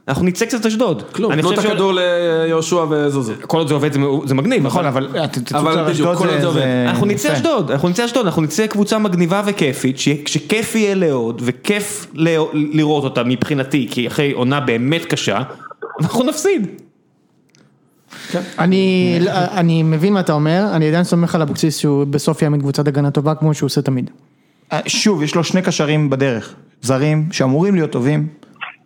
[0.08, 1.02] אנחנו נצא קצת אשדוד.
[1.12, 3.32] כלום, אני תנו את הכדור ליהושע וזוזו.
[3.46, 3.90] כל עוד זה עובד
[4.24, 4.62] זה- מגניב.
[4.66, 5.08] נכון, אבל
[5.54, 6.46] אבל בדיוק, כל עוד זה.
[6.46, 6.60] עובד.
[6.86, 7.32] אנחנו נצא.
[7.32, 13.04] אשדוד, אנחנו נצא אשדוד, אנחנו נצא קבוצה מגניבה וכיפית, שכיף יהיה לאהוד, וכיף לא- לראות
[13.04, 15.42] אותה מבחינתי, כי אחרי עונה באמת קשה,
[16.00, 16.66] אנחנו נפסיד.
[18.58, 22.88] אני, אני מבין מה אתה אומר, אני עדיין סומך על אבוקסיס שהוא בסוף יעמיד קבוצת
[22.88, 24.10] הגנה טובה כמו שהוא עושה תמיד.
[24.72, 28.26] אה, שוב, יש לו שני קשרים בדרך, זרים, שאמורים להיות טובים,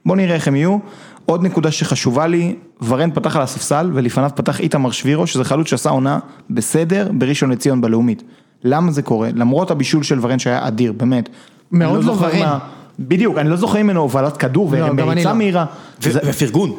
[0.07, 0.79] בוא נראה איך הם יהיו.
[1.27, 2.55] עוד נקודה שחשובה לי,
[2.87, 6.19] ורן פתח על הספסל ולפניו פתח איתמר שבירו, שזה חלוץ שעשה עונה
[6.51, 8.23] בסדר בראשון לציון בלאומית.
[8.65, 9.29] למה זה קורה?
[9.35, 11.29] למרות הבישול של ורן שהיה אדיר, באמת.
[11.73, 12.39] מאוד אני לא זוכר ורן.
[12.39, 12.59] מה-
[12.99, 15.35] בדיוק, אני לא זוכר ממנו הובלת כדור לא, ומריצה לא.
[15.35, 15.65] מהירה.
[16.03, 16.73] ופרגון.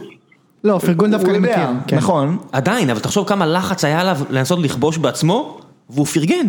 [0.63, 1.67] לא, פרגון דווקא אני מכיר.
[1.88, 1.97] כן.
[1.97, 5.57] נכון, עדיין, אבל תחשוב כמה לחץ היה עליו לנסות לכבוש בעצמו,
[5.89, 6.47] והוא פרגן.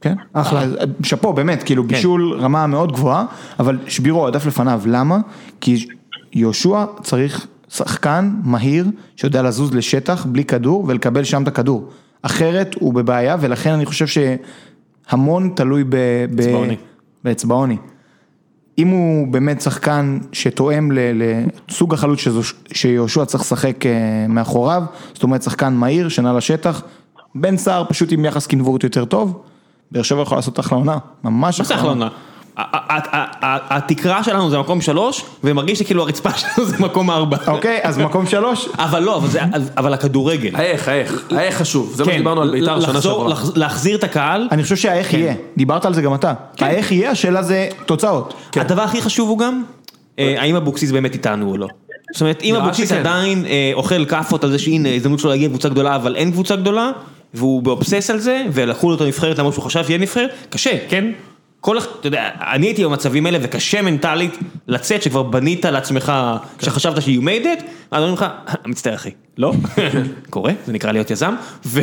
[0.00, 0.62] כן, אחלה.
[0.62, 3.24] אז, שאפו, באמת, כאילו בישול רמה מאוד גבוהה,
[3.58, 5.18] אבל שבירו הדף לפניו, למה?
[5.60, 5.86] כי
[6.32, 8.86] יהושע צריך שחקן מהיר
[9.16, 11.88] שיודע לזוז לשטח בלי כדור ולקבל שם את הכדור.
[12.22, 15.96] אחרת הוא בבעיה, ולכן אני חושב שהמון תלוי ב...
[16.34, 16.76] ב- אצבעוני.
[17.24, 17.76] באצבעוני.
[18.78, 22.20] אם הוא באמת שחקן שתואם לסוג החלוץ
[22.72, 24.82] שיהושע צריך לשחק אה, מאחוריו,
[25.14, 26.82] זאת אומרת שחקן מהיר, שנע לשטח,
[27.34, 29.42] בן סער פשוט עם יחס קנבוריות יותר טוב,
[29.92, 32.08] באר שבע יכול לעשות אחלה עונה, ממש אחלה עונה?
[33.70, 37.36] התקרה שלנו זה מקום שלוש, ומרגיש לי כאילו הרצפה שלנו זה מקום ארבע.
[37.46, 39.22] אוקיי, אז מקום שלוש, אבל לא,
[39.76, 40.56] אבל הכדורגל.
[40.56, 43.52] האיך, האיך, האיך חשוב, זה מה כן, שדיברנו על בית"ר שנה לחזור- שעברה.
[43.56, 44.48] להחזיר את הקהל.
[44.52, 45.18] אני חושב שהאיך כן.
[45.18, 48.34] יהיה, דיברת על זה גם אתה, האיך יהיה, השאלה זה תוצאות.
[48.56, 49.62] הדבר הכי חשוב הוא גם,
[50.18, 51.66] אה, האם אבוקסיס באמת איתנו או לא.
[52.12, 52.92] זאת אומרת, אם אבוקסיס.
[52.92, 56.56] עדיין אה, אוכל כאפות על זה שהנה הזדמנות שלו להגיע לקבוצה גדולה אבל אין קבוצה
[56.56, 56.90] גדולה,
[57.34, 61.04] והוא באובסס על זה, ולקחו לו את הנבחרת למרות שהוא חשב שיהיה נבחרת, קשה, כן?
[61.60, 66.12] כל, אתה יודע, אני הייתי במצבים האלה וקשה מנטלית לצאת שכבר בנית לעצמך,
[66.62, 68.26] שחשבת ש- you made it, אז אומרים לך,
[68.66, 69.52] מצטער אחי, לא?
[70.30, 71.34] קורה, זה נקרא להיות יזם,
[71.66, 71.80] ו-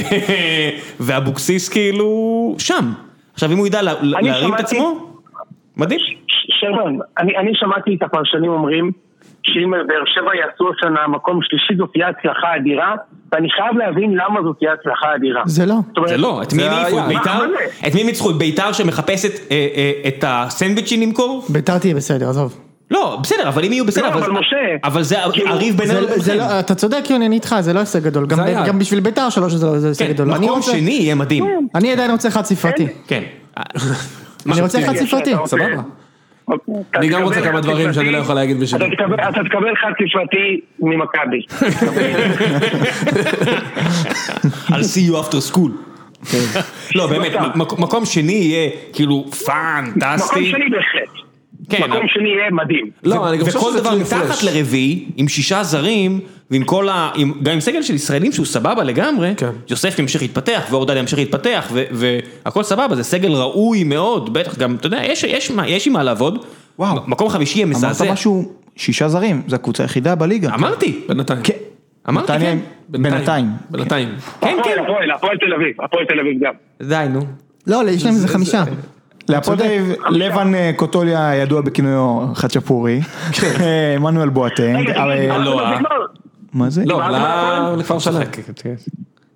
[1.05, 2.09] ואבוקסיס כאילו
[2.57, 2.91] שם.
[3.33, 5.09] עכשיו אם הוא ידע לה- להרים את עצמו,
[5.77, 5.99] מדהים.
[6.59, 8.91] שרון, אני, אני שמעתי את הפרשנים אומרים
[9.45, 12.95] שאם באר שבע יעשו השנה מקום שלישי זאת תהיה הצלחה אדירה,
[13.31, 15.41] ואני חייב להבין למה זאת תהיה הצלחה אדירה.
[15.45, 15.75] זה לא.
[15.97, 16.99] אומרת, זה לא, את מי הם העיפו?
[16.99, 17.07] את.
[17.07, 17.39] ביתר?
[17.87, 18.29] את מי הם ניצחו?
[18.31, 21.45] את ביתר שמחפשת אה, אה, את הסנדוויצ'ים למכור?
[21.49, 22.61] ביתר תהיה בסדר, עזוב.
[22.91, 26.37] לא, בסדר, אבל אם יהיו בסדר, לא, אבל זה- משה, אבל זה הריב בינינו לבינכם.
[26.37, 28.25] לא- אתה צודק יוני, אני איתך, זה לא הישג גדול.
[28.27, 30.27] גם- בשביל ביתר שלוש זה לא זה הישג כן, גדול.
[30.27, 31.45] מקום רוצה- שני יהיה מדהים.
[31.75, 32.87] אני עדיין רוצה חד ספרתי.
[33.07, 33.23] כן.
[34.51, 35.31] אני רוצה חד ספרתי.
[35.33, 35.81] אתה רוצה- סבבה.
[36.47, 38.85] אוקיי, אני גם רוצה כמה דברים שאני לא יכול להגיד בשבילי.
[38.87, 41.41] אתה תקבל- אתה תקבל חד ספרתי ממכבי.
[44.67, 45.71] I'll see you after school.
[46.95, 49.33] לא, באמת, מק- מקום שני יהיה כאילו מקום
[49.93, 50.45] פנטסטי.
[50.51, 51.24] שני בהחלט.
[51.69, 52.89] כן, מקום שני יהיה מדהים.
[53.03, 54.43] לא, אני גם חושב וכל שזה דבר תלוי מתחת פרש.
[54.43, 56.19] לרביעי, עם שישה זרים,
[56.51, 57.11] ועם כל ה...
[57.15, 59.49] עם- גם עם סגל של ישראלים שהוא סבבה לגמרי, כן.
[59.69, 64.75] יוסף ימשיך להתפתח, ואורדל ימשיך להתפתח, ו- והכל סבבה, זה סגל ראוי מאוד, בטח גם,
[64.75, 66.45] אתה יודע, יש- יש מה- יש עם מה לעבוד.
[66.79, 66.99] וואו.
[67.07, 68.11] מקום חמישי יהיה אמרת מזעזע.
[68.11, 70.53] משהו, שישה זרים, זו הקבוצה היחידה בליגה.
[70.53, 70.99] אמרתי.
[71.07, 71.39] בינתיים.
[71.43, 71.53] כן,
[72.09, 72.57] אמרתי, כן.
[72.89, 73.45] בינתיים.
[73.69, 74.09] בינתיים.
[74.41, 74.57] כן, כן.
[74.59, 76.53] הפועל, הפועל, הפועל תל אביב, הפועל תל אביב גם.
[76.89, 77.19] די, נו.
[77.67, 78.63] לא, יש להם איזה חמישה.
[79.29, 83.01] להפועל תל אביב, לבן אה, קוטוליה ידוע בכינויו חצ'פורי,
[83.61, 85.69] אה, עמנואל בואטנג, אה, לא.
[85.77, 85.95] בית"ר?
[86.53, 86.83] מה זה?
[86.85, 87.73] לא, עלה?
[87.77, 88.21] לכפר שלם.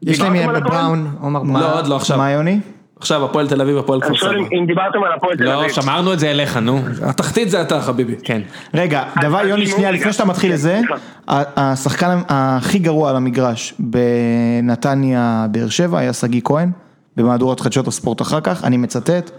[0.01, 0.81] יש להם דיברתם על הפועל?
[0.81, 1.61] בראון, עומר בראון.
[1.61, 2.17] לא, עוד לא עכשיו.
[2.17, 2.59] מה יוני?
[2.99, 4.29] עכשיו הפועל תל אביב, הפועל כפר סבא.
[4.31, 5.71] אם- דיברתם על הפועל תל לא, אביב.
[5.71, 6.79] שמרנו את זה אליך, נו.
[7.03, 8.15] התחתית זה אתה חביבי.
[8.23, 8.41] כן.
[8.73, 9.91] רגע, דבר יוני שנייה.
[9.91, 10.81] לפני שאתה מתחיל לזה.
[11.27, 16.71] ה- השחקן הכי גרוע על המגרש בנתניה באר שבע היה שגיא כהן,
[17.17, 19.31] במהדורת חדשות הספורט אחר כך, אני מצטט,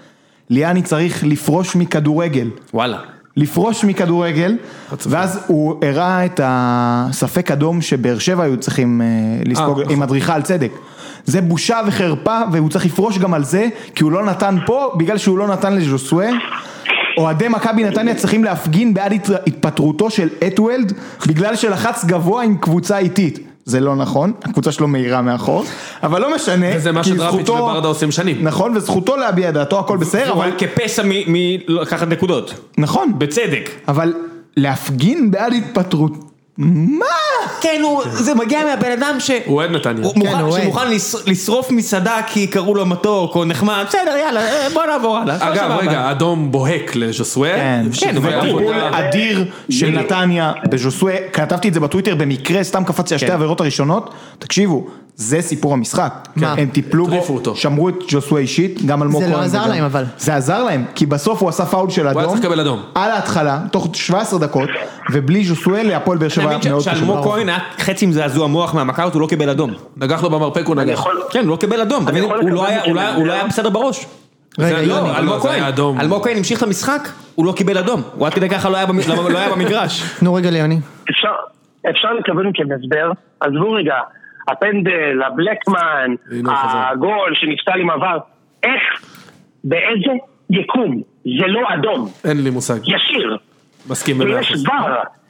[0.50, 2.50] ליאני צריך לפרוש מכדורגל.
[2.74, 2.98] וואלה.
[3.36, 4.56] לפרוש מכדורגל,
[5.06, 9.06] ואז הוא הראה את הספק אדום שבאר שבע היו צריכים אה,
[9.46, 9.92] לספוג נכון.
[9.92, 10.72] עם אדריכל על צדק.
[11.24, 15.18] זה בושה וחרפה, והוא צריך לפרוש גם על זה, כי הוא לא נתן פה, בגלל
[15.18, 16.28] שהוא לא נתן לז'וסווה.
[17.18, 20.92] אוהדי מכבי נתניה צריכים להפגין בעד הת- התפטרותו של אטוולד,
[21.26, 23.38] בגלל שלחץ גבוה עם קבוצה איטית.
[23.70, 25.64] זה לא נכון, הקבוצה שלו מהירה מאחור,
[26.02, 28.36] אבל לא משנה, וזה מה שדראפיץ' וברדה עושים שנים.
[28.44, 30.50] נכון, וזכותו להביע דעתו, הכל בסדר, אבל...
[30.58, 32.54] כפסע מלקחת נקודות.
[32.78, 33.70] נכון, בצדק.
[33.88, 34.14] אבל
[34.56, 36.12] להפגין בעד התפטרות,
[36.58, 37.06] מה?
[37.60, 39.30] כן, הוא- זה מגיע מהבן אדם ש...
[39.46, 40.04] הוא אוהד נתניה.
[40.04, 40.62] הוא כן, מוכן- הוא אוהד.
[40.62, 45.16] שמוכן לש- לשרוף מסעדה כי קראו לו מתוק או נחמד, בסדר יאללה אה, בוא נעבור
[45.16, 45.36] הלאה.
[45.40, 45.76] אגב.
[45.80, 47.54] רגע, אדום בוהק לז'וסווה.
[47.56, 48.14] כן, כן.
[48.22, 53.32] וטיפול אדיר של נתניה בז'וסווה, כתבתי את זה בטוויטר במקרה, סתם קפצתי על שתי כן.
[53.32, 54.86] העבירות הראשונות, תקשיבו,
[55.16, 56.28] זה סיפור המשחק?
[56.42, 57.12] הם טיפלו בו.
[57.54, 59.38] שמרו את ג'וסווה אישית, גם אלמוג זה כהן.
[59.38, 60.04] לא עזר להם, אבל.
[60.18, 62.82] זה עזר להם, כי בסוף הוא עשה פאול של אדום, היה צריך לקבל אדום.
[62.94, 64.68] על ההתחלה, תוך 17 דקות,
[65.12, 66.94] ובלי ז'וסווה להפועל באר שבע מאוד קשה.
[67.22, 69.70] שאלמוג כהן היה חצי עם זעזוע מוח מהמכות, הוא לא קיבל אדום.
[69.96, 71.04] נגח לו במרפק, הוא נגח.
[71.30, 73.00] כן, הוא לא קיבל אדום, הוא לא היה- הוא לא
[73.32, 74.06] היה- לא בסדר בראש.
[74.58, 74.82] רגע.
[74.82, 76.00] לא, לא, אלמוג כהן, אדום.
[76.00, 77.00] אלמוג כהן המשיך את המשחק,
[77.34, 78.02] הוא לא קיבל אדום.
[78.14, 78.98] הוא עד כדי ככה לא היה במ-
[79.32, 80.02] לא היה במגרש.
[80.20, 80.78] תנו רגע ליוני.
[81.10, 81.28] אפשר,
[81.90, 83.10] אפשר לקבל מכם הסבר,
[83.40, 83.94] עזבו רגע,
[84.48, 86.14] הפנדל, הבלקמן.
[86.92, 88.18] הגול שנפסל עם עבר,
[88.62, 88.82] איך,
[89.64, 90.12] באיזה
[90.50, 92.78] יקום, זה לא אדום, אין לי מושג.
[92.82, 93.36] ישיר,
[93.90, 94.66] מסכים במאה ויש אחוז.
[94.66, 94.72] ור,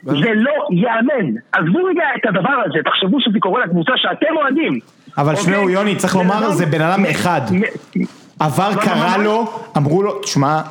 [0.03, 4.79] זה לא ייאמן, עזבו רגע את הדבר הזה, תחשבו שזה קורה לקבוצה שאתם אוהדים.
[5.17, 5.45] אבל אוקיי?
[5.45, 7.41] שמעו יוני, צריך לומר, זה בן אדם אחד.
[8.39, 9.23] עבר מה, קרה מה, מה?
[9.23, 10.61] לו, אמרו לו, תשמע,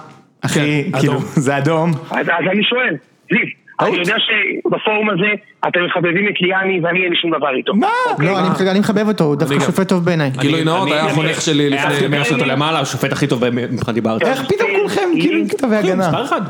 [0.45, 1.21] אחי, כן, כאילו.
[1.47, 2.95] זה אדום, אז, אז אני שואל,
[3.31, 3.39] זיו,
[3.81, 5.27] אני יודע שבפורום הזה
[5.69, 7.75] אתם מחבבים את ליאני ואני אין לי שום דבר איתו.
[7.75, 7.89] מה?
[8.19, 9.61] לא, אני מחבב- אני מחבב אותו, הוא דווקא.
[9.61, 10.31] שופט טוב בעיניי.
[10.31, 12.47] גילוי נאות, היה החונך שלי לפני לפני 100 אותו שנה.
[12.47, 14.23] למעלה, השופט הכי טוב מבחינתי בארץ.
[14.23, 16.09] איך פתאום כולכם כאילו עם כתבי הגנה?
[16.09, 16.41] מספר אחד.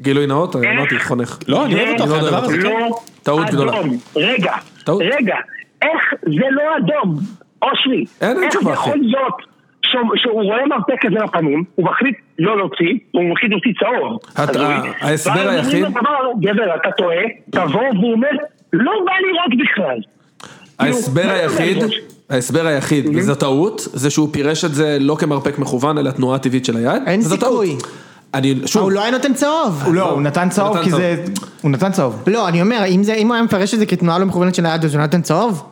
[0.00, 1.38] גילוי נאות, אמרתי חונך.
[1.48, 2.56] לא, אני אוהב אותו אחרי הדבר הזה.
[2.62, 2.68] כן.
[2.68, 3.72] לא טעות גדולה.
[4.16, 4.52] רגע.
[4.88, 5.34] רגע,
[5.82, 7.14] איך זה לא אדום?
[7.62, 9.34] אושרי, אין, איך תשובה, זה יכול להיות
[9.82, 14.18] שהוא- רואה מרפק כזה בפנים, הוא מחליט לא להוציא, הוא מחליט להוציא צהוב.
[14.36, 16.00] הת- אז הוא- ה- ההסבר היחיד- לו, "דבר,
[16.40, 17.16] גבר, אתה טועה,
[17.50, 18.28] תבוא, והוא אומר,
[18.72, 19.98] לא בא לראות בכלל.
[20.78, 21.90] ההסבר כאילו, היחיד, מה-
[22.30, 26.64] ההסבר היחיד, וזו טעות, זה שהוא פירש את זה לא כמרפק מכוון, אלא תנועה טבעית
[26.64, 27.02] של היד.
[27.06, 27.76] אין סיכוי.
[28.34, 29.82] אני, שוב, הוא לא היה נותן צהוב.
[29.84, 30.90] הוא לא, הוא נתן צהוב נתן כי.
[30.90, 31.24] זה...
[31.62, 32.22] הוא נתן צהוב.
[32.26, 34.94] לא, אני אומר, אם הוא היה מפרש את זה כתנועה לא מכוונת של היד, אז
[34.94, 35.62] הוא נותן צהוב?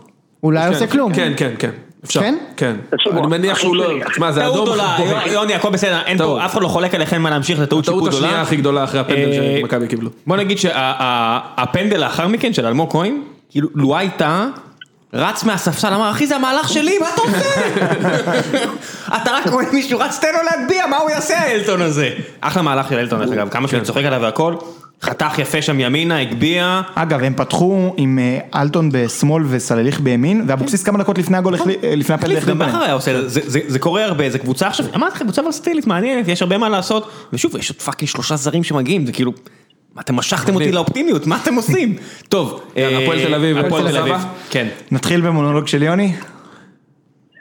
[0.41, 1.15] הוא לא היה עושה כלום.
[1.15, 1.70] כן, כן, כן.
[2.05, 2.20] אפשר.
[2.20, 2.35] כן?
[2.57, 2.77] כן.
[3.12, 3.93] אני מניח שהוא לא...
[4.11, 4.65] תשמע, זה טעות אדום.
[4.65, 5.23] גדולה.
[5.27, 6.19] יוני הכל בסדר, אין.
[6.19, 8.27] פה, אף אחד לא חולק עליכם מה להמשיך, זה טעות הטעות שיפוט גדולה.
[8.27, 10.11] השנייה הכי גדולה אחרי הפנדל אה, שמכבי קיבלו.
[10.27, 13.20] בוא נגיד שהפנדל לאחר מכן של אלמוג כהן,
[13.51, 14.47] כאילו לו הייתה,
[15.12, 17.49] רץ מהספסל, אמר אחי זה המהלך שלי, מה אתה עושה?
[19.23, 22.11] אתה רק רואה מישהו רץ, תן לו להגביה, מה הוא יעשה האלטון הזה?
[22.41, 24.55] אחלה מהלך של אלטון דרך אגב, כמה שאני צוחק עליו והכל,
[25.03, 30.83] חתך יפה שם ימינה, הגביה, אגב, הם פתחו עם אה, אלטון בשמאל וסלליך בימין, ואבוקסיס
[30.83, 32.69] כמה דקות לפני הגול, החלי- אה, לפני הפנדל החליט גם.
[32.69, 35.45] בכר היה עושה, זה- זה זה- זה קורה הרבה, זה קבוצה עכשיו, אמרתי לך, קבוצה
[35.45, 39.33] ורסטילית מעניינת, יש הרבה מה לעשות, ושוב, יש עוד fucking שלושה זרים שמגיעים, זה כאילו,
[40.01, 40.73] אתם משכתם אותי.
[40.73, 41.89] לאופטימיות, מה אתם עושים?
[42.35, 44.14] טוב, יאללה, אה, הפועל תל אביב, הפועל תל אביב?
[44.51, 44.66] כן.
[44.93, 46.12] נתחיל במונולוג של יוני.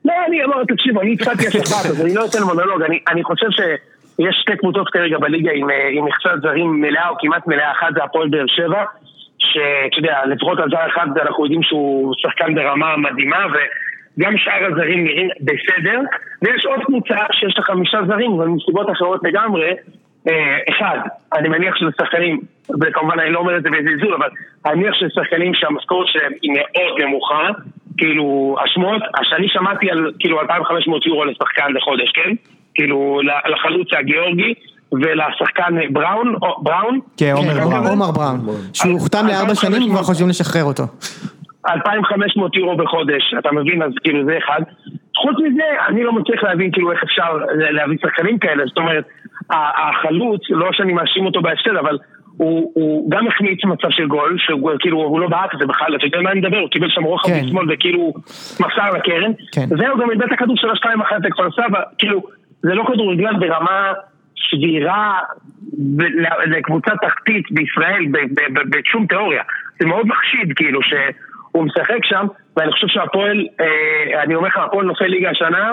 [0.05, 3.47] לא, אני אמר, תקשיב, אני הצעתי השבת, אז אני לא אתן מונולוג, אני, אני חושב
[3.55, 7.87] שיש שתי קבוצות כרגע בליגה עם, אה, עם מכסת זרים מלאה או כמעט מלאה, אחת
[7.95, 8.83] זה הפועל באר שבע,
[9.37, 15.03] שאתה יודע, לפחות על זר אחד אנחנו יודעים שהוא שחקן ברמה מדהימה, וגם שאר הזרים
[15.03, 15.99] נראים בסדר,
[16.41, 19.73] ויש עוד קבוצה שיש לה חמישה זרים, אבל מסיבות אחרות לגמרי, אה,
[20.69, 20.97] אחד,
[21.35, 22.39] אני מניח שזה שחקנים,
[22.81, 24.27] וכמובן אני לא אומר את זה בזלזול, אבל
[24.65, 27.47] אני מניח שזה שחקנים שהמשכורת שלהם היא מאוד נמוכה,
[27.97, 32.29] כאילו, השמועות, שאני שמעתי על כאילו 2,500 יורו לשחקן לחודש, כן?
[32.75, 34.53] כאילו, לחלוץ הגיאורגי
[34.91, 37.87] ולשחקן בראון, או, בראון, כן, עומר כן, בראון.
[37.87, 38.39] עומר בראון.
[38.73, 40.83] שהוא הוחתם לארבע שנים וכבר חושבים לשחרר אותו.
[41.69, 43.81] 2,500 יורו בחודש, אתה מבין?
[43.81, 44.61] אז כאילו זה אחד.
[45.17, 47.37] חוץ מזה, אני לא מצליח להבין כאילו איך אפשר
[47.71, 49.05] להביא שחקנים כאלה, זאת אומרת,
[49.49, 51.97] החלוץ, לא שאני מאשים אותו בהפסד, אבל
[52.37, 55.95] הוא, הוא גם החמיץ מצב של גול, שהוא כאילו, הוא לא בעט את זה בכלל,
[55.95, 57.41] אתה יודע מה אני מדבר, הוא קיבל שם רוחב כן.
[57.45, 58.13] משמאל וכאילו
[58.59, 59.65] מסר לקרן, כן.
[59.67, 62.21] זהו, גם איבד את הכדור של השתיים אחת לכפר סבא, כאילו,
[62.61, 63.93] זה לא כדורגלן ברמה
[64.49, 65.19] סבירה
[66.45, 68.05] לקבוצה תחתית בישראל
[68.69, 69.43] בשום תיאוריה.
[69.79, 74.85] זה מאוד מחשיד כאילו שהוא משחק שם, ואני חושב שהפועל, אה, אני אומר לך, הפועל
[74.85, 75.71] נופל ליגה השנה,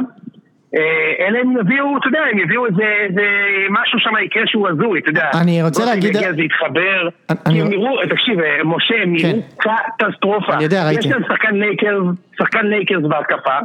[1.20, 3.22] אלא הם יביאו, אתה יודע, הם יביאו איזה, איזה
[3.70, 5.30] משהו שם יקרה שהוא הזוי, אתה יודע.
[5.40, 9.28] אני רוצה לא להגיד- זה יתחבר, אני- כי הם נראו, תקשיב, אה, משה, הם כן.
[9.28, 9.42] נראו
[9.98, 10.54] קטסטרופה.
[10.54, 11.06] אני יודע, ראיתי.
[11.08, 12.06] יש להם שחקן לייקרס,
[12.38, 13.58] שחקן לייקרס בהתקפה,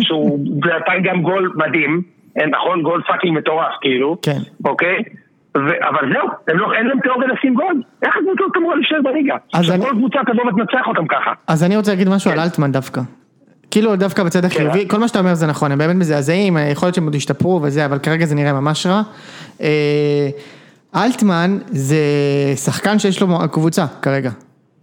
[0.00, 2.02] שהוא נתן גם גול מדהים,
[2.40, 2.82] אה, נכון?
[2.82, 4.16] גול fucking מטורף, כאילו.
[4.22, 4.38] כן.
[4.64, 4.96] אוקיי?
[5.56, 7.82] ו- אבל זהו, הם לא, אין להם תיאוריה לשים גול.
[8.02, 9.36] איך הקבוצות אמורה להישאר בליגה?
[9.82, 11.32] כל קבוצה תבוא ותנצח אותם ככה.
[11.48, 13.00] אז אני רוצה להגיד משהו על אלטמן דווקא.
[13.70, 16.94] כאילו דווקא בצד החיובי, כל מה שאתה אומר זה נכון, הם באמת מזעזעים, יכול להיות
[16.94, 19.02] שהם עוד ישתפרו וזה, אבל כרגע זה נראה ממש רע.
[19.60, 20.28] אה,
[20.96, 21.96] אלטמן זה
[22.56, 24.30] שחקן שיש לו קבוצה כרגע.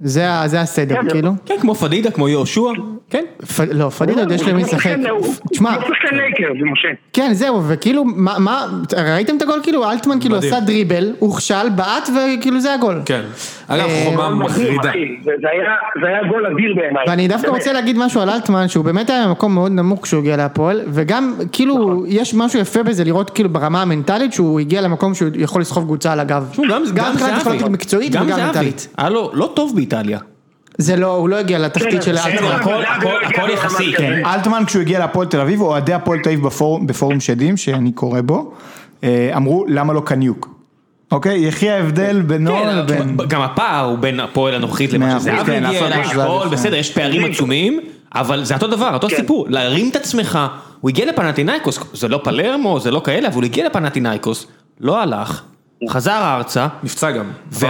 [0.02, 1.32] זה ה- זה הסדר, כן, כאילו.
[1.46, 2.62] כן, כמו פדידה, כמו יהושע,
[3.10, 3.24] כן.
[3.56, 4.96] פ- לא, פדידה עוד יש למי לשחק.
[5.52, 6.88] תשמע, הוא שחקן לייקר, זה משה.
[7.14, 8.66] כן זהו, וכאילו, מה, מה,
[8.98, 9.60] ראיתם את הגול?
[9.64, 10.36] כאילו אלטמן כאילו.
[10.38, 13.02] עשה דריבל, הוכשל, בעט וכאילו זה הגול.
[13.06, 13.22] כן.
[13.68, 14.92] אגב, אה, חומה מדהים, מחרידה.
[15.26, 15.48] זה זה
[16.08, 17.04] היה- גול אדיר בעיניי.
[17.08, 17.48] ואני דווקא.
[17.50, 21.34] רוצה להגיד משהו על אלטמן, שהוא באמת היה במקום מאוד נמוך כשהוא הגיע להפועל, וגם
[21.52, 25.84] כאילו יש משהו יפה בזה לראות כאילו ברמה המנטלית שהוא הגיע למקום שהוא יכול לסחוב
[25.84, 26.52] קבוצה על הגב.
[26.70, 27.56] גם גם מבחינת זהבי.
[27.56, 28.40] יכולת מקצועית גם וגם.
[28.40, 28.88] מנטלית.
[28.98, 30.20] היה לו לא טוב באיטליה.
[30.78, 32.48] זה לא, הוא לא הגיע לתחתית של בסדר, אלטמן.
[32.52, 32.88] הכל- לא
[33.22, 33.94] הכל ברמה יחסי.
[33.98, 34.22] כן.
[34.26, 36.48] אלטמן כשהוא הגיע להפועל תל אביב, אוהדי הפועל תל אביב
[36.86, 38.54] בפורום- שדים, שאני קורא בו,
[39.04, 40.50] אה, אמרו למה לא קניוק.
[41.12, 41.48] אוקיי?
[41.48, 43.18] יחי ההבדל בינו כן, לבין...
[43.28, 46.48] גם הפער הוא בין הפועל הנוכחית למה שזה כן, הגיע לעשות אליי, מה שזה הכל
[46.52, 47.80] בסדר, יש פערים עצומים,
[48.16, 50.40] אבל זה אותו דבר, אותו סיפור, להרים את עצמך,
[50.82, 54.48] הוא הגיע לפנטינאיקוס, זה לא פלרמו, זה לא כאלה, אבל הוא הגיע לפנטינאיקוס,
[54.80, 55.42] לא הלך,
[55.90, 57.26] חזר ארצה, נפצע גם.
[57.62, 57.70] לא.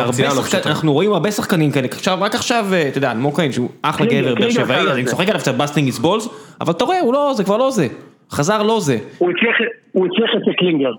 [0.66, 4.06] אנחנו רואים הרבה שחקנים כאלה, עכשיו, רק עכשיו, אה, אתה יודע, אלמוג כהן שהוא אחלה
[4.06, 5.08] גבר, באר שבעי, אני את.
[5.08, 6.28] צוחק עליו קצת busting his balls,
[6.62, 7.88] אבל אתה רואה, הוא לא, זה כבר לא זה,
[8.32, 10.08] חזר לא זה, הוא הצליח- הוא
[10.44, 10.92] אצל קלינגר.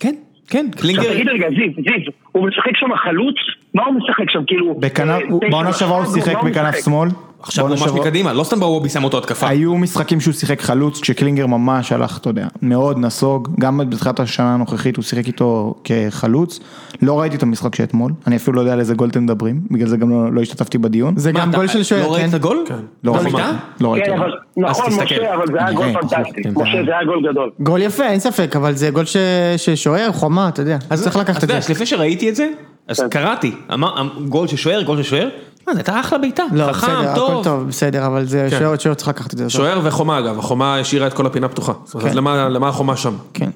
[0.00, 0.14] כן,
[0.48, 3.34] כן, קלינגר, עכשיו תגיד רגע, זיו, זיו, הוא משחק שם חלוץ?
[3.74, 4.40] מה הוא משחק שם?
[4.46, 4.74] כאילו...
[5.10, 6.74] אה, הוא- בעונה שעברה הוא שיחק בכנף?
[6.84, 7.08] שמאל,
[7.42, 9.48] עכשיו הוא ממש מקדימה, לא סתם בוובי שם אותו התקפה.
[9.48, 14.54] היו משחקים שהוא שיחק חלוץ, כשקלינגר ממש הלך, אתה יודע, מאוד נסוג, גם בתחילת השנה
[14.54, 16.60] הנוכחית הוא שיחק איתו כחלוץ.
[17.02, 19.88] לא ראיתי את המשחק שאתמול, אני אפילו לא יודע על איזה גול אתם מדברים, בגלל
[19.88, 21.14] זה גם לא, לא השתתפתי בדיון.
[21.16, 22.28] זה מה, גם אתה גול של שוער, לא ראית כן?
[22.28, 22.64] את הגול?
[23.04, 23.32] לא גול ראיתי.
[23.36, 23.50] בעיטה?
[23.80, 24.06] לא ראיתי.
[24.10, 24.86] כן, אבל נכון.
[25.02, 26.42] משה, אבל זה היה גול נראה, פנטסטי.
[26.42, 27.50] כן, משה, זה- היה גול גדול.
[27.60, 29.16] גול יפה, אין ספק, אבל זה גול ש-
[29.56, 30.78] ששוער, חומה, אתה יודע.
[30.90, 31.72] אז צריך לקחת אתה את יודע, זה.
[31.72, 32.48] לפני שראיתי את זה,
[32.88, 33.08] אז כן.
[33.08, 35.28] קראתי, אמר, אמ- גול של שוער, גול של שוער,
[35.66, 37.44] מה, זה הייתה אחלה בעיטה, לא, חכם, בסדר, הכל טוב.
[37.44, 38.58] טוב, בסדר, אבל זה כן.
[38.58, 39.50] שוער, שוער צריך לקחת את זה.
[39.50, 41.72] שוער וחומה אגב, החומה השאירה את כל הפינה פתוחה.
[41.94, 43.12] אז למה למה החומה שם?
[43.34, 43.50] כן.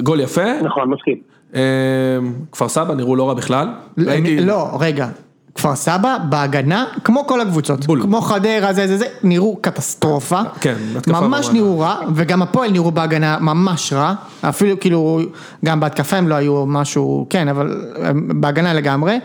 [0.00, 1.16] גול יפה, נכון, מסכים.
[1.54, 1.60] אה,
[2.52, 3.68] כפר סבא נראו לא רע בכלל.
[3.98, 5.08] ראיתי- לא, רגע.
[5.54, 8.02] כפר סבא בהגנה, כמו כל הקבוצות, בול.
[8.02, 11.58] כמו חדרה, זה זה זה, נראו קטסטרופה, כן, התקפה ממש ברמה.
[11.58, 15.20] נראו רע, וגם הפועל נראו בהגנה ממש רע, אפילו כאילו,
[15.64, 17.86] גם בהתקפה הם לא היו משהו, כן, אבל
[18.40, 19.18] בהגנה לגמרי,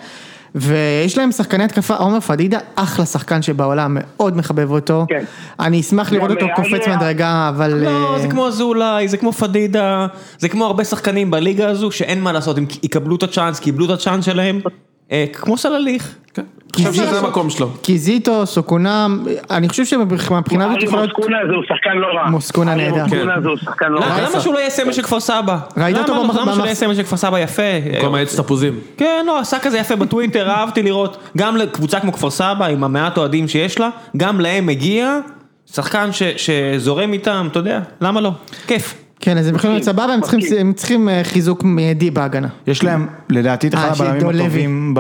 [0.56, 5.24] ויש להם שחקני התקפה, עומר פדידה, אחלה שחקן שבעולם, מאוד מחבב אותו, כן.
[5.60, 7.74] אני אשמח לראות אותו קופץ מדרגה, אבל...
[7.74, 10.08] לא, אה, זה כמו אזולאי, זה כמו פדידה,
[10.38, 13.90] זה כמו הרבה שחקנים בליגה הזו שאין מה לעשות, הם יקבלו את הצ'אנס, קיבלו את
[13.90, 14.60] הצ'אנס שלהם,
[15.34, 16.16] כמו סלליך.
[16.34, 16.42] כן,
[16.78, 17.70] אני חושב שזה המקום שלו.
[17.82, 19.08] קיזיטו, סוקונה,
[19.52, 21.12] אני חושב שמבחינה הזאת ארי יכול להיות...
[21.18, 22.30] מוסקונה הזה הוא שחקן לא רע.
[22.30, 23.04] מוסקונה נהדר.
[23.04, 24.22] מוסקונה שחקן לא רע.
[24.30, 25.58] למה שהוא לא יהיה סמל של כפר סבא?
[25.78, 27.62] ראית אותו למה- במח- למה שהוא לא יהיה סמל של כפר סבא יפה?
[27.94, 28.80] במקום העץ תפוזים.
[28.98, 31.18] כן, לא, עשה כזה יפה בטוויטר, אהבתי לראות.
[31.38, 35.20] גם לקבוצה כמו כפר סבא, עם המעט אוהדים שיש לה, גם להם מגיע
[35.74, 38.32] שחקן ש- שזורם איתם, אתה יודע, למה לא?
[38.68, 39.05] כיף.
[39.20, 42.48] כן, אז הם יכולים להיות סבבה, הם צריכים- הם צריכים אה, חיזוק מיידי בהגנה.
[42.68, 44.40] יש להם, לדעתי, את אחד אה, הבלמים.
[44.42, 45.00] הטובים ב...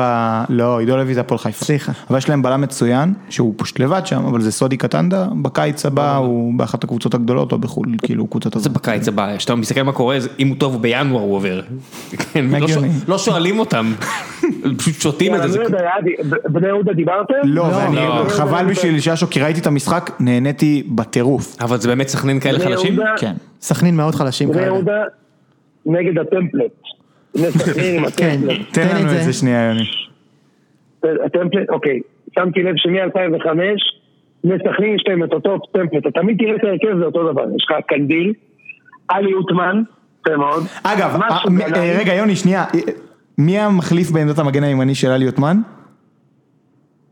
[0.49, 1.65] לא, עידו לוי זה הפועל חיפה.
[1.65, 1.91] סליחה.
[2.09, 6.15] אבל יש להם בלם מצוין, שהוא פשוט לבד שם, אבל זה סודי קטנדה, בקיץ הבא
[6.15, 8.71] הוא באחת הקבוצות הגדולות, או בחו"ל, כאילו, קבוצת זה הזאת.
[8.71, 11.61] בקיץ הבא, כשאתה מסתכל מה קורה, זה- אם הוא טוב בינואר הוא עובר.
[12.33, 12.67] כן, לא
[13.07, 13.93] לא שואלים אותם,
[14.77, 15.47] פשוט שותים את זה.
[15.49, 15.59] זה-
[16.49, 17.33] בני יהודה דיברתם?
[17.43, 18.25] לא, לא, ואני, לא.
[18.29, 21.55] חבל בשביל ששו, כי ראיתי את המשחק, נהניתי בטירוף.
[21.61, 22.99] אבל זה באמת סכנין כאלה חלשים?
[23.17, 23.33] כן.
[23.65, 24.73] סכנין מאוד חלשים בני כאלה.
[24.73, 25.03] יהודה
[25.85, 26.71] נגד הטמפלט.
[27.35, 27.47] בני
[28.17, 28.39] כן.
[28.71, 29.83] תן לנו את זה שנייה, יוני.
[31.25, 31.99] הטמפלט, אוקיי,
[32.35, 33.47] שמתי לב שמ-2005,
[34.43, 37.43] בני סכנין יש להם את אותו טמפלט, אתה תמיד תראה את ההרכב זה אותו דבר,
[37.55, 38.33] יש לך קנדיל,
[39.07, 39.83] עלי אוטמן,
[40.21, 40.63] יפה מאוד.
[40.83, 41.37] אגב, אה.
[41.75, 42.65] אה, רגע, יוני, שנייה,
[43.37, 45.57] מי המחליף בעמדת המגן הימני של עלי עותמן?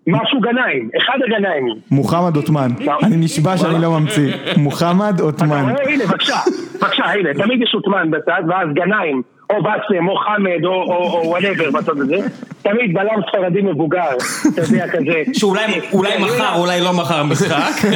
[0.08, 1.68] משהו גנאים, אחד הגנאים.
[1.92, 2.72] מוחמד עותמן.
[3.04, 4.34] אני נשבע שאני לא ממציא.
[4.58, 5.70] מוחמד אתה עותמן.
[5.70, 6.36] רואה, הנה, בבקשה,
[6.82, 11.98] בבקשה, הנה, תמיד יש עותמן בצד, ואז גנאים, או באסם, או חמד, או- whatever בצד
[12.00, 12.16] הזה,
[12.62, 14.10] תמיד בלם ספרדי מבוגר,
[14.54, 15.24] אתה יודע, כזה.
[15.34, 15.62] שאולי
[15.94, 17.90] אולי מחר, אולי לא מחר משחק.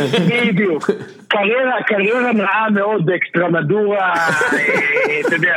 [0.47, 0.89] בדיוק.
[1.27, 4.29] קריירה, קריירה נאה מאוד באקסטרמדורה, אה,
[5.27, 5.55] אתה יודע,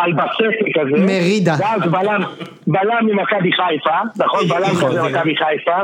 [0.00, 1.06] אלבסטי כזה.
[1.06, 1.54] מרידה.
[1.60, 2.20] ואז בלם,
[2.66, 4.40] בלם ממכבי חיפה, נכון?
[4.48, 5.78] בלם כזה מכבי חיפה.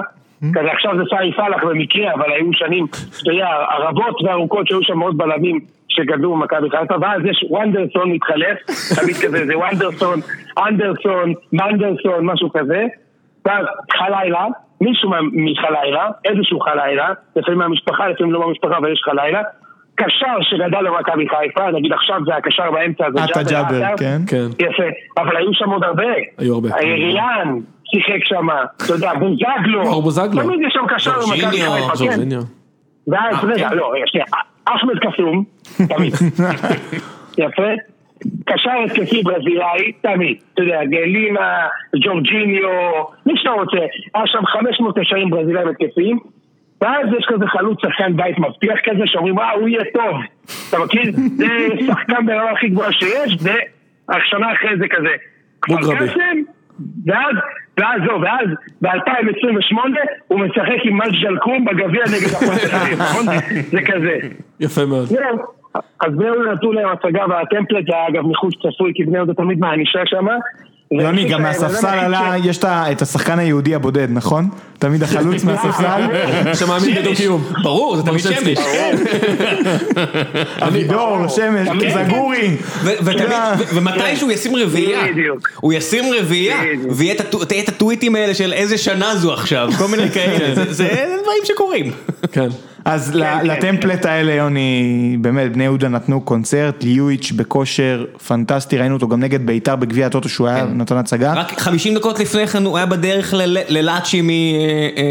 [0.55, 2.87] כזה עכשיו זה סעי סאלח במקרה, אבל היו שנים,
[3.23, 8.59] אתה יודע, הרבות וארוכות שהיו שם מאוד בלמים שגדלו במכבי חיפה, ואז יש וונדרסון מתחלף,
[9.01, 10.21] תמיד כזה, זה וונדרסון,
[10.59, 12.85] אנדרסון, מנדרסון, משהו כזה,
[13.47, 14.47] ואז חלילה,
[14.81, 19.43] מישהו מחלילה, איזשהו חלילה, לפעמים מהמשפחה, לפעמים לא מהמשפחה, אבל יש חלילה,
[19.95, 23.97] קשר שגדל במכבי חיפה, נגיד עכשיו זה הקשר באמצע, זה עטה ג'אבר.
[23.99, 24.19] כן.
[24.27, 24.47] כן.
[24.59, 24.83] יפה,
[25.19, 26.03] אבל היו שם עוד הרבה.
[26.39, 26.69] היו הרבה.
[26.77, 28.47] ריאן שיחק שם,
[28.77, 29.83] אתה יודע, בוזגלו.
[29.83, 30.43] מאור בוזגלו.
[30.43, 31.95] תמיד יש שם קשר במכבי ז'ורג'יניו, חיפה, כן.
[31.95, 32.41] ז'ורג'יניו.
[33.09, 34.27] ואז, רגע, לא, רגע, שנייה,
[34.65, 35.45] אחמד קסום,
[35.89, 36.13] תמיד.
[37.45, 37.71] יפה.
[38.45, 40.37] קשר התקפי ברזילאי, תמיד.
[40.55, 41.67] אתה יודע, גלימה,
[42.05, 42.69] ג'ורג'יניו,
[43.27, 43.79] מי שאתה רוצה.
[44.15, 46.19] היה שם 500 קשרים ברזילאים התקפיים.
[46.81, 50.17] ואז יש כזה חלוץ שחקן בית מבטיח כזה, שאומרים, אה, הוא יהיה טוב.
[50.69, 51.13] אתה מכיר?
[51.39, 51.47] זה
[51.87, 55.15] שחקן ברמה הכי גבוהה שיש, והשנה אחרי זה כזה.
[55.63, 55.77] כפר.
[55.99, 56.37] קאסם,
[57.07, 57.37] ואז,
[57.79, 58.49] ואז לא, ואז
[58.83, 59.77] ב-2028
[60.29, 63.25] הוא משחק עם מג'דל קום בגביע נגד הפועל תל אביב, נכון?
[63.71, 64.19] זה כזה.
[64.61, 65.05] יפה מאוד.
[65.05, 65.39] זהו.
[66.01, 69.59] אז בני יהודה נתנו להם הצגה והטמפלט, זה אגב מחוץ צפוי, כי בני יהודה תמיד
[69.59, 70.27] מענישה שם.
[70.93, 74.49] יוני, גם מהספסל עלה, יש את השחקן היהודי הבודד, נכון?
[74.79, 76.01] תמיד החלוץ מהספסל.
[76.55, 77.45] שמאמין בדו-קיום.
[77.63, 78.21] ברור, זה תמיד.
[78.21, 78.59] שמש.
[80.61, 81.69] אבידור, שמש,
[82.07, 82.57] זגורי.
[82.83, 83.29] ו- ותמיד-
[83.59, 85.01] ו- ומתישהו הוא ישים רביעייה.
[85.61, 86.61] הוא ישים רביעייה.
[86.91, 87.15] ויהיה
[87.63, 90.85] את הטוויטים האלה של איזה שנה זו עכשיו, כל מיני כאלה, זה
[91.23, 91.91] דברים שקורים.
[92.33, 92.49] כן.
[92.85, 99.09] אז ל- לטמפלט האלה, יוני, באמת, בני יהודה נתנו קונצרט, ליואיץ' בכושר פנטסטי, ראינו אותו
[99.09, 101.33] גם נגד בית"ר בגביע הטוטו שהוא היה נתן הצגה.
[101.33, 103.35] רק 50 דקות לפני כן הוא היה בדרך
[103.69, 104.23] ללאצ'י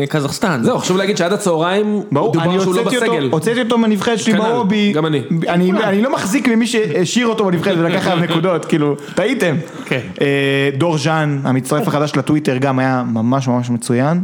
[0.04, 0.60] מקזחסטן.
[0.64, 3.30] זהו, חשוב להגיד שעד הצהריים דובר שהוא לא בסגל.
[3.32, 5.22] הוצאתי אותו מהנבחרת שלי כנ"ל, ברובי, גם אני.
[5.48, 9.56] אני, אני לא מחזיק ממי שהשאיר אותו בנבחרת ולקח עליו נקודות, כאילו, טעיתם.
[9.86, 10.00] כן.
[10.22, 14.24] אה, דור ז'אן, המצטרף החדש לטוויטר גם היה ממש ממש מצוין.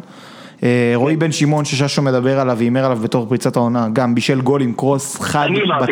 [0.63, 4.61] אה, רועי בן שמעון שששו מדבר עליו והימר עליו בתור פריצת העונה, גם בישל גול
[4.61, 5.47] עם קרוס חד.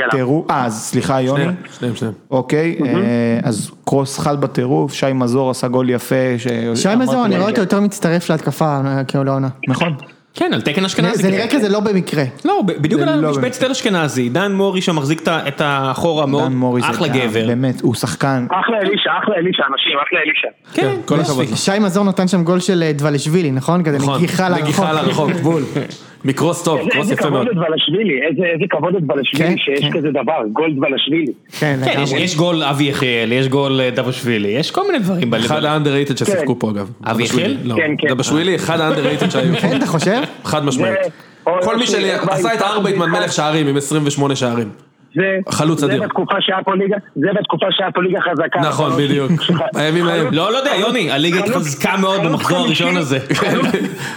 [0.07, 1.43] בטירוף, אה, אז סליחה יוני,
[1.79, 2.13] שניהם, שניהם.
[2.31, 6.47] אוקיי, אה, אז קרוס חד בטירוף, שי מזור עשה גול יפה, ש-
[6.81, 9.47] שי מזור, אני רואה אותו יותר מצטרף להתקפה אה, כאילו לעונה.
[9.67, 9.93] נכון,
[10.39, 11.21] כן, על תקן אשכנזי.
[11.21, 12.23] זה נראה כזה לא במקרה.
[12.45, 16.25] לא, ב- בדיוק על לא המשבצת תל אשכנזי, דן מורי שמחזיק את ה- את האחורה
[16.25, 17.47] מאוד, דן מוריס, אחלה גבר.
[17.47, 20.47] באמת, הוא שחקן, אחלה אלישע, אחלה אלישע, אנשים, אחלה אלישע.
[20.73, 21.45] כן, כל הכבוד.
[21.55, 23.83] שי מזור נתן שם גול של אה, דבלשווילי, נכון?
[23.83, 24.63] כזה נכון, נגיחה לרחוב.
[24.63, 25.63] נגיחה לרחוב, בול.
[26.25, 27.47] מקרוס טוב, איזה- קרוס איזה יפה מאוד.
[27.47, 29.91] כבוד לדבלשווילי, איזה איזה כבוד כן, לדבלשווילי שיש כן.
[29.97, 31.31] כזה דבר, גול דבלשווילי.
[31.59, 35.63] כן, כן, יש- גול אבי יחיאל, יש גול אה, דבשווילי, יש כל מיני דברים אחד.
[35.65, 36.89] האנדררייטד ששיחקו פה אגב.
[37.03, 37.57] אבי יחיאל?
[37.63, 37.75] לא.
[37.75, 38.07] כן, כן.
[38.07, 39.61] דבשווילי, אחד האנדררייטד שהיו פה.
[39.61, 40.21] כן, אתה חושב?
[40.43, 40.97] חד משמעית.
[41.43, 44.69] כל מי שעשה את הארבעיטמן מלך שערים עם 28 שערים.
[45.15, 46.03] זה, חלוץ זה אדיר.
[46.03, 48.59] בתקופה שהיה פה ליגה, זה בתקופה שהיה פה ליגה חזקה.
[48.59, 49.31] נכון, בדיוק.
[49.75, 50.27] הימים ההם.
[50.33, 53.19] לא, לא יודע, יוני, הליגה התחזקה מאוד במחזור הראשון הזה.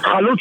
[0.03, 0.41] חלוץ-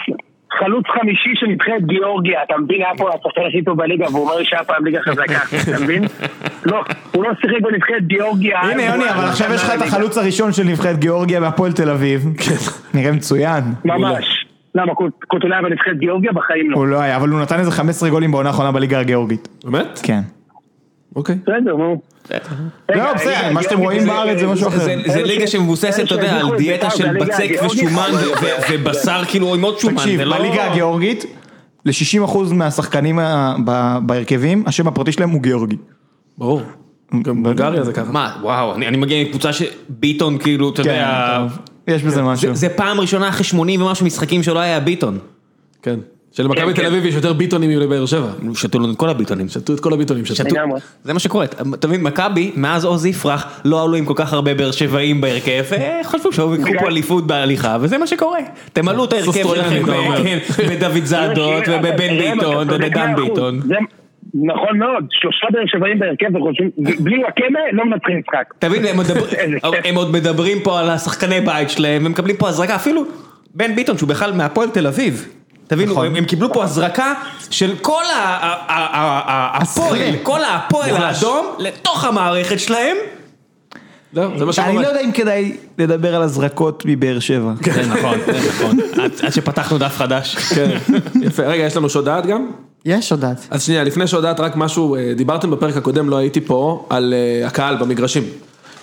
[0.53, 2.81] חלוץ, חמישי של נבחרת גיאורגיה, אתה מבין?
[2.81, 5.39] היה פה השחקן הכי טוב בליגה, והוא אומר לי שהיה פעם ליגה חזקה,
[5.73, 6.03] אתה מבין?
[6.65, 8.59] לא, הוא לא שיחק בנבחרת גיאורגיה.
[8.59, 12.21] הנה יוני, אבל עכשיו יש לך את החלוץ הראשון של נבחרת גיאורגיה בהפועל תל אביב,
[12.93, 14.45] נראה מצוין, ממש.
[14.75, 14.93] למה,
[15.27, 16.31] קוטולה היה בנבחרת גיאורגיה?
[16.31, 16.77] בחיים לא.
[16.77, 19.99] הוא לא היה, אבל הוא נתן איזה 15 גולים בעונה האחרונה בליגה הגיאורגית, באמת?
[20.03, 20.19] כן.
[21.15, 21.35] אוקיי.
[21.43, 22.01] בסדר, נו.
[22.95, 24.79] לא, בסדר, מה שאתם רואים זה- בארץ זה משהו אחר.
[24.79, 27.49] זה- זה ליגה שמבוססת, אתה יודע, על את דיאטה בית"ר, של בצק.
[27.65, 30.37] ושומן ו- ו- ובשר כאילו עם עוד שומן, תקשיב, לא...
[30.37, 31.25] בליגה הגיאורגית,
[31.85, 35.75] ל-60% מהשחקנים ה- ב- בהרכבים, השם הפרטי שלהם הוא גיאורגי.
[36.37, 36.61] ברור.
[37.23, 38.11] גם בולגריה זה ככה.
[38.11, 41.37] מה, וואו, אני אני מגיע מקבוצה שביטון כאילו, אתה יודע...
[41.37, 41.59] כן, טוב,
[41.95, 42.47] יש בזה משהו.
[42.55, 45.17] זה- זה פעם ראשונה אחרי 80 ומשהו משחקים שלא היה ביטון.
[45.81, 45.99] כן.
[46.31, 46.85] שלמכבי כן, תל כן.
[46.85, 48.31] אביב יש יותר ביטונים מבאר שבע.
[48.53, 49.47] שתו לנו את כל הביטונים.
[49.47, 50.79] שתו את כל הביטונים לגמרי.
[51.03, 54.53] זה מה שקורה, אתה מבין, מכבי, מאז עוז יפרח, לא עלו עם כל כך הרבה
[54.53, 55.63] באר שבעים בהרכב,
[56.03, 58.39] וחשבו שהם יקחו פה אליפות בהליכה, וזה מה שקורה.
[58.73, 59.83] תמלאו את ההרכב שלכם
[60.23, 60.39] כן,
[60.69, 63.59] בדוד זאדות, ובבן ביטון, ובדן ביטון.
[64.33, 66.69] נכון מאוד, שלושה באר שבעים בהרכב וחושבים,
[66.99, 68.53] בלי וואקמה לא מנצחים משחק.
[68.59, 68.85] אתה מבין,
[69.85, 73.03] הם עוד מדברים פה על השחקני בית שלהם, הם מקבלים פה הזרקה, אפילו
[73.55, 75.38] בן ביטון שהוא בכלל מהפועל תל אביב.
[75.69, 76.05] תבינו, נכון.
[76.05, 77.13] הם הם קיבלו פה הזרקה
[77.49, 78.03] של כל
[79.53, 82.97] הפועל, כל הפועל האדום, לתוך המערכת שלהם.
[84.13, 84.23] מה
[84.57, 84.75] אני.
[84.75, 87.53] לא יודע אם כדאי לדבר על הזרקות מבאר שבע.
[87.73, 88.77] זה נכון, זה נכון.
[89.03, 90.35] עד- עד שפתחנו דף חדש.
[90.35, 90.77] כן.
[91.21, 91.43] יפה.
[91.43, 92.47] רגע, יש לנו שודעת גם?
[92.85, 93.47] יש הודעת.
[93.51, 97.47] אז שנייה, לפני שהודעת רק משהו, אה, דיברתם בפרק הקודם, לא הייתי פה, על אה,
[97.47, 98.23] הקהל במגרשים.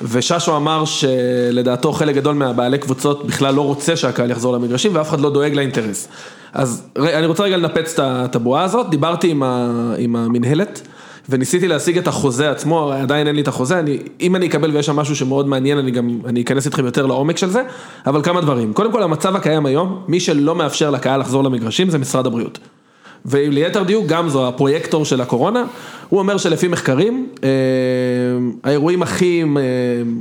[0.03, 5.21] וששו אמר שלדעתו חלק גדול מהבעלי קבוצות בכלל לא רוצה שהקהל יחזור למגרשים ואף אחד
[5.21, 6.09] לא דואג לאינטרס.
[6.53, 10.83] אז אני רוצה רגע לנפץ את הבועה הזאת, דיברתי עם, ה, עם המנהלת
[11.29, 14.87] וניסיתי להשיג את החוזה עצמו, עדיין אין לי את החוזה, אני, אם אני אקבל ויש
[14.87, 17.63] שם משהו שמאוד מעניין, אני גם, אני אכנס איתכם יותר לעומק של זה,
[18.07, 18.73] אבל כמה דברים.
[18.73, 22.59] קודם כל, המצב הקיים היום, מי שלא מאפשר לקהל לחזור למגרשים זה משרד הבריאות.
[23.27, 25.65] וליתר דיוק גם זו הפרויקטור של הקורונה,
[26.09, 27.49] הוא אומר שלפי מחקרים, אה,
[28.65, 29.61] האירועים הכי, אה,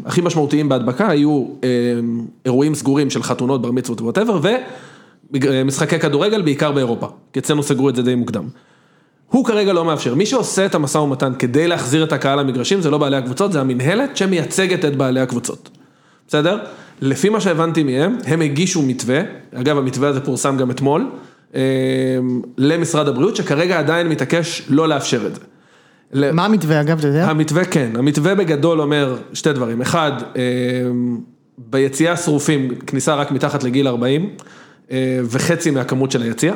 [0.06, 1.70] הכי משמעותיים בהדבקה היו אה,
[2.46, 4.40] אירועים סגורים של חתונות, בר מצוות whatever,
[5.34, 8.48] ומשחקי כדורגל בעיקר באירופה, כי אצלנו סגרו את זה די מוקדם.
[9.30, 12.90] הוא כרגע לא מאפשר, מי שעושה את המשא ומתן כדי להחזיר את הקהל למגרשים זה
[12.90, 15.70] לא בעלי הקבוצות, זה המינהלת שמייצגת את בעלי הקבוצות.
[16.28, 16.60] בסדר?
[17.02, 19.22] לפי מה שהבנתי מהם, הם הגישו מתווה,
[19.56, 21.10] אגב המתווה הזה פורסם גם אתמול,
[21.56, 21.62] אה,
[22.58, 25.42] למשרד הבריאות, שכרגע עדיין מתעקש לא לאפשר את זה.
[26.32, 27.26] מה המתווה אגב, אתה יודע?
[27.26, 30.42] המתווה כן, המתווה בגדול אומר שתי דברים, אחד, אה,
[31.58, 34.28] ביציאה שרופים, כניסה רק מתחת לגיל 40, אה,
[35.24, 36.54] וחצי מהכמות של היציאה.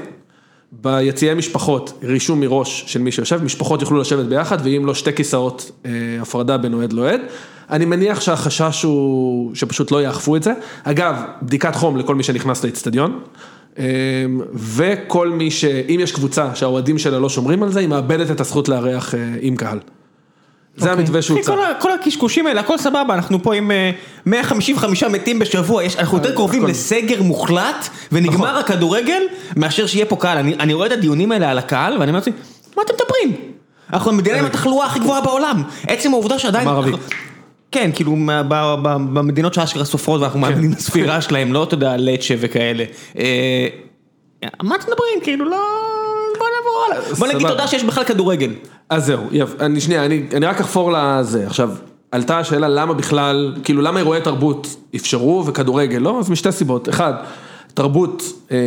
[0.71, 5.71] ביציאי משפחות, רישום מראש של מי שיושב, משפחות יוכלו לשבת ביחד, ואם לא שתי כיסאות
[5.85, 5.91] אה,
[6.21, 7.21] הפרדה בין אוהד לאוהד.
[7.69, 10.53] אני מניח שהחשש הוא שפשוט לא יאכפו את זה.
[10.83, 13.19] אגב, בדיקת חום לכל מי שנכנס לאצטדיון.
[13.79, 13.85] אה,
[14.53, 15.65] וכל מי ש...
[15.65, 19.19] אם יש קבוצה שהאוהדים שלה לא שומרים על זה, היא מאבדת את הזכות לארח אה,
[19.41, 19.79] עם קהל.
[20.79, 21.51] זה המתווה שהוצע.
[21.51, 23.91] כל ה- כל הקשקושים האלה, הכל סבבה, אנחנו פה עם אה,
[24.25, 29.21] 155 מתים בשבוע, יש- אנחנו יותר קרובים לסגר מוחלט, ונגמר הכדורגל,
[29.55, 30.37] מאשר שיהיה פה קהל.
[30.37, 32.33] אני אני רואה את הדיונים האלה על הקהל, ואני אומר לעצמי,
[32.77, 33.51] מה אתם מדברים?
[33.93, 35.63] אנחנו המדינה עם התחלואה הכי גבוהה בעולם.
[35.87, 36.65] עצם העובדה שעדיין...
[36.65, 36.91] מערבי.
[37.71, 38.87] כן, כאילו מה- ב- ב-
[39.19, 42.83] במדינות שאשכרה סופרות ואנחנו מאמינים בספירה שלהם, לא, אתה יודע, לצ'ה וכאלה.
[43.19, 43.67] אה,
[44.63, 45.19] מה אתם מדברים?
[45.23, 45.57] כאילו, לא...
[47.17, 47.47] בוא נגיד.
[47.47, 48.51] תודה שיש בכלל כדורגל.
[48.89, 51.47] אז זהו, יפ, אני שנייה, אני, אני רק אחפור לזה.
[51.47, 51.69] עכשיו,
[52.11, 56.19] עלתה השאלה למה בכלל, כאילו למה אירועי תרבות אפשרו וכדורגל לא?
[56.19, 56.89] אז משתי סיבות.
[56.89, 57.13] אחד,
[57.73, 58.57] תרבות, אה,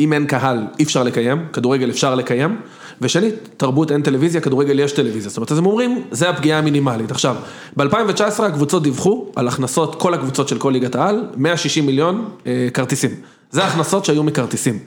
[0.00, 2.56] אם אין קהל, אי אפשר לקיים, כדורגל אפשר לקיים.
[3.00, 5.28] ושנית, תרבות אין טלוויזיה, כדורגל יש טלוויזיה.
[5.28, 7.10] זאת אומרת, אז הם אומרים, זה הפגיעה המינימלית.
[7.10, 7.36] עכשיו,
[7.76, 13.10] ב-2019 הקבוצות דיווחו על הכנסות, כל הקבוצות של כל ליגת העל, 160 מיליון אה, כרטיסים.
[13.50, 14.78] זה ההכנסות שהיו מכרטיסים.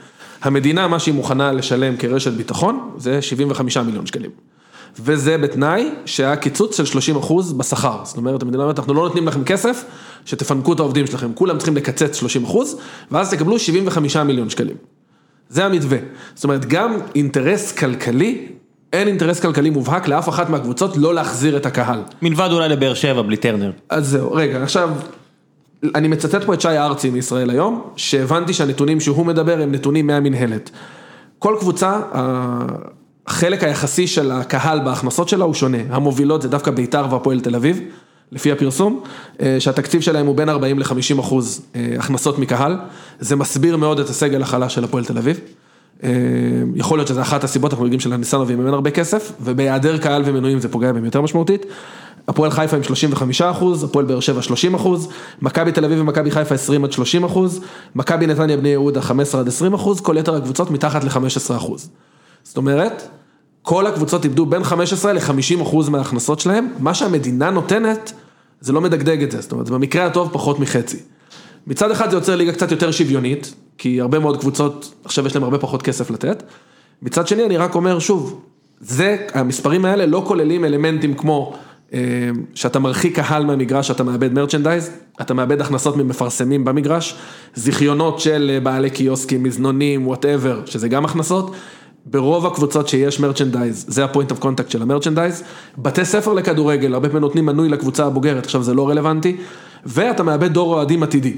[0.41, 4.31] המדינה, מה שהיא מוכנה לשלם כרשת ביטחון, זה 75 מיליון שקלים.
[4.99, 7.99] וזה בתנאי שהיה קיצוץ של 30 אחוז בשכר.
[8.03, 9.83] זאת אומרת, המדינה אומרת, אנחנו לא נותנים לכם כסף,
[10.25, 12.77] שתפנקו את העובדים שלכם, כולם צריכים לקצץ 30 אחוז,
[13.11, 14.75] ואז תקבלו 75 מיליון שקלים.
[15.49, 15.97] זה המתווה.
[16.35, 18.47] זאת אומרת, גם אינטרס כלכלי,
[18.93, 21.99] אין אינטרס כלכלי מובהק לאף אחת מהקבוצות לא להחזיר את הקהל.
[22.21, 23.71] מלבד אולי לבאר שבע בלי טרנר.
[23.89, 24.89] אז זהו, רגע, עכשיו,
[25.95, 30.69] אני מצטט פה את שי ארצי מישראל היום, שהבנתי שהנתונים שהוא מדבר הם נתונים מהמינהלת.
[31.39, 31.99] כל קבוצה,
[33.27, 35.77] החלק היחסי של הקהל בהכנסות שלה הוא שונה.
[35.89, 37.79] המובילות זה דווקא בית"ר והפועל תל אביב,
[38.31, 39.03] לפי הפרסום,
[39.41, 42.77] אה, שהתקציב שלהם הוא בין 40 ל-50 אחוז אה, הכנסות מקהל.
[43.19, 45.39] זה מסביר מאוד את הסגל החלש של הפועל תל אביב.
[46.03, 46.09] אה,
[46.75, 50.69] יכול להיות שזה אחת הסיבות, אנחנו יודעים שלניסנובי מממן הרבה כסף, ובהיעדר קהל ומנויים זה
[50.69, 51.65] פוגע בהם יותר משמעותית.
[52.27, 55.09] הפועל חיפה עם 35 אחוז, הפועל באר שבע 30 אחוז,
[55.41, 57.61] מכבי תל אביב ומכבי חיפה 20 עד 30 אחוז,
[57.95, 61.89] מכבי נתניה בני יהודה 15 עד 20 אחוז, כל יתר הקבוצות מתחת ל-15 אחוז.
[62.43, 63.07] זאת אומרת,
[63.61, 68.13] כל הקבוצות איבדו בין 15 ל-50 אחוז מההכנסות שלהם, מה שהמדינה נותנת,
[68.61, 70.97] זה לא מדגדג את זה, זאת אומרת, במקרה הטוב פחות מחצי.
[71.67, 75.43] מצד אחד זה יוצר ליגה קצת יותר שוויונית, כי הרבה מאוד קבוצות, עכשיו יש להם
[75.43, 76.43] הרבה פחות כסף לתת.
[77.01, 78.41] מצד שני, אני רק אומר שוב,
[78.79, 81.53] זה, המספרים האלה לא כוללים אלמנטים כמו
[82.53, 84.91] שאתה מרחיק קהל מהמגרש, אתה מאבד מרצ'נדייז,
[85.21, 87.17] אתה מאבד הכנסות ממפרסמים במגרש,
[87.55, 91.51] זיכיונות של אה, בעלי קיוסקים, מזנונים, whatever, שזה גם הכנסות.
[92.05, 95.43] ברוב הקבוצות שיש merchandise, זה ה point of contact של ה merchandise.
[95.77, 99.37] בתי ספר לכדורגל, הרבה פעמים נותנים מנוי לקבוצה הבוגרת, עכשיו זה לא רלוונטי.
[99.85, 101.33] ואתה מאבד דור אוהדים עתידי.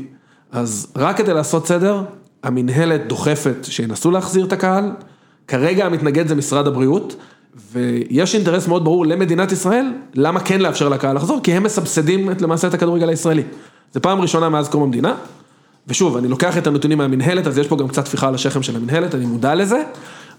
[0.51, 2.03] אז רק כדי לעשות סדר,
[2.43, 4.91] המינהלת דוחפת שינסו להחזיר את הקהל,
[5.47, 7.15] כרגע המתנגד זה משרד הבריאות,
[7.71, 9.85] ויש אינטרס מאוד ברור למדינת ישראל,
[10.15, 13.43] למה כן לאפשר לקהל לחזור, כי הם מסבסדים את, למעשה את הכדורגל הישראלי.
[13.93, 15.13] זה פעם ראשונה מאז קום המדינה,
[15.87, 18.75] ושוב, אני לוקח את הנתונים מהמינהלת, אז יש פה גם קצת טפיחה על השכם של
[18.75, 19.83] המינהלת, אני מודע לזה,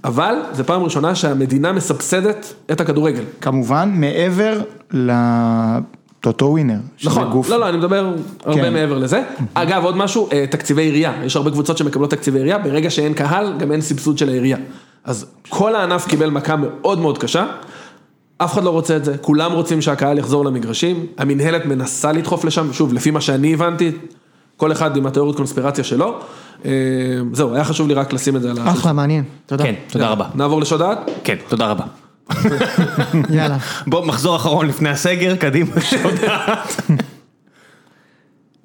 [0.04, 3.22] אבל זה פעם ראשונה שהמדינה מסבסדת את הכדורגל.
[3.40, 4.60] כמובן, מעבר
[4.92, 6.78] לטוטו ווינר.
[6.96, 8.14] שזה נכון, גוף- לא, לא, אני מדבר
[8.44, 8.72] הרבה כן.
[8.72, 9.22] מעבר לזה.
[9.54, 13.52] אגב, עוד משהו, אה, תקציבי עירייה, יש הרבה קבוצות שמקבלות תקציבי עירייה, ברגע שאין קהל,
[13.58, 14.56] גם אין סבסוד של העירייה.
[15.04, 17.46] אז כל הענף קיבל מכה מאוד מאוד קשה,
[18.38, 22.72] אף אחד לא רוצה את זה, כולם רוצים שהקהל יחזור למגרשים, המינהלת מנסה לדחוף לשם,
[22.72, 23.92] שוב, לפי מה שאני הבנתי,
[24.56, 26.18] כל אחד עם התיאוריות קונספירציה שלו.
[26.64, 26.70] אה,
[27.32, 28.70] זהו, היה חשוב לי רק לשים את זה על ה...
[28.72, 29.24] אחלה, מעניין.
[29.46, 29.64] תודה.
[29.64, 30.28] כן, תודה רבה.
[30.34, 31.10] נעבור לשודעת?
[31.24, 31.84] כן, תודה רבה.
[33.30, 33.56] יאללה.
[33.86, 36.80] בוא, מחזור אחרון לפני הסגר, קדימה, שודעת.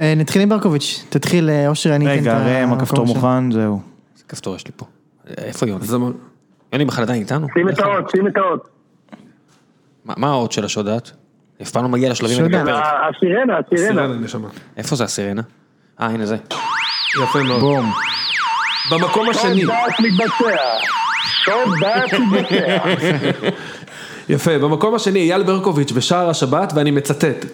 [0.01, 1.05] אה, נתחיל עם ברקוביץ'.
[1.09, 3.05] תתחיל, אה, אושר, אני אתן את רגע, ראם, הכפתור.
[3.05, 3.79] מוכן, זהו.
[4.13, 4.85] איזה כפתור יש לי פה?
[5.37, 5.85] איפה יוני?
[5.85, 5.97] זה...
[6.73, 7.47] יוני בכלל עדיין איתנו?
[7.53, 8.69] שים את האות, שים את האות.
[10.05, 11.11] מה- האות של השודעת?
[11.61, 14.47] אף פעם לא מגיע לשלבים האלה הסירנה, הסירנה.
[14.77, 15.41] איפה זה הסירנה?
[16.01, 16.37] אה, הנה זה.
[17.23, 17.59] יפה מאוד.
[17.59, 17.91] בום.
[18.91, 19.61] במקום השני.
[19.61, 20.57] שוד דעת מתבצע.
[21.45, 22.77] שוד דעת מתבצע.
[24.29, 27.45] יפה, במקום השני אייל ברקוביץ' בשער השבת, ואני מצטט.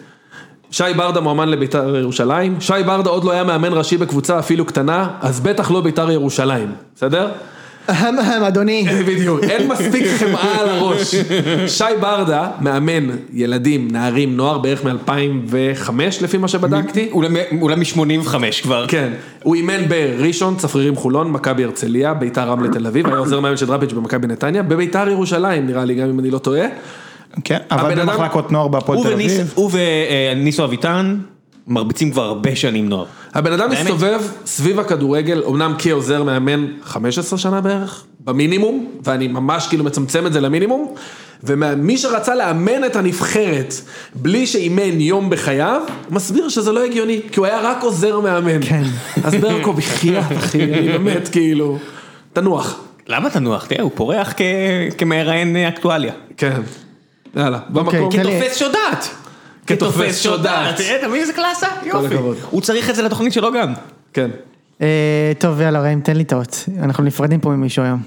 [0.71, 5.07] שי ברדה מועמד לביתר ירושלים, שי ברדה עוד לא היה מאמן ראשי בקבוצה אפילו קטנה,
[5.21, 7.31] אז בטח לא ביתר ירושלים, בסדר?
[7.89, 8.85] אהם אהם, אדוני.
[9.07, 11.15] בדיוק, אין מספיק חמאה על הראש.
[11.67, 15.91] שי ברדה מאמן ילדים, נערים, נוער בערך מ-2005
[16.21, 17.09] לפי מה שבדקתי.
[17.11, 18.33] אולי מ-85
[18.63, 18.85] כבר.
[18.87, 19.13] כן,
[19.43, 23.65] הוא אימן בראשון, צפרירים חולון, מכבי הרצליה, ביתר רמלה תל אביב, היה עוזר מאמן של
[23.65, 26.65] דראפיץ' במכבי נתניה, בביתר ירושלים נראה לי, גם אם אני לא טועה.
[27.43, 29.51] כן, אדם- במחלקות נוער בהפועל תל אביב.
[29.55, 29.71] הוא
[30.35, 31.17] וניסו אביטן
[31.67, 33.05] מרביצים כבר הרבה שנים נוער.
[33.33, 33.69] הבן אדם?
[33.71, 40.33] מסתובב סביב הכדורגל, אמנם כעוזר מאמן 15 שנה בערך, במינימום, ואני ממש כאילו מצמצם את
[40.33, 40.93] זה למינימום,
[41.43, 43.73] ומי שרצה לאמן את הנבחרת
[44.15, 48.63] בלי שאימן יום בחייו, מסביר שזה לא הגיוני, כי הוא היה רק עוזר מאמן.
[48.63, 48.83] כן.
[49.23, 51.77] אז ברקו, בחייאת אחי, אני באמת כאילו,
[52.33, 52.79] תנוח.
[53.07, 53.65] למה תנוח?
[53.65, 54.33] תראה, הוא פורח
[54.97, 56.13] כמראיין אקטואליה.
[56.37, 56.61] כן.
[57.35, 57.85] יאללה, במקום.
[58.03, 59.09] אוקיי, תן לי- כתופס שודעת.
[59.67, 60.75] כתופס שודעת.
[60.77, 61.67] תראה, אתה מבין איזה קלאסה?
[61.83, 62.15] יופי.
[62.49, 63.73] הוא צריך את זה לתוכנית שלו גם.
[64.13, 64.31] כן.
[64.81, 66.69] אה, טוב, יאללה, ראם, תן לי את האות.
[66.79, 68.01] אנחנו נפרדים פה ממישהו היום.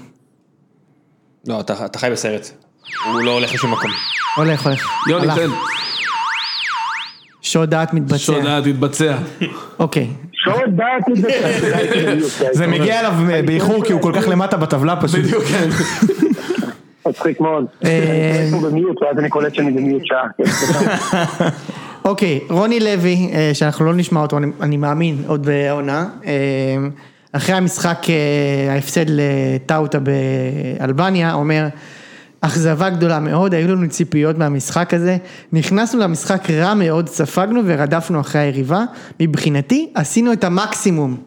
[1.47, 2.49] לא, אתה אתה חי בסרט.
[3.05, 3.91] הוא לא הולך לשום מקום.
[4.37, 4.87] הולך, הולך.
[5.09, 5.27] יוני.
[5.35, 5.49] תן.
[7.41, 8.17] שוד דעת מתבצע.
[8.17, 9.17] שודעת התבצע.
[9.79, 10.07] אוקיי.
[10.33, 12.53] שוד דעת מתבצע.
[12.57, 13.13] זה מגיע אליו
[13.45, 15.19] באיחור כי הוא כל כך למטה בטבלה פשוט.
[15.19, 15.69] בדיוק, כן.
[17.07, 17.65] מצחיק מאוד.
[17.85, 20.27] אה, הוא במיוט, ואז אני קולט שאני במיוט שעה.
[22.05, 26.07] אוקיי, רוני לוי, אה, שאנחנו לא נשמע אותו, אני, אני מאמין, עוד בעונה.
[26.25, 26.33] אה,
[27.31, 28.05] אחרי המשחק,
[28.69, 31.67] ההפסד לטאוטה באלבניה, אומר,
[32.41, 35.17] אכזבה גדולה מאוד, היו לנו ציפיות מהמשחק הזה,
[35.53, 38.83] נכנסנו למשחק רע מאוד, ספגנו ורדפנו אחרי היריבה,
[39.19, 41.17] מבחינתי עשינו את המקסימום.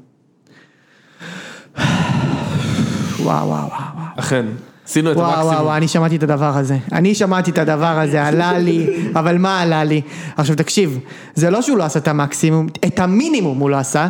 [3.18, 3.68] וואו וואו וואו.
[4.16, 4.46] אכן,
[4.88, 5.64] עשינו את וואו וואו, המקסימום.
[5.64, 6.76] וואו, אני שמעתי את הדבר הזה.
[6.92, 10.00] אני שמעתי את הדבר הזה, עלה לי, אבל מה עלה לי?
[10.36, 10.98] עכשיו תקשיב,
[11.34, 14.08] זה לא שהוא לא עשה את המקסימום, את המינימום הוא לא עשה.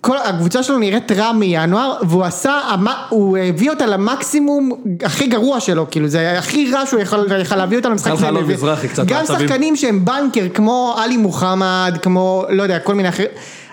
[0.00, 2.60] כל הקבוצה שלו נראית רע מינואר, והוא עשה,
[3.08, 7.76] הוא הביא אותה למקסימום הכי גרוע שלו, כאילו זה הכי רע שהוא יכול יכל להביא
[7.78, 8.10] אותה למשחק.
[8.40, 8.54] הזה.
[8.54, 9.26] מזרחי קצת גם.
[9.26, 13.28] שחקנים שהם בנקר, כמו עלי מוחמד, כמו, לא יודע, כל מיני אחרים,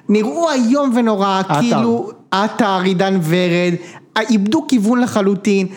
[0.10, 1.60] נראו איום ונורא, עטר.
[1.60, 3.74] כאילו, עטר, עידן ורד,
[4.30, 5.68] איבדו כיוון לחלוטין.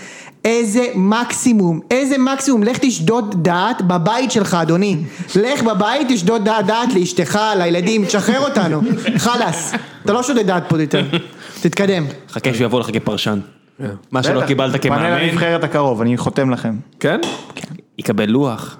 [0.45, 4.97] איזה מקסימום, איזה מקסימום, לך תשדוד דעת בבית שלך אדוני,
[5.37, 8.81] לך בבית תשדוד דעת דעת לאשתך, לילדים, תשחרר אותנו,
[9.19, 9.73] חלאס,
[10.05, 11.05] אתה לא שודד דעת פה יותר,
[11.63, 12.05] תתקדם.
[12.29, 13.41] חכה שהוא יבוא לך כפרשן.
[14.11, 16.75] מה שלא קיבלת כמאמן, הנבחרת הקרוב, אני חותם לכם.
[17.01, 17.19] כן?
[17.99, 18.77] יקבל לוח.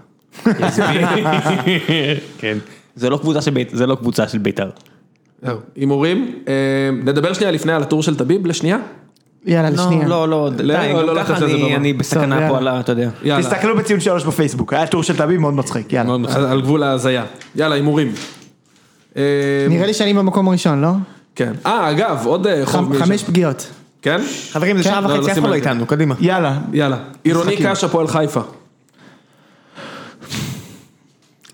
[2.39, 2.59] כן.
[2.97, 4.69] זה לא קבוצה של בית- זה לא קבוצה של בית"ר.
[5.77, 6.53] הימורים, אה,
[7.05, 8.79] נדבר שנייה לפני על הטור של טביב לשנייה?
[9.47, 10.09] יאללה, לא, לשנייה.
[10.09, 12.49] לא, לא, די, לא, גם לא ככה לתת לזה אני- בסכנה.
[12.49, 12.81] פה על ה...
[12.81, 13.09] אתה יודע.
[13.23, 16.13] יאללה, תסתכלו בציון שלוש בפייסבוק, היה טור של תביב מאוד מצחיק, יאללה.
[16.51, 17.25] על גבול ההזיה.
[17.57, 18.13] יאללה, הימורים.
[19.17, 19.23] אה,
[19.69, 20.91] נראה לי שאני במקום הראשון, לא?
[21.35, 21.53] כן.
[21.67, 22.99] אה, אגב, עוד אה, חוב.
[22.99, 23.67] חמש פגיעות.
[24.03, 24.21] כן?
[24.53, 25.55] חברים, זה שעה לא, וחצי, אף אחד לא.
[25.55, 26.15] איתנו, קדימה.
[26.21, 26.97] יאללה, יאללה.
[27.25, 27.57] עירוני.
[27.57, 28.41] קש, הפועל חיפה.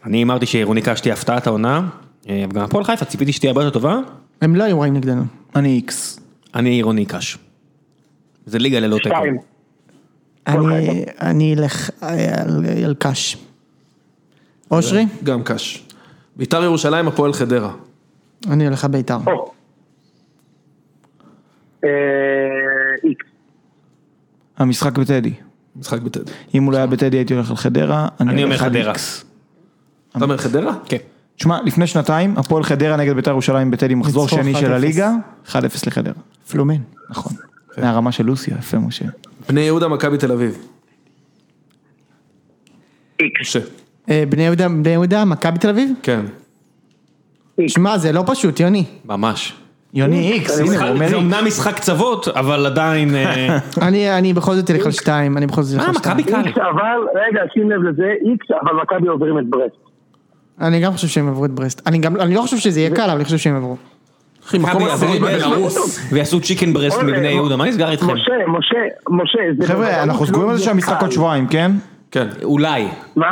[0.06, 1.82] אני אמרתי שעירוני קש תהיה הפתעת העונה,
[2.28, 3.98] אה, אבל גם הפועל חיפה ציפיתי שתהיה הרבה יותר טובה,
[4.42, 5.22] הם לא היו רעים נגדנו.
[5.56, 6.20] אני איקס.
[6.54, 7.38] אני עירוני קש.
[8.47, 9.09] זה ליגה ללא תיקו.
[9.16, 9.39] שתיים.
[10.47, 13.36] אני- אני אלך אה, על- על קאש.
[14.70, 15.06] אושרי?
[15.24, 15.86] גם קש.
[16.36, 17.73] ביתר ירושלים, הפועל חדרה.
[18.51, 19.16] אני הולך לביתר.
[19.27, 19.52] או.
[21.85, 21.90] אה.
[24.59, 25.32] המשחק בטדי.
[25.77, 26.32] משחק בטדי.
[26.55, 28.09] אם הוא לא היה בטדי הייתי הולך על חדרה.
[28.20, 28.93] אני אומר חדרה.
[30.16, 30.74] אתה אומר חדרה?
[30.89, 30.97] כן.
[31.36, 34.59] תשמע, לפני שנתיים, הפועל חדרה נגד בית"ר ירושלים בטדי מחזור שני 1-0.
[34.60, 35.10] של הליגה,
[35.47, 35.52] 1-0
[35.86, 36.14] לחדרה.
[36.51, 36.77] פלומן.
[37.10, 37.32] נכון.
[37.78, 39.05] מהרמה של לוסיה, יפה משה.
[39.48, 40.59] בני יהודה, מכבי תל אביב.
[43.20, 43.40] איקס.
[43.40, 43.61] משה.
[44.11, 45.90] אה, בני יהודה, בני יהודה, מכבי תל אביב?
[46.03, 46.20] כן.
[47.66, 48.85] שמע, זה לא פשוט, יוני.
[49.05, 49.55] ממש.
[49.94, 51.15] יוני איקס, הנה הוא אומר זה איקס.
[51.15, 53.15] אומנם משחק קצוות, אבל עדיין...
[53.15, 53.59] אה,
[53.89, 56.16] אני אני בכל זאת אלך על שתיים, אני בכל זאת אלך מה, על שתיים.
[56.16, 56.47] מכבי קל.
[56.47, 59.77] איקס, אבל, רגע, שים לב לזה, איקס, אבל מכבי עוברים את ברסט.
[60.61, 61.89] אני גם חושב שהם עברו את ברסט.
[61.89, 63.77] אני גם, אני לא חושב שזה יהיה קל, אבל אני חושב שהם עברו.
[64.47, 64.82] אחי, מקום.
[66.12, 68.06] ויעשו צ'יקן ברסט אוקיי, מבני יהודה, מה נסגר איתכם?
[68.12, 68.78] משה, משה,
[69.10, 71.02] משה, זה חבר'ה, אנחנו לא סגורים על זה שהמשחק.
[71.02, 71.70] עוד שבועיים, כן?
[72.10, 72.89] כן, אולי.
[73.16, 73.27] מה?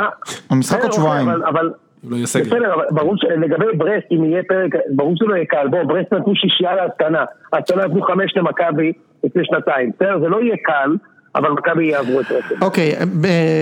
[0.49, 1.29] המשחק עוד בסדר, שבועיים.
[1.29, 1.71] אבל-
[2.09, 2.43] לא יהיה סגל.
[2.43, 6.33] בסדר, אבל ברור שלגבי ברסט, אם יהיה פרק, ברור שלא יהיה קל, בוא, ברסט נתנו
[6.35, 7.23] שישייה להתקנה,
[7.53, 8.91] ההתקנה נתנו חמש למכבי
[9.23, 10.95] לפני שנתיים, בסדר, זה לא יהיה קל,
[11.35, 12.61] אבל מכבי יעברו את ברסט.
[12.61, 12.95] אוקיי,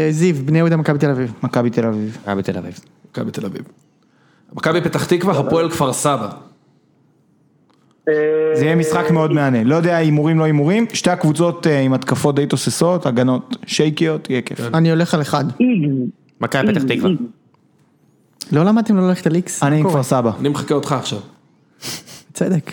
[0.09, 1.33] זיו, בני יהודה, מכבי תל אביב.
[1.43, 2.17] מכבי תל אביב.
[2.27, 2.41] מכבי
[3.31, 3.61] תל אביב.
[4.53, 6.29] מכבי פתח תקווה, הפועל כפר סבא.
[8.53, 9.63] זה יהיה משחק מאוד מהנה.
[9.63, 14.41] לא יודע, הימורים לא הימורים, שתי הקבוצות אה, עם התקפות די תוססות, הגנות שייקיות, יהיה
[14.41, 14.59] כיף.
[14.73, 15.45] אני הולך על אחד.
[16.41, 17.09] מכבי פתח תקווה.
[18.51, 19.63] לא למדתם לא ללכת על איקס?
[19.63, 19.89] אני עם?
[19.89, 20.31] כפר סבא.
[20.39, 21.19] אני מחכה אותך עכשיו.
[22.33, 22.71] צדק.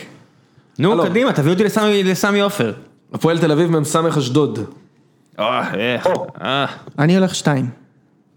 [0.79, 1.03] נו.
[1.05, 1.65] קדימה, תביאו אותי
[2.05, 2.73] לסמי- עופר.
[3.13, 4.59] הפועל תל אביב, מ"ס אשדוד.
[5.39, 5.71] אה.
[6.43, 6.67] אה.
[6.99, 7.67] אני הולך שתיים.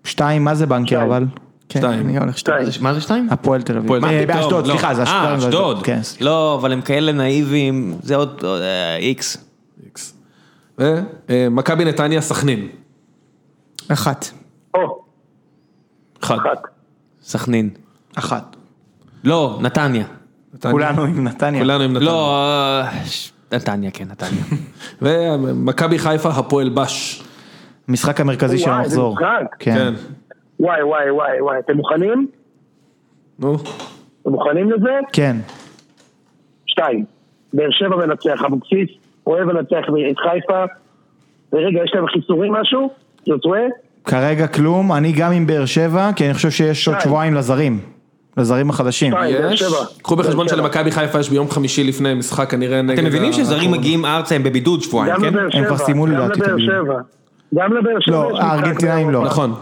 [0.04, 1.26] שתיים, מה זה בנקר אבל?
[1.74, 2.00] כן, שתיים.
[2.10, 2.68] אני הולך שתיים.
[2.82, 3.28] מה זה שתיים?
[3.32, 3.92] הפועל תל אביב.
[4.06, 4.26] אה?
[4.28, 4.72] באשדוד, לא.
[4.72, 5.18] סליחה, זה אשדוד.
[5.18, 5.84] אה, אשדוד.
[5.84, 6.26] כן, סליחה.
[6.26, 9.38] לא, אבל הם כאלה נאיבים, זה עוד אה, איקס.
[9.86, 10.14] איקס.
[11.30, 12.68] ומכבי נתניה, סכנין.
[13.88, 14.26] אחת.
[16.24, 16.38] אחת.
[17.24, 17.70] סכנין.
[18.16, 18.56] אחת.
[19.24, 20.06] לא, נתניה.
[20.62, 21.62] כולנו עם נתניה.
[21.62, 22.06] כולנו עם נתניה.
[22.06, 22.92] לא, אה,
[23.52, 24.44] נתניה, כן, נתניה.
[25.02, 27.24] ומכבי חיפה, הפועל בש.
[27.88, 29.16] המשחק המרכזי של המחזור.
[29.16, 29.56] משחק.
[29.60, 29.94] כן.
[30.60, 32.28] וואי, וואי, וואי, וואי, אתם מוכנים?
[33.40, 33.56] נו.
[34.22, 35.00] אתם מוכנים לזה?
[35.14, 35.38] כן.
[36.66, 37.06] שתיים.
[37.54, 38.90] באר שבע מנצח, אבוקסיס
[39.28, 39.82] אוהב לנצח
[40.12, 40.64] את חיפה.
[41.54, 42.90] ורגע, יש להם חיסורים משהו?
[43.28, 43.50] יוצא?
[44.06, 47.00] כרגע כלום, אני גם עם באר שבע, כי אני חושב שיש עוד.
[47.00, 47.80] שבועיים לזרים.
[48.38, 49.14] לזרים החדשים.
[49.30, 49.64] יש.
[50.02, 50.48] קחו בחשבון.
[50.48, 53.00] שלמכבי חיפה יש ביום חמישי לפני משחק כנראה נגד...
[53.00, 53.72] אתם מבינים שזרים.
[53.72, 55.28] מגיעים ארצה, הם בבידוד שבועיים, גם כן?
[55.28, 55.66] לבאר שבע.
[55.68, 56.86] כבר סיימו גם לדעתי את לבאר הבידוד.
[56.86, 57.00] שבע.
[57.56, 58.16] גם לבאר שבע.
[58.16, 59.24] לא, הארגנטינאים לא.
[59.26, 59.54] נכון.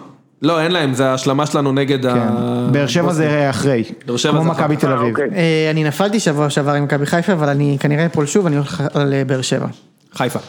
[0.41, 2.13] לא, אין להם, זה ההשלמה שלנו נגד ה...
[2.13, 2.71] כן.
[2.71, 3.83] באר שבע זה אחרי.
[4.29, 5.09] כמו מכבי תל אה, אביב.
[5.09, 5.29] אוקיי.
[5.35, 8.83] אה, אני נפלתי שבוע שעבר עם מכבי חיפה, אבל אני כנראה אפול שוב, אני הולך
[8.93, 9.67] על אה, באר שבע.
[10.13, 10.39] חיפה.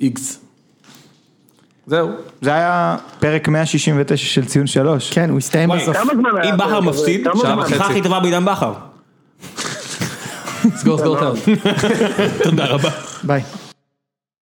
[0.00, 0.40] איקס.
[1.86, 2.08] זהו.
[2.40, 5.12] זה היה פרק 169 של ציון 3.
[5.12, 5.96] כן, הוא הסתיים וואי, בסוף.
[6.44, 6.80] אם בכר?
[6.80, 7.62] מפסיד, כמה שעה זמן?
[7.62, 7.74] וחצי.
[7.74, 8.72] הכי טובה בעידן בכר.
[10.76, 11.38] סגור סגור טוב.
[12.44, 12.90] תודה רבה.
[13.22, 13.65] ביי.